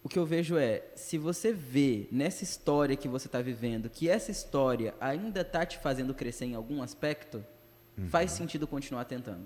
O 0.03 0.09
que 0.09 0.19
eu 0.19 0.25
vejo 0.25 0.57
é, 0.57 0.83
se 0.95 1.17
você 1.17 1.53
vê 1.53 2.07
nessa 2.11 2.43
história 2.43 2.95
que 2.95 3.07
você 3.07 3.27
está 3.27 3.41
vivendo, 3.41 3.89
que 3.89 4.09
essa 4.09 4.31
história 4.31 4.93
ainda 4.99 5.45
tá 5.45 5.65
te 5.65 5.77
fazendo 5.79 6.13
crescer 6.13 6.45
em 6.45 6.55
algum 6.55 6.83
aspecto, 6.83 7.43
faz 8.09 8.31
sentido 8.31 8.67
continuar 8.67 9.05
tentando. 9.05 9.45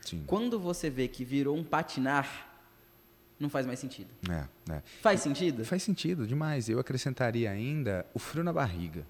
Sim. 0.00 0.22
Quando 0.26 0.58
você 0.58 0.88
vê 0.88 1.06
que 1.06 1.24
virou 1.24 1.54
um 1.56 1.62
patinar, 1.62 2.54
não 3.38 3.50
faz 3.50 3.66
mais 3.66 3.78
sentido. 3.78 4.08
É, 4.30 4.72
é. 4.72 4.82
Faz 5.02 5.20
sentido? 5.20 5.64
Faz 5.64 5.82
sentido 5.82 6.26
demais. 6.26 6.68
Eu 6.68 6.78
acrescentaria 6.78 7.50
ainda 7.50 8.06
o 8.14 8.18
frio 8.18 8.42
na 8.44 8.52
barriga, 8.52 9.06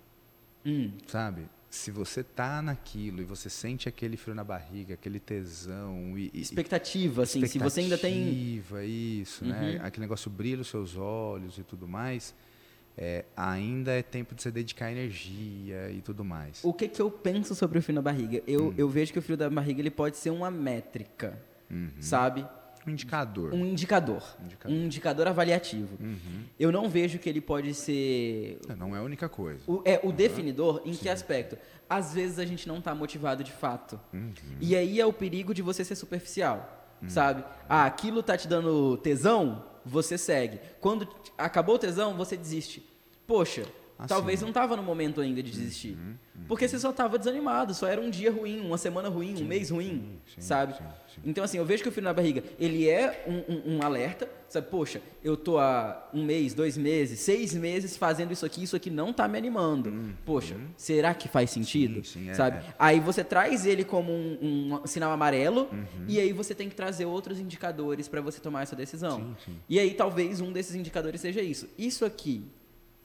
Hum, 0.67 0.91
sabe? 1.07 1.47
Se 1.75 1.91
você 1.91 2.23
tá 2.23 2.63
naquilo 2.63 3.21
e 3.21 3.25
você 3.25 3.51
sente 3.51 3.89
aquele 3.89 4.17
frio 4.17 4.33
na 4.33 4.45
barriga, 4.45 4.95
aquele 4.95 5.19
tesão 5.19 6.17
e, 6.17 6.31
e- 6.33 6.41
expectativa, 6.41 7.25
assim, 7.25 7.45
se 7.47 7.59
você 7.59 7.81
ainda 7.81 7.99
tem... 7.99 8.29
expectativa, 8.29 8.85
isso, 8.85 9.45
né? 9.45 9.79
Uhum. 9.81 9.87
Aquele 9.87 10.03
negócio 10.03 10.31
brilha 10.31 10.61
os 10.61 10.69
seus 10.69 10.97
olhos 10.97 11.59
e 11.59 11.65
tudo 11.65 11.89
mais. 11.89 12.33
é, 12.97 13.25
ainda 13.37 13.91
é 13.91 14.03
tempo 14.05 14.37
de 14.37 14.43
você 14.43 14.53
dedicar 14.53 14.93
energia 14.93 15.91
e 15.91 16.01
tudo 16.01 16.25
mais. 16.25 16.61
O 16.63 16.73
que, 16.73 16.87
que 16.87 17.03
eu 17.03 17.11
penso 17.11 17.53
sobre 17.57 17.81
o 17.81 17.83
frio 17.83 17.97
na 17.97 18.03
barriga? 18.03 18.41
Eu, 18.47 18.69
Hum. 18.69 18.75
eu 18.79 18.89
vejo 18.89 19.13
que 19.13 19.19
o 19.19 19.23
frio 19.23 19.37
da 19.37 19.51
barriga 19.51 19.81
ele 19.81 19.91
pode 19.91 20.17
ser 20.17 20.31
uma 20.31 20.49
métrica, 20.53 21.37
Uhum. 21.69 21.91
sabe? 21.99 22.47
Um 22.87 22.91
indicador. 22.91 23.55
Um 23.55 23.65
indicador. 23.67 24.23
Indicador. 24.43 24.77
Um 24.77 24.85
indicador 24.85 25.29
avaliativo. 25.29 25.97
Uhum. 26.01 26.45
Eu 26.59 26.71
não 26.71 26.89
vejo 26.89 27.19
que 27.19 27.29
ele 27.29 27.41
pode 27.41 27.73
ser 27.75 28.59
É, 28.69 28.75
Não 28.75 28.95
é 28.95 28.99
a 28.99 29.03
única 29.03 29.29
coisa. 29.29 29.61
O, 29.67 29.83
é, 29.85 30.01
o 30.03 30.13
definidor, 30.13 30.83
em 30.85 30.93
que 30.93 31.09
aspecto? 31.09 31.57
Às 31.89 32.15
vezes 32.15 32.39
a 32.39 32.45
gente 32.45 32.67
não 32.69 32.79
está 32.79 32.95
motivado 32.95 33.43
de 33.43 33.53
fato. 33.53 33.99
Uhum. 34.13 34.33
E 34.61 34.75
aí 34.77 35.01
é 35.01 35.07
o 35.07 35.13
perigo 35.13 35.55
de 35.55 35.63
você 35.63 35.85
ser 35.85 35.95
superficial, 35.95 36.87
sabe? 37.09 37.45
Ah, 37.69 37.85
aquilo 37.85 38.23
tá 38.23 38.37
te 38.37 38.49
dando 38.49 38.97
tesão, 38.99 39.65
você 39.85 40.17
segue. 40.17 40.59
Quando 40.81 41.09
acabou 41.37 41.75
o 41.75 41.79
tesão, 41.79 42.15
você 42.17 42.37
desiste. 42.37 42.83
Poxa, 43.27 43.65
Ah, 43.97 44.07
talvez 44.09 44.41
sim. 44.41 44.45
não 44.47 44.53
tava 44.53 44.77
no 44.77 44.83
momento 44.83 45.21
ainda 45.21 45.43
de 45.43 45.51
desistir. 45.51 45.97
Porque 46.49 46.67
você 46.67 46.79
só 46.79 46.93
tava 46.93 47.17
desanimado, 47.19 47.73
só 47.73 47.87
era 47.87 48.01
um 48.01 48.11
dia 48.11 48.31
ruim, 48.31 48.61
uma 48.61 48.77
semana 48.77 49.09
ruim, 49.09 49.41
um 49.41 49.47
mês 49.47 49.71
ruim, 49.71 50.19
sim, 50.27 50.41
sabe? 50.41 50.75
sim, 50.75 50.83
sim. 51.15 51.21
Então, 51.25 51.45
assim, 51.45 51.59
eu 51.59 51.65
vejo 51.65 51.83
que 51.83 51.89
o 51.89 51.93
frio 51.93 52.03
na 52.05 52.13
barriga, 52.13 52.43
ele 52.59 52.89
é 52.89 53.25
um, 53.27 53.53
um- 53.55 53.77
um 53.77 53.83
alerta, 53.83 54.29
sabe? 54.49 54.67
Poxa, 54.69 55.01
eu 55.23 55.37
tô 55.37 55.59
há 55.59 56.11
um 56.13 56.25
mês, 56.25 56.53
dois 56.53 56.77
meses, 56.77 57.21
seis 57.21 57.55
meses 57.55 57.97
fazendo 57.97 58.33
isso 58.33 58.45
aqui, 58.45 58.65
isso 58.65 58.75
aqui 58.77 58.91
não 58.91 59.13
tá 59.13 59.27
me 59.29 59.39
animando. 59.39 60.13
Poxa, 60.27 60.57
será 60.77 61.15
que 61.15 61.29
faz 61.29 61.51
sentido? 61.51 61.99
Uhum. 61.99 62.05
Sim, 62.05 62.25
sim, 62.25 62.31
é, 62.31 62.35
sabe? 62.35 62.59
é. 62.59 62.75
Aí 62.79 62.99
você 63.01 63.23
traz 63.23 63.65
ele 63.65 63.85
como 63.85 64.13
um, 64.13 64.81
um 64.83 64.87
sinal 64.87 65.13
amarelo 65.13 65.69
Uhum. 65.73 65.87
e 66.09 66.19
aí 66.19 66.33
você 66.33 66.53
tem 66.55 66.69
que 66.69 66.75
trazer 66.75 67.05
outros 67.07 67.39
indicadores 67.39 68.09
para 68.09 68.21
você 68.21 68.41
tomar 68.41 68.63
essa 68.65 68.75
decisão. 68.77 69.19
Sim, 69.19 69.37
sim. 69.53 69.57
E 69.69 69.79
aí 69.79 69.95
talvez 69.95 70.41
um 70.41 70.53
desses 70.53 70.75
indicadores 70.75 71.21
seja 71.21 71.41
isso. 71.41 71.69
Isso 71.79 72.05
aqui 72.05 72.45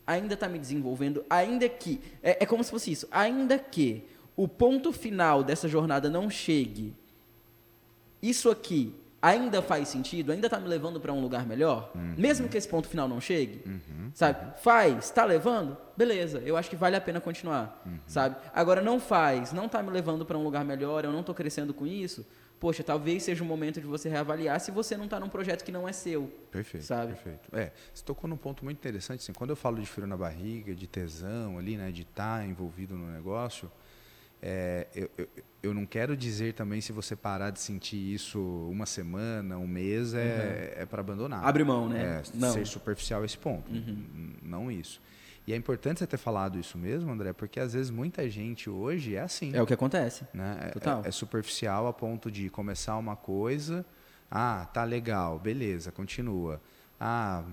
ainda 0.09 0.33
está 0.33 0.49
me 0.49 0.57
desenvolvendo, 0.59 1.23
ainda 1.29 1.67
que. 1.69 2.01
É, 2.23 2.43
é 2.43 2.45
como 2.45 2.63
se 2.63 2.71
fosse 2.71 2.91
isso. 2.91 3.07
Ainda 3.11 3.57
que 3.59 4.03
o 4.35 4.47
ponto 4.47 4.91
final 4.91 5.43
dessa 5.43 5.67
jornada 5.67 6.09
não 6.09 6.29
chegue, 6.29 6.95
isso 8.21 8.49
aqui 8.49 8.93
ainda 9.21 9.61
faz 9.61 9.89
sentido, 9.89 10.31
ainda 10.31 10.47
está 10.47 10.57
me 10.59 10.67
levando 10.69 10.97
para 10.99 11.11
um 11.11 11.21
lugar 11.21 11.45
melhor, 11.45 11.91
Uhum. 11.93 12.13
mesmo 12.17 12.47
que 12.47 12.57
esse 12.57 12.67
ponto 12.67 12.87
final 12.87 13.05
não 13.05 13.19
chegue, 13.19 13.61
sabe? 14.13 14.57
Faz, 14.61 15.05
está 15.05 15.25
levando, 15.25 15.75
beleza. 15.97 16.39
Eu 16.45 16.55
acho 16.55 16.69
que 16.69 16.75
vale 16.77 16.95
a 16.95 17.01
pena 17.01 17.19
continuar, 17.19 17.81
Uhum. 17.85 17.99
sabe? 18.07 18.37
Agora 18.53 18.81
não 18.81 18.97
faz, 18.97 19.51
não 19.51 19.65
está 19.65 19.83
me 19.83 19.89
levando 19.91 20.25
para 20.25 20.37
um 20.37 20.43
lugar 20.43 20.63
melhor, 20.63 21.03
eu 21.03 21.11
não 21.11 21.19
estou 21.19 21.35
crescendo 21.35 21.73
com 21.73 21.85
isso. 21.85 22.25
Poxa, 22.59 22.83
talvez 22.83 23.23
seja 23.23 23.41
o 23.43 23.47
momento 23.47 23.79
de 23.79 23.87
você 23.87 24.09
reavaliar 24.09 24.59
se 24.59 24.69
você 24.69 24.97
não 24.97 25.05
está 25.05 25.19
num 25.19 25.29
projeto 25.29 25.63
que 25.63 25.71
não 25.71 25.87
é 25.87 25.93
seu. 25.93 26.27
Perfeito, 26.51 26.85
Sabe? 26.85 27.13
perfeito. 27.13 27.47
É, 27.55 27.71
você 27.93 28.03
tocou 28.03 28.29
num 28.29 28.35
ponto 28.35 28.65
muito 28.65 28.77
interessante, 28.77 29.21
assim, 29.21 29.31
quando 29.31 29.51
eu 29.51 29.55
falo 29.55 29.79
de 29.79 29.85
frio 29.85 30.05
na 30.05 30.17
barriga, 30.17 30.75
de 30.75 30.85
tesão 30.85 31.57
ali, 31.57 31.77
né, 31.77 31.89
de 31.91 32.01
estar 32.01 32.45
envolvido 32.45 32.95
no 32.95 33.09
negócio, 33.11 33.71
é, 34.41 34.87
eu, 34.93 35.09
eu, 35.17 35.27
eu 35.63 35.73
não 35.73 35.85
quero 35.85 36.15
dizer 36.17 36.53
também 36.53 36.81
se 36.81 36.91
você 36.91 37.15
parar 37.15 37.49
de 37.49 37.59
sentir 37.59 37.95
isso 38.13 38.39
uma 38.71 38.85
semana, 38.85 39.57
um 39.57 39.67
mês, 39.67 40.13
é, 40.13 40.73
é 40.79 40.85
para 40.85 40.99
abandonar. 41.01 41.43
Abre 41.45 41.63
mão, 41.63 41.87
né? 41.87 42.21
É, 42.21 42.37
Não. 42.37 42.51
ser 42.53 42.65
superficial 42.65 43.21
a 43.21 43.25
esse 43.25 43.37
ponto, 43.37 43.69
n- 43.71 44.35
não 44.41 44.69
isso. 44.71 45.01
E 45.49 45.53
é 45.53 45.55
importante 45.55 45.97
você 45.97 46.05
ter 46.05 46.17
falado 46.17 46.59
isso 46.59 46.77
mesmo, 46.77 47.11
André, 47.11 47.33
porque 47.33 47.59
às 47.59 47.73
vezes 47.73 47.89
muita 47.89 48.29
gente 48.29 48.69
hoje 48.69 49.15
é 49.15 49.21
assim 49.21 49.49
É 49.55 49.59
o 49.59 49.65
que 49.65 49.73
acontece. 49.73 50.23
né? 50.31 50.59
É- 50.61 50.67
Total. 50.69 51.01
É, 51.03 51.07
é 51.07 51.11
superficial 51.11 51.87
a 51.87 51.91
ponto 51.93 52.29
de 52.29 52.51
começar 52.51 52.95
uma 52.97 53.15
coisa, 53.15 53.83
ah, 54.29 54.67
tá 54.71 54.83
legal, 54.83 55.39
beleza, 55.39 55.91
continua. 55.91 56.61
Ah, 56.99 57.43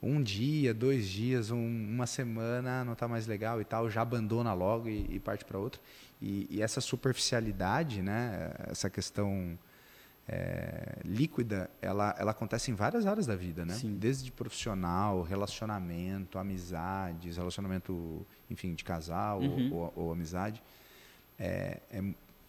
um 0.00 0.22
dia, 0.22 0.72
dois 0.72 1.08
dias, 1.08 1.50
um- 1.50 1.56
uma 1.92 2.06
semana, 2.06 2.82
ah, 2.82 2.84
não 2.84 2.94
tá 2.94 3.08
mais 3.08 3.26
legal 3.26 3.60
e 3.60 3.64
tal, 3.64 3.90
já 3.90 4.02
abandona 4.02 4.52
logo 4.54 4.88
e, 4.88 5.04
e 5.16 5.18
parte 5.18 5.44
para 5.44 5.58
outra. 5.58 5.80
E, 6.22 6.46
e 6.48 6.62
essa 6.62 6.80
superficialidade, 6.80 8.00
né? 8.00 8.52
Essa 8.68 8.88
questão 8.88 9.58
é, 10.28 10.98
líquida, 11.04 11.70
ela, 11.80 12.14
ela 12.18 12.32
acontece 12.32 12.70
em 12.70 12.74
várias 12.74 13.06
áreas 13.06 13.26
da 13.26 13.34
vida, 13.34 13.64
né? 13.64 13.74
Sim. 13.74 13.96
Desde 13.98 14.30
profissional, 14.30 15.22
relacionamento, 15.22 16.38
amizades, 16.38 17.36
relacionamento, 17.36 18.26
enfim, 18.50 18.74
de 18.74 18.84
casal 18.84 19.40
Uhum. 19.40 19.72
ou, 19.72 19.92
ou, 19.96 20.04
ou 20.06 20.12
amizade. 20.12 20.62
É, 21.38 21.80
é, 21.90 22.02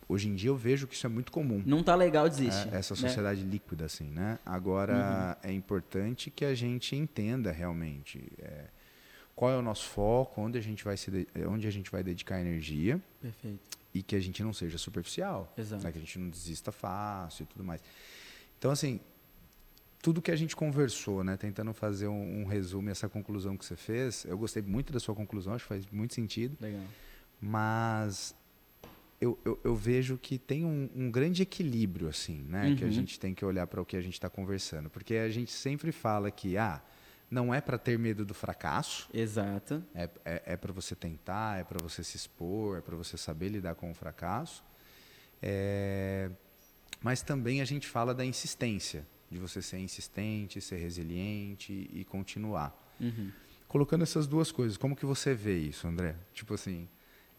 hoje 0.09 0.27
em 0.27 0.35
dia 0.35 0.49
eu 0.49 0.57
vejo 0.57 0.87
que 0.87 0.93
isso 0.95 1.05
é 1.05 1.09
muito 1.09 1.31
comum. 1.31 1.63
Não 1.65 1.81
tá 1.81 1.95
legal, 1.95 2.27
desiste. 2.27 2.67
É, 2.73 2.77
essa 2.77 2.93
né? 2.95 2.99
sociedade 3.01 3.43
líquida, 3.43 3.85
assim, 3.85 4.09
né? 4.09 4.37
Agora, 4.45 5.37
Uhum. 5.43 5.49
é 5.49 5.53
importante 5.53 6.29
que 6.29 6.43
a 6.43 6.53
gente 6.53 6.95
entenda 6.95 7.51
realmente 7.51 8.21
é, 8.39 8.65
qual 9.35 9.51
é 9.51 9.57
o 9.57 9.61
nosso 9.61 9.87
foco, 9.87 10.41
onde 10.41 10.57
a 10.57 10.61
gente 10.61 10.83
vai, 10.83 10.97
se 10.97 11.09
de- 11.09 11.27
onde 11.47 11.65
a 11.65 11.71
gente 11.71 11.89
vai 11.89 12.03
dedicar 12.03 12.41
energia 12.41 12.99
Perfeito. 13.21 13.78
E 13.93 14.03
que 14.03 14.15
a 14.15 14.19
gente 14.19 14.43
não 14.43 14.53
seja 14.53 14.77
superficial, 14.77 15.51
Exato. 15.57 15.83
né? 15.83 15.91
que 15.91 15.97
a 15.97 16.01
gente 16.01 16.19
não 16.19 16.29
desista 16.29 16.71
fácil 16.71 17.43
e 17.43 17.45
tudo 17.47 17.63
mais. 17.63 17.81
Então, 18.57 18.69
assim, 18.71 18.99
tudo 20.01 20.21
que 20.21 20.31
a 20.31 20.35
gente 20.35 20.55
conversou, 20.55 21.23
né? 21.23 21.35
Tentando 21.37 21.73
fazer 21.73 22.07
um, 22.07 22.41
um 22.41 22.45
resumo, 22.45 22.89
essa 22.89 23.09
conclusão 23.09 23.57
que 23.57 23.65
você 23.65 23.75
fez, 23.75 24.25
eu 24.25 24.37
gostei 24.37 24.61
muito 24.61 24.93
da 24.93 24.99
sua 24.99 25.13
conclusão, 25.15 25.53
acho 25.53 25.63
que 25.65 25.69
faz 25.69 25.85
muito 25.91 26.13
sentido 26.13 26.55
Legal. 26.61 26.81
mas 27.41 28.35
eu, 29.19 29.37
eu, 29.43 29.59
eu 29.63 29.75
vejo 29.75 30.17
que 30.17 30.37
tem 30.37 30.63
um, 30.63 30.89
um 30.95 31.11
grande 31.11 31.41
equilíbrio 31.41 32.07
assim, 32.07 32.41
né? 32.47 32.75
Que 32.75 32.83
a 32.83 32.87
Uhum. 32.87 32.93
gente 32.93 33.19
tem 33.19 33.33
que 33.33 33.43
olhar 33.43 33.67
para 33.67 33.81
o 33.81 33.85
que 33.85 33.97
a 33.97 34.01
gente 34.01 34.13
está 34.13 34.29
conversando, 34.29 34.89
porque 34.89 35.15
a 35.15 35.29
gente 35.29 35.51
sempre 35.51 35.91
fala 35.91 36.31
que 36.31 36.57
ah, 36.57 36.81
não 37.29 37.53
é 37.53 37.61
para 37.61 37.77
ter 37.77 37.97
medo 37.99 38.25
do 38.25 38.33
fracasso, 38.33 39.09
Exato. 39.13 39.83
é, 39.93 40.09
é, 40.25 40.43
é 40.53 40.57
para 40.57 40.73
você 40.73 40.95
tentar, 40.95 41.59
é 41.59 41.63
para 41.63 41.77
você 41.81 42.03
se 42.03 42.17
expor, 42.17 42.77
é 42.77 42.81
para 42.81 42.95
você 42.95 43.17
saber 43.17 43.49
lidar 43.49 43.75
com 43.75 43.91
o 43.91 43.93
fracasso. 43.93 44.63
É, 45.41 46.29
mas 47.01 47.21
também 47.21 47.61
a 47.61 47.65
gente 47.65 47.87
fala 47.87 48.13
da 48.13 48.25
insistência, 48.25 49.05
de 49.29 49.37
você 49.37 49.61
ser 49.61 49.77
insistente, 49.77 50.59
ser 50.59 50.77
resiliente 50.77 51.89
e 51.93 52.03
continuar 52.03 52.75
Uhum. 52.99 53.31
colocando 53.67 54.01
essas 54.01 54.27
duas 54.27 54.51
coisas, 54.51 54.75
como 54.75 54.93
que 54.95 55.05
você 55.05 55.33
vê 55.33 55.57
isso, 55.57 55.87
André? 55.87 56.15
Tipo 56.33 56.55
assim, 56.55 56.89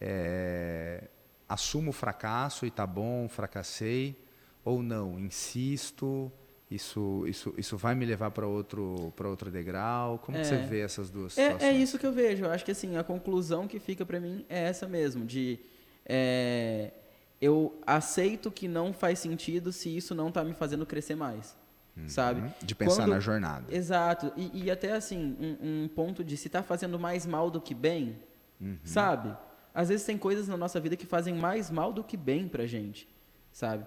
é, 0.01 1.09
assumo 1.49 1.91
o 1.91 1.93
fracasso 1.93 2.65
e 2.65 2.71
tá 2.71 2.87
bom, 2.87 3.29
fracassei, 3.29 4.17
ou 4.65 4.83
não, 4.83 5.19
insisto, 5.19 6.33
isso, 6.71 7.25
isso, 7.27 7.53
isso 7.59 7.77
vai 7.77 7.95
me 7.95 8.05
levar 8.07 8.31
para 8.31 8.47
outro, 8.47 9.13
para 9.17 9.29
outro 9.29 9.51
degrau? 9.51 10.19
Como 10.19 10.39
É. 10.39 10.45
você 10.45 10.57
vê 10.57 10.81
essas 10.81 11.11
duas 11.11 11.37
É, 11.37 11.45
situações? 11.53 11.63
é 11.71 11.77
isso 11.77 11.99
que 11.99 12.07
eu 12.07 12.13
vejo. 12.13 12.45
Eu 12.45 12.51
acho 12.51 12.65
que 12.65 12.71
assim, 12.71 12.97
a 12.97 13.03
conclusão 13.05 13.67
que 13.67 13.79
fica 13.81 14.07
pra 14.07 14.21
mim 14.21 14.45
é 14.49 14.61
essa 14.65 14.87
mesmo, 14.87 15.25
de 15.25 15.59
é, 16.07 16.93
eu 17.41 17.79
aceito 17.87 18.51
que 18.51 18.69
não 18.69 18.93
faz 18.93 19.19
sentido 19.19 19.73
se 19.73 19.95
isso 19.97 20.15
não 20.15 20.31
tá 20.31 20.45
me 20.45 20.55
fazendo 20.55 20.85
crescer 20.87 21.15
mais. 21.15 21.59
Sabe? 22.07 22.41
Uhum. 22.41 22.51
De 22.63 22.75
pensar 22.75 23.03
Quando- 23.03 23.11
na 23.11 23.21
jornada. 23.21 23.67
Exato. 23.75 24.33
E, 24.35 24.65
e 24.65 24.71
até 24.71 24.93
assim, 24.93 25.37
um, 25.39 25.83
um 25.85 25.89
ponto 25.89 26.25
de 26.25 26.35
se 26.35 26.49
tá 26.49 26.63
fazendo 26.63 26.99
mais 26.99 27.27
mal 27.27 27.51
do 27.51 27.61
que 27.61 27.75
bem, 27.75 28.17
Uhum. 28.59 28.79
sabe? 28.85 29.37
Às 29.75 29.89
vezes 29.91 30.07
tem 30.07 30.17
coisas 30.17 30.49
na 30.49 30.57
nossa 30.57 30.81
vida 30.81 30.97
que 30.97 31.05
fazem 31.05 31.35
mais 31.35 31.71
mal 31.71 31.93
do 31.93 32.03
que 32.03 32.17
bem 32.17 32.49
pra 32.49 32.65
gente, 32.67 33.07
sabe? 33.53 33.85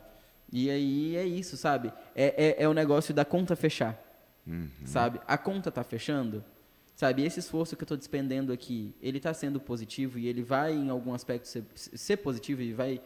E 0.56 0.70
aí 0.70 1.16
é 1.18 1.26
isso, 1.26 1.58
sabe? 1.58 1.92
É, 2.16 2.56
é, 2.60 2.64
é 2.64 2.70
o 2.70 2.74
negócio 2.74 3.12
da 3.14 3.26
conta 3.26 3.56
fechar, 3.56 4.00
Uhum. 4.46 4.70
sabe? 4.86 5.20
A 5.28 5.36
conta 5.38 5.72
tá 5.72 5.84
fechando, 5.84 6.44
sabe? 6.96 7.24
Esse 7.26 7.40
esforço 7.40 7.76
que 7.76 7.82
eu 7.84 7.88
tô 7.88 7.96
despendendo 7.98 8.54
aqui, 8.54 8.94
ele 9.02 9.20
tá 9.20 9.34
sendo 9.34 9.60
positivo 9.60 10.20
e 10.20 10.28
ele 10.28 10.44
vai 10.44 10.72
em 10.74 10.90
algum 10.90 11.12
aspecto 11.14 11.48
ser, 11.48 11.64
ser 11.76 12.18
positivo 12.18 12.62
e 12.62 12.72
vai, 12.72 13.02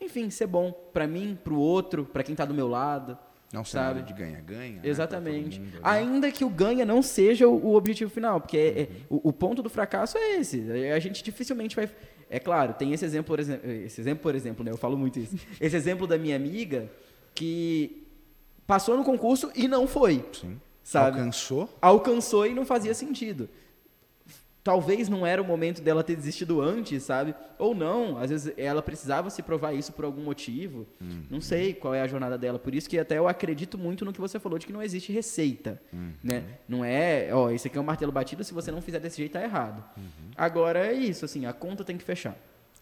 enfim, 0.00 0.30
ser 0.30 0.46
bom 0.46 0.72
pra 0.72 1.06
mim, 1.06 1.36
pro 1.44 1.56
outro, 1.58 2.06
pra 2.06 2.22
quem 2.22 2.34
tá 2.34 2.46
do 2.46 2.54
meu 2.54 2.66
lado. 2.68 3.18
Não 3.52 3.64
sabe? 3.64 4.02
de 4.02 4.12
ganha-ganha. 4.12 4.74
né, 4.74 4.80
Exatamente. 4.84 5.58
ali. 5.58 5.70
Ainda 5.82 6.30
que 6.30 6.44
o 6.44 6.50
ganha 6.50 6.84
não 6.84 7.00
seja 7.02 7.48
o, 7.48 7.54
o 7.68 7.74
objetivo 7.74 8.10
final, 8.10 8.40
porque 8.40 8.56
é- 8.58 8.60
Uhum. 8.70 8.76
é- 8.80 8.88
o, 9.08 9.28
o 9.30 9.32
ponto 9.32 9.62
do 9.62 9.70
fracasso 9.70 10.18
é 10.18 10.36
esse. 10.36 10.70
A 10.92 10.98
gente 10.98 11.22
dificilmente 11.22 11.74
vai. 11.74 11.88
É 12.30 12.38
claro, 12.38 12.74
tem 12.74 12.92
esse 12.92 13.04
exemplo, 13.06 13.28
por 13.28 13.40
exemplo, 13.40 13.70
esse 13.70 14.00
exemplo, 14.02 14.22
por 14.22 14.34
exemplo, 14.34 14.62
né? 14.62 14.70
Eu 14.70 14.76
falo 14.76 14.98
muito 14.98 15.18
isso. 15.18 15.34
Esse 15.58 15.74
exemplo 15.76 16.06
da 16.06 16.18
minha 16.18 16.36
amiga 16.36 16.90
que 17.34 18.06
passou 18.66 18.98
no 18.98 19.02
concurso 19.04 19.50
e 19.56 19.66
não 19.66 19.86
foi, 19.88 20.22
Sim. 20.32 20.60
sabe? 20.84 21.16
Alcançou? 21.18 21.70
Alcançou 21.80 22.46
e 22.46 22.52
não 22.54 22.66
fazia 22.66 22.92
sentido. 22.92 23.48
Talvez 24.68 25.08
não 25.08 25.26
era 25.26 25.40
o 25.40 25.44
momento 25.46 25.80
dela 25.80 26.04
ter 26.04 26.14
desistido 26.14 26.60
antes, 26.60 27.02
sabe? 27.02 27.34
Ou 27.58 27.74
não, 27.74 28.18
às 28.18 28.28
vezes 28.28 28.52
ela 28.54 28.82
precisava 28.82 29.30
se 29.30 29.42
provar 29.42 29.72
isso 29.72 29.94
por 29.94 30.04
algum 30.04 30.20
motivo. 30.22 30.86
Não 31.30 31.40
sei 31.40 31.72
qual 31.72 31.94
é 31.94 32.02
a 32.02 32.06
jornada 32.06 32.36
dela. 32.36 32.58
Por 32.58 32.74
isso 32.74 32.86
que 32.86 32.98
até 32.98 33.16
eu 33.16 33.26
acredito 33.26 33.78
muito 33.78 34.04
no 34.04 34.12
que 34.12 34.20
você 34.20 34.38
falou 34.38 34.58
de 34.58 34.66
que 34.66 34.72
não 34.74 34.82
existe 34.82 35.10
receita, 35.10 35.80
né? 36.22 36.44
Não 36.68 36.84
é, 36.84 37.30
ó, 37.32 37.50
esse 37.50 37.66
aqui 37.66 37.78
é 37.78 37.80
um 37.80 37.84
martelo 37.84 38.12
batido, 38.12 38.44
se 38.44 38.52
você 38.52 38.70
não 38.70 38.82
fizer 38.82 39.00
desse 39.00 39.16
jeito 39.16 39.32
tá 39.32 39.42
errado. 39.42 39.82
Agora 40.36 40.86
é 40.86 40.92
isso, 40.92 41.24
assim, 41.24 41.46
a 41.46 41.52
conta 41.54 41.82
tem 41.82 41.96
que 41.96 42.04
fechar. 42.04 42.36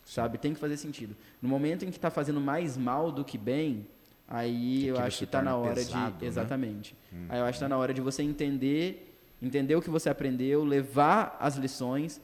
Sabe? 0.05 0.39
Tem 0.39 0.55
que 0.55 0.59
fazer 0.59 0.77
sentido. 0.79 1.15
No 1.41 1.49
momento 1.49 1.85
em 1.85 1.91
que 1.93 2.01
tá 2.01 2.11
fazendo 2.11 2.41
mais 2.41 2.77
mal 2.77 3.13
do 3.13 3.25
que 3.25 3.39
bem, 3.39 3.87
aí 4.27 4.81
Que 4.81 4.87
eu 4.89 4.99
acho 4.99 5.19
que 5.21 5.27
tá 5.27 5.41
na 5.41 5.53
torna 5.53 5.67
hora 5.69 5.75
pesado, 5.77 6.17
de 6.17 6.23
né? 6.25 6.29
exatamente. 6.29 6.97
Aí 7.29 7.39
eu 7.39 7.45
acho 7.45 7.59
que 7.61 7.65
tá 7.65 7.69
na 7.69 7.79
hora 7.79 7.95
de 7.95 8.01
você 8.01 8.25
entender, 8.25 9.16
entender 9.41 9.77
o 9.77 9.83
que 9.83 9.91
você 9.91 10.09
aprendeu, 10.09 10.65
levar 10.65 11.37
as 11.41 11.57
lições, 11.57 12.21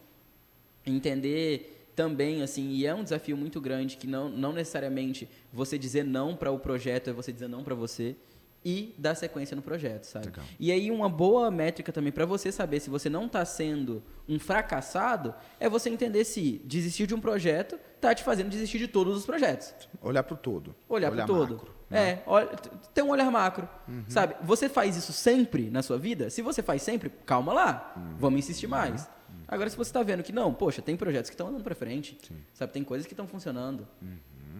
entender 0.86 1.90
também 1.94 2.42
assim, 2.42 2.70
e 2.70 2.86
é 2.86 2.94
um 2.94 3.02
desafio 3.02 3.36
muito 3.36 3.60
grande 3.60 3.96
que 3.96 4.06
não, 4.06 4.28
não 4.28 4.52
necessariamente 4.52 5.28
você 5.52 5.78
dizer 5.78 6.04
não 6.04 6.34
para 6.34 6.50
o 6.50 6.58
projeto 6.58 7.10
é 7.10 7.12
você 7.12 7.32
dizer 7.32 7.48
não 7.48 7.62
para 7.62 7.74
você 7.74 8.16
e 8.64 8.94
dar 8.96 9.14
sequência 9.14 9.56
no 9.56 9.62
projeto, 9.62 10.04
sabe? 10.04 10.26
Legal. 10.26 10.44
E 10.58 10.70
aí 10.70 10.90
uma 10.90 11.08
boa 11.08 11.50
métrica 11.50 11.92
também 11.92 12.12
para 12.12 12.24
você 12.24 12.52
saber 12.52 12.80
se 12.80 12.88
você 12.88 13.10
não 13.10 13.26
está 13.26 13.44
sendo 13.44 14.02
um 14.28 14.38
fracassado 14.38 15.34
é 15.58 15.68
você 15.68 15.90
entender 15.90 16.24
se 16.24 16.60
desistir 16.64 17.06
de 17.06 17.14
um 17.14 17.20
projeto 17.20 17.78
tá 18.00 18.14
te 18.14 18.22
fazendo 18.22 18.48
desistir 18.48 18.78
de 18.78 18.88
todos 18.88 19.16
os 19.16 19.26
projetos. 19.26 19.74
Olhar 20.00 20.22
para 20.22 20.34
o 20.34 20.36
todo. 20.36 20.74
Olhar 20.88 21.10
para 21.10 21.24
o 21.24 21.26
todo. 21.26 21.54
macro, 21.54 21.74
né? 21.92 22.00
Uhum. 22.00 22.06
É, 22.08 22.22
olha, 22.26 22.46
t- 22.48 22.70
ter 22.94 23.02
um 23.02 23.10
olhar 23.10 23.30
macro. 23.30 23.68
Sabe? 24.08 24.34
Você 24.42 24.68
faz 24.68 24.96
isso 24.96 25.12
sempre 25.12 25.70
na 25.70 25.82
sua 25.82 25.98
vida? 25.98 26.30
Se 26.30 26.42
você 26.42 26.62
faz 26.62 26.82
sempre, 26.82 27.10
calma 27.26 27.52
lá. 27.52 27.92
Uhum. 27.96 28.14
Vamos 28.18 28.38
insistir 28.40 28.66
mais. 28.66 29.08
Agora, 29.46 29.68
se 29.70 29.76
você 29.76 29.90
está 29.90 30.02
vendo 30.02 30.22
que 30.22 30.32
não, 30.32 30.52
poxa, 30.54 30.80
tem 30.80 30.96
projetos 30.96 31.28
que 31.30 31.34
estão 31.34 31.48
andando 31.48 31.62
para 31.62 31.74
frente. 31.74 32.18
Sim. 32.26 32.34
Uhum. 32.34 32.40
Sabe? 32.54 32.72
Tem 32.72 32.82
coisas 32.82 33.06
que 33.06 33.12
estão 33.12 33.26
funcionando. 33.26 33.86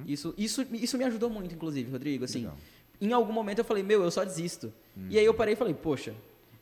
Isso, 0.07 0.35
isso, 0.37 0.67
isso 0.73 0.99
me 0.99 1.05
ajudou 1.05 1.31
muito, 1.31 1.55
inclusive, 1.55 1.91
Rodrigo. 1.91 2.25
Assim, 2.25 2.41
Legal. 2.41 2.57
em 3.01 3.13
algum 3.13 3.33
momento 3.33 3.59
eu 3.59 3.65
falei, 3.65 3.83
meu, 3.83 4.03
eu 4.03 4.11
só 4.11 4.25
desisto. 4.25 4.73
E 4.97 5.01
Uhum. 5.01 5.09
aí 5.21 5.25
eu 5.25 5.33
parei 5.35 5.55
e 5.55 5.57
falei, 5.57 5.75
poxa, 5.75 6.13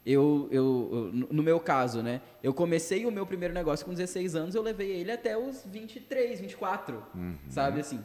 eu, 0.05 0.49
eu, 0.51 1.11
no 1.31 1.43
meu 1.43 1.59
caso, 1.61 2.03
né? 2.03 2.21
Eu 2.43 2.53
comecei 2.55 3.05
o 3.07 3.11
meu 3.11 3.27
primeiro 3.27 3.53
negócio 3.55 3.85
com 3.85 3.93
16 3.93 4.35
anos, 4.35 4.55
eu 4.55 4.63
levei 4.63 4.91
ele 4.91 5.11
até 5.13 5.37
os 5.37 5.63
23, 5.67 6.41
24. 6.41 7.03
Uhum. 7.15 7.35
Sabe 7.49 7.81
assim? 7.81 8.01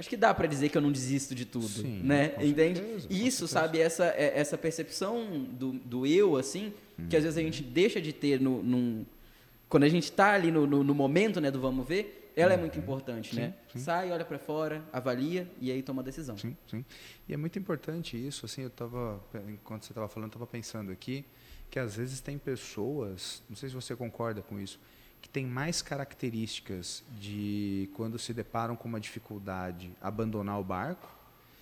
Acho 0.00 0.08
que 0.08 0.16
dá 0.16 0.32
pra 0.32 0.46
dizer 0.46 0.70
que 0.70 0.78
eu 0.78 0.80
não 0.80 0.90
desisto 0.90 1.34
de 1.34 1.44
tudo, 1.44 1.68
Sim, 1.68 2.00
né? 2.02 2.32
Entende? 2.40 2.80
certeza, 2.80 3.06
Isso, 3.10 3.46
sabe, 3.46 3.80
essa, 3.80 4.06
é- 4.06 4.32
essa 4.34 4.56
percepção 4.56 5.44
do, 5.44 5.72
do 5.72 6.06
eu, 6.06 6.38
assim, 6.38 6.72
que 7.10 7.14
às 7.14 7.22
vezes 7.22 7.36
a 7.36 7.42
gente 7.42 7.62
deixa 7.62 8.00
de 8.00 8.10
ter 8.10 8.40
no, 8.40 8.62
num- 8.62 9.04
quando 9.68 9.84
a 9.84 9.90
gente 9.90 10.10
tá 10.10 10.32
ali 10.32 10.50
no, 10.50 10.66
no, 10.66 10.82
no 10.82 10.94
momento, 10.94 11.38
né, 11.38 11.50
do 11.50 11.60
vamos 11.60 11.86
ver, 11.86 12.32
ela 12.34 12.54
é 12.54 12.56
muito 12.56 12.78
importante, 12.78 13.36
né? 13.36 13.48
Uhum. 13.48 13.52
sim. 13.74 13.78
Sai, 13.80 14.10
olha 14.10 14.24
pra 14.24 14.38
fora, 14.38 14.82
avalia 14.90 15.46
e 15.60 15.70
aí 15.70 15.82
toma 15.82 16.00
a 16.00 16.04
decisão. 16.04 16.38
Sim, 16.38 16.56
sim. 16.66 16.82
E 17.28 17.34
é 17.34 17.36
muito 17.36 17.58
importante 17.58 18.16
isso, 18.16 18.46
assim, 18.46 18.62
eu 18.62 18.70
tava, 18.70 19.22
enquanto 19.50 19.82
você 19.84 19.92
estava 19.92 20.08
falando, 20.08 20.28
eu 20.28 20.36
estava 20.36 20.46
pensando 20.46 20.90
aqui, 20.90 21.26
que 21.70 21.78
às 21.78 21.96
vezes 21.96 22.20
tem 22.22 22.38
pessoas, 22.38 23.42
não 23.50 23.54
sei 23.54 23.68
se 23.68 23.74
você 23.74 23.94
concorda 23.94 24.40
com 24.40 24.58
isso, 24.58 24.80
que 25.20 25.28
tem 25.28 25.46
mais 25.46 25.82
características 25.82 27.02
de, 27.20 27.88
quando 27.94 28.18
se 28.18 28.32
deparam 28.32 28.74
com 28.76 28.88
uma 28.88 29.00
dificuldade, 29.00 29.90
abandonar 30.00 30.58
o 30.60 30.64
barco, 30.64 31.08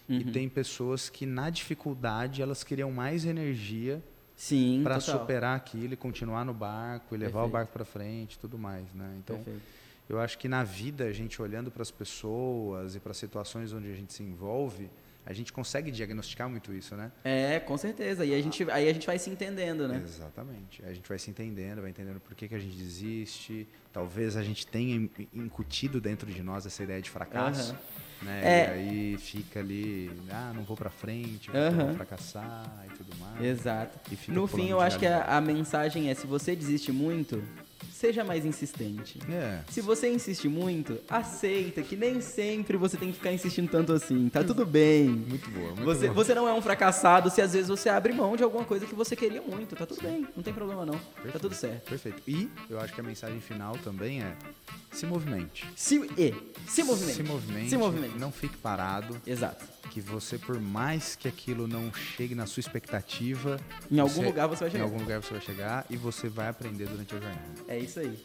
e 0.09 0.25
Uhum. 0.25 0.33
tem 0.33 0.49
pessoas 0.49 1.11
que 1.11 1.27
na 1.27 1.51
dificuldade 1.51 2.41
elas 2.41 2.65
criam 2.65 2.91
mais 2.91 3.27
energia 3.27 4.03
Sim, 4.35 4.81
para 4.83 5.01
superar 5.01 5.55
aquilo 5.57 5.93
e 5.93 5.97
continuar 5.97 6.45
no 6.47 6.55
barco 6.55 7.15
e 7.15 7.19
levar 7.19 7.41
o 7.41 7.43
Perfeito. 7.43 7.53
barco 7.53 7.73
para 7.73 7.85
frente 7.85 8.35
e 8.35 8.39
tudo 8.39 8.57
mais, 8.57 8.91
né? 8.95 9.17
Então, 9.19 9.37
Perfeito. 9.37 9.61
eu 10.09 10.19
acho 10.19 10.39
que 10.39 10.49
na 10.49 10.65
vida, 10.65 11.05
a 11.05 11.13
gente 11.13 11.43
olhando 11.43 11.71
para 11.71 11.83
as 11.83 11.91
pessoas 11.91 12.95
e 12.95 13.01
para 13.01 13.13
situações 13.13 13.73
onde 13.75 13.91
a 13.91 13.95
gente 13.95 14.15
se 14.15 14.23
envolve, 14.23 14.89
a 15.27 15.33
gente 15.33 15.53
consegue 15.53 15.91
diagnosticar 15.91 16.49
muito 16.49 16.73
isso, 16.73 16.95
né? 16.97 17.13
É, 17.25 17.61
com 17.61 17.77
certeza. 17.77 18.25
E 18.25 18.35
a 18.35 18.41
gente, 18.43 18.69
aí 18.71 18.89
a 18.89 18.93
gente 18.93 19.07
vai 19.07 19.19
se 19.19 19.29
entendendo, 19.29 19.87
né? 19.87 20.01
Exatamente. 20.03 20.83
A 20.85 20.93
gente 20.93 21.07
vai 21.09 21.19
se 21.19 21.31
entendendo, 21.31 21.83
vai 21.83 21.91
entendendo 21.91 22.19
por 22.21 22.35
que, 22.35 22.49
que 22.49 22.55
a 22.55 22.59
gente 22.59 22.77
desiste. 22.77 23.67
Talvez 23.93 24.37
a 24.37 24.43
gente 24.43 24.67
tenha 24.67 24.97
in- 24.97 25.11
incutido 25.35 26.01
dentro 26.01 26.31
de 26.31 26.43
nós 26.43 26.65
essa 26.65 26.83
ideia 26.83 27.03
de 27.03 27.11
fracasso. 27.11 27.73
Aham. 27.73 27.79
Né? 28.21 28.43
É. 28.43 28.67
E 28.67 28.71
aí 28.73 29.19
fica 29.19 29.61
ali, 29.61 30.11
ah, 30.31 30.53
não 30.53 30.65
vou 30.65 30.77
para 30.77 30.91
frente, 30.91 31.51
vou 31.53 31.61
Aham. 31.61 31.95
fracassar 31.95 32.85
e 32.93 32.97
tudo 32.97 33.15
mais. 33.19 33.41
Exato. 33.45 33.97
E 34.11 34.31
No 34.33 34.47
fim, 34.49 34.69
eu 34.71 34.81
acho 34.81 34.99
que 34.99 35.07
a, 35.07 35.37
a 35.37 35.41
mensagem 35.41 36.11
é: 36.11 36.15
se 36.15 36.27
você 36.27 36.57
desiste 36.57 36.91
muito, 36.91 37.41
seja 37.93 38.23
mais 38.25 38.45
insistente. 38.45 39.19
É. 39.31 39.61
Se 39.71 39.81
você 39.81 40.09
insiste 40.13 40.49
muito, 40.49 40.99
aceita 41.09 41.83
que 41.83 41.97
nem 41.97 42.21
sempre 42.21 42.77
você 42.77 42.97
tem 42.97 43.09
que 43.11 43.17
ficar 43.19 43.33
insistindo 43.33 43.69
tanto 43.71 43.93
assim. 43.93 44.29
Tá 44.29 44.43
tudo 44.45 44.65
bem. 44.65 45.09
Muito 45.09 45.51
boa, 45.51 45.69
muito 45.69 45.85
Você, 45.85 46.07
boa. 46.07 46.15
você 46.15 46.35
não 46.35 46.49
é 46.49 46.53
um 46.53 46.63
fracassado 46.63 47.31
se 47.31 47.41
às 47.41 47.53
vezes 47.53 47.69
você 47.69 47.89
abre 47.89 48.13
mão 48.13 48.37
de 48.37 48.43
alguma 48.43 48.65
coisa 48.65 48.87
que 48.87 48.95
você 48.95 49.15
queria 49.17 49.43
muito. 49.43 49.75
Tá 49.77 49.85
tudo 49.87 50.03
bem, 50.03 50.27
não 50.37 50.43
tem 50.43 50.53
problema 50.55 50.85
não. 50.87 50.99
Tá 51.33 51.39
tudo 51.39 51.55
certo. 51.55 51.89
Perfeito. 51.89 52.23
E 52.27 52.49
eu 52.71 52.79
acho 52.81 52.95
que 52.95 53.01
a 53.01 53.05
mensagem 53.05 53.41
final 53.41 53.77
também 53.79 54.23
é 54.23 54.37
se 54.99 55.07
movimente. 55.07 55.67
Se, 55.77 55.97
e, 56.19 56.35
se 56.69 56.83
movimente. 56.83 57.17
Se 57.17 57.23
movimente. 57.23 57.71
Se 57.71 57.77
movimente. 57.77 58.19
Não 58.19 58.31
fique 58.33 58.57
parado. 58.57 59.21
Exato. 59.27 59.65
Que 59.91 60.01
você, 60.01 60.37
por 60.39 60.61
mais 60.61 61.17
que 61.17 61.27
aquilo 61.29 61.67
não 61.67 61.93
chegue 61.95 62.35
na 62.35 62.47
sua 62.47 62.61
expectativa, 62.61 63.59
Em 63.91 63.99
algum 63.99 64.13
você- 64.15 64.25
lugar 64.27 64.47
você 64.47 64.61
vai 64.61 64.69
Em 64.69 64.73
chegar. 64.73 64.85
algum 64.85 64.99
lugar 64.99 65.23
você 65.23 65.33
vai 65.33 65.41
chegar 65.41 65.87
e 65.89 65.97
você 65.97 66.29
vai 66.29 66.49
aprender 66.49 66.87
durante 66.87 67.15
a 67.15 67.19
jornada. 67.19 67.41
É 67.69 67.79
isso 67.79 68.01
aí. 68.01 68.23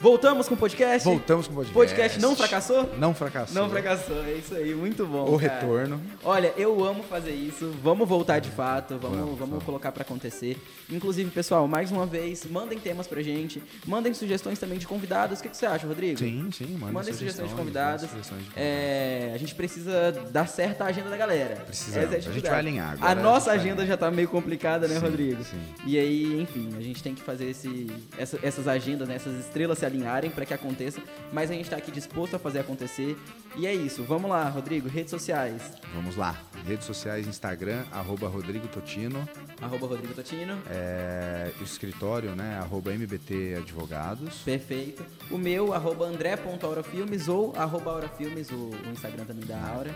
Voltamos 0.00 0.48
com 0.48 0.54
o 0.54 0.56
podcast? 0.56 1.04
Voltamos 1.06 1.46
com 1.46 1.52
o 1.52 1.56
podcast. 1.56 1.74
Podcast 1.78 2.20
não 2.22 2.34
fracassou? 2.34 2.90
Não 2.96 3.14
fracassou. 3.14 3.54
Não 3.54 3.68
fracassou, 3.68 4.24
é 4.24 4.32
isso 4.32 4.54
aí, 4.54 4.74
muito 4.74 5.04
bom. 5.06 5.24
O 5.34 5.38
cara. 5.38 5.56
retorno. 5.60 6.00
Olha, 6.24 6.54
eu 6.56 6.82
amo 6.82 7.02
fazer 7.02 7.32
isso. 7.32 7.70
Vamos 7.82 8.08
voltar 8.08 8.38
de 8.38 8.48
fato, 8.50 8.96
vamos, 8.98 9.18
Vamos, 9.18 9.38
vamos, 9.38 9.62
colocar 9.64 9.92
pra 9.92 10.00
acontecer. 10.00 10.56
Inclusive, 10.90 11.30
pessoal, 11.30 11.68
mais 11.68 11.92
uma 11.92 12.06
vez, 12.06 12.46
mandem 12.46 12.78
temas 12.78 13.06
pra 13.06 13.20
gente, 13.20 13.62
mandem 13.86 14.14
sugestões 14.14 14.58
também 14.58 14.78
de 14.78 14.86
convidados. 14.86 15.38
O 15.38 15.42
que, 15.42 15.50
que 15.50 15.56
você 15.56 15.66
acha, 15.66 15.86
Rodrigo? 15.86 16.18
Sim, 16.18 16.48
sim. 16.50 16.78
Manda 16.80 16.92
Mandem 16.94 17.12
sugestões 17.12 17.48
de 17.50 17.54
manda 17.54 17.62
convidados. 17.62 18.08
sugestões 18.08 18.42
de 18.42 18.50
É, 18.56 19.32
a 19.34 19.38
gente 19.38 19.54
precisa 19.54 20.12
dar 20.30 20.48
certa 20.48 20.86
agenda 20.86 21.10
da 21.10 21.16
galera. 21.18 21.56
Precisamos. 21.56 22.04
Essa 22.06 22.14
é 22.14 22.16
A 22.16 22.20
gente 22.20 22.28
dificuldade. 22.30 22.48
vai 22.48 22.58
alinhar 22.72 22.92
agora, 22.94 23.06
A 23.06 23.12
a 23.12 23.14
gente 23.14 23.22
nossa 23.22 23.50
agenda 23.52 23.84
já 23.84 23.98
tá 23.98 24.10
meio 24.10 24.28
complicada, 24.28 24.88
né, 24.88 24.94
Sim, 24.94 25.00
Rodrigo? 25.02 25.44
sim. 25.44 25.60
E 25.84 25.98
aí, 25.98 26.40
enfim, 26.40 26.70
a 26.74 26.80
gente 26.80 27.02
tem 27.02 27.14
que 27.14 27.20
fazer 27.20 27.50
esse, 27.50 27.86
essa- 28.16 28.38
essas 28.42 28.66
agendas, 28.66 29.06
né, 29.06 29.16
essas 29.16 29.38
estrelas 29.38 29.76
se 29.78 29.89
alinharem 29.90 30.30
para 30.30 30.46
que 30.46 30.54
aconteça. 30.54 31.00
Mas 31.32 31.50
a 31.50 31.54
gente 31.54 31.68
tá 31.68 31.76
aqui 31.76 31.90
disposto 31.90 32.36
a 32.36 32.38
fazer 32.38 32.60
acontecer. 32.60 33.16
E 33.56 33.66
é 33.66 33.74
isso. 33.74 34.02
Vamos 34.04 34.30
lá, 34.30 34.48
Rodrigo. 34.48 34.88
Redes 34.88 35.10
sociais. 35.10 35.60
Vamos 35.94 36.16
lá. 36.16 36.36
Redes 36.66 36.86
sociais, 36.86 37.26
Instagram, 37.26 37.84
arroba 37.90 38.28
Rodrigo 38.28 38.68
Totino. 38.68 39.28
Arroba 39.60 39.86
Rodrigo 39.86 40.14
Totino. 40.14 40.58
É, 40.70 41.50
escritório, 41.60 42.34
né? 42.34 42.58
Arroba 42.58 42.92
MBT 42.92 43.56
Advogados. 43.58 44.38
Perfeito. 44.44 45.04
O 45.30 45.38
meu, 45.38 45.72
arroba 45.72 46.06
andré.aurafilmes 46.06 47.28
ou 47.28 47.52
arroba 47.56 47.90
aurafilmes, 47.92 48.50
o, 48.50 48.70
o 48.86 48.90
Instagram 48.92 49.24
também 49.24 49.44
da 49.46 49.58
Aura. 49.60 49.94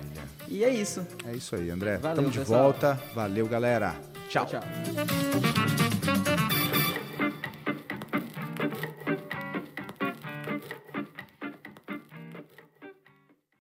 E 0.49 0.65
é 0.65 0.71
isso. 0.71 1.07
É 1.27 1.33
isso 1.33 1.55
aí, 1.55 1.71
André. 1.71 1.99
Valeu, 1.99 2.17
Tamo 2.17 2.31
de 2.31 2.39
pessoal. 2.41 2.63
volta. 2.65 3.01
Valeu, 3.15 3.47
galera. 3.47 3.95
Tchau. 4.29 4.47
tchau. 4.47 4.63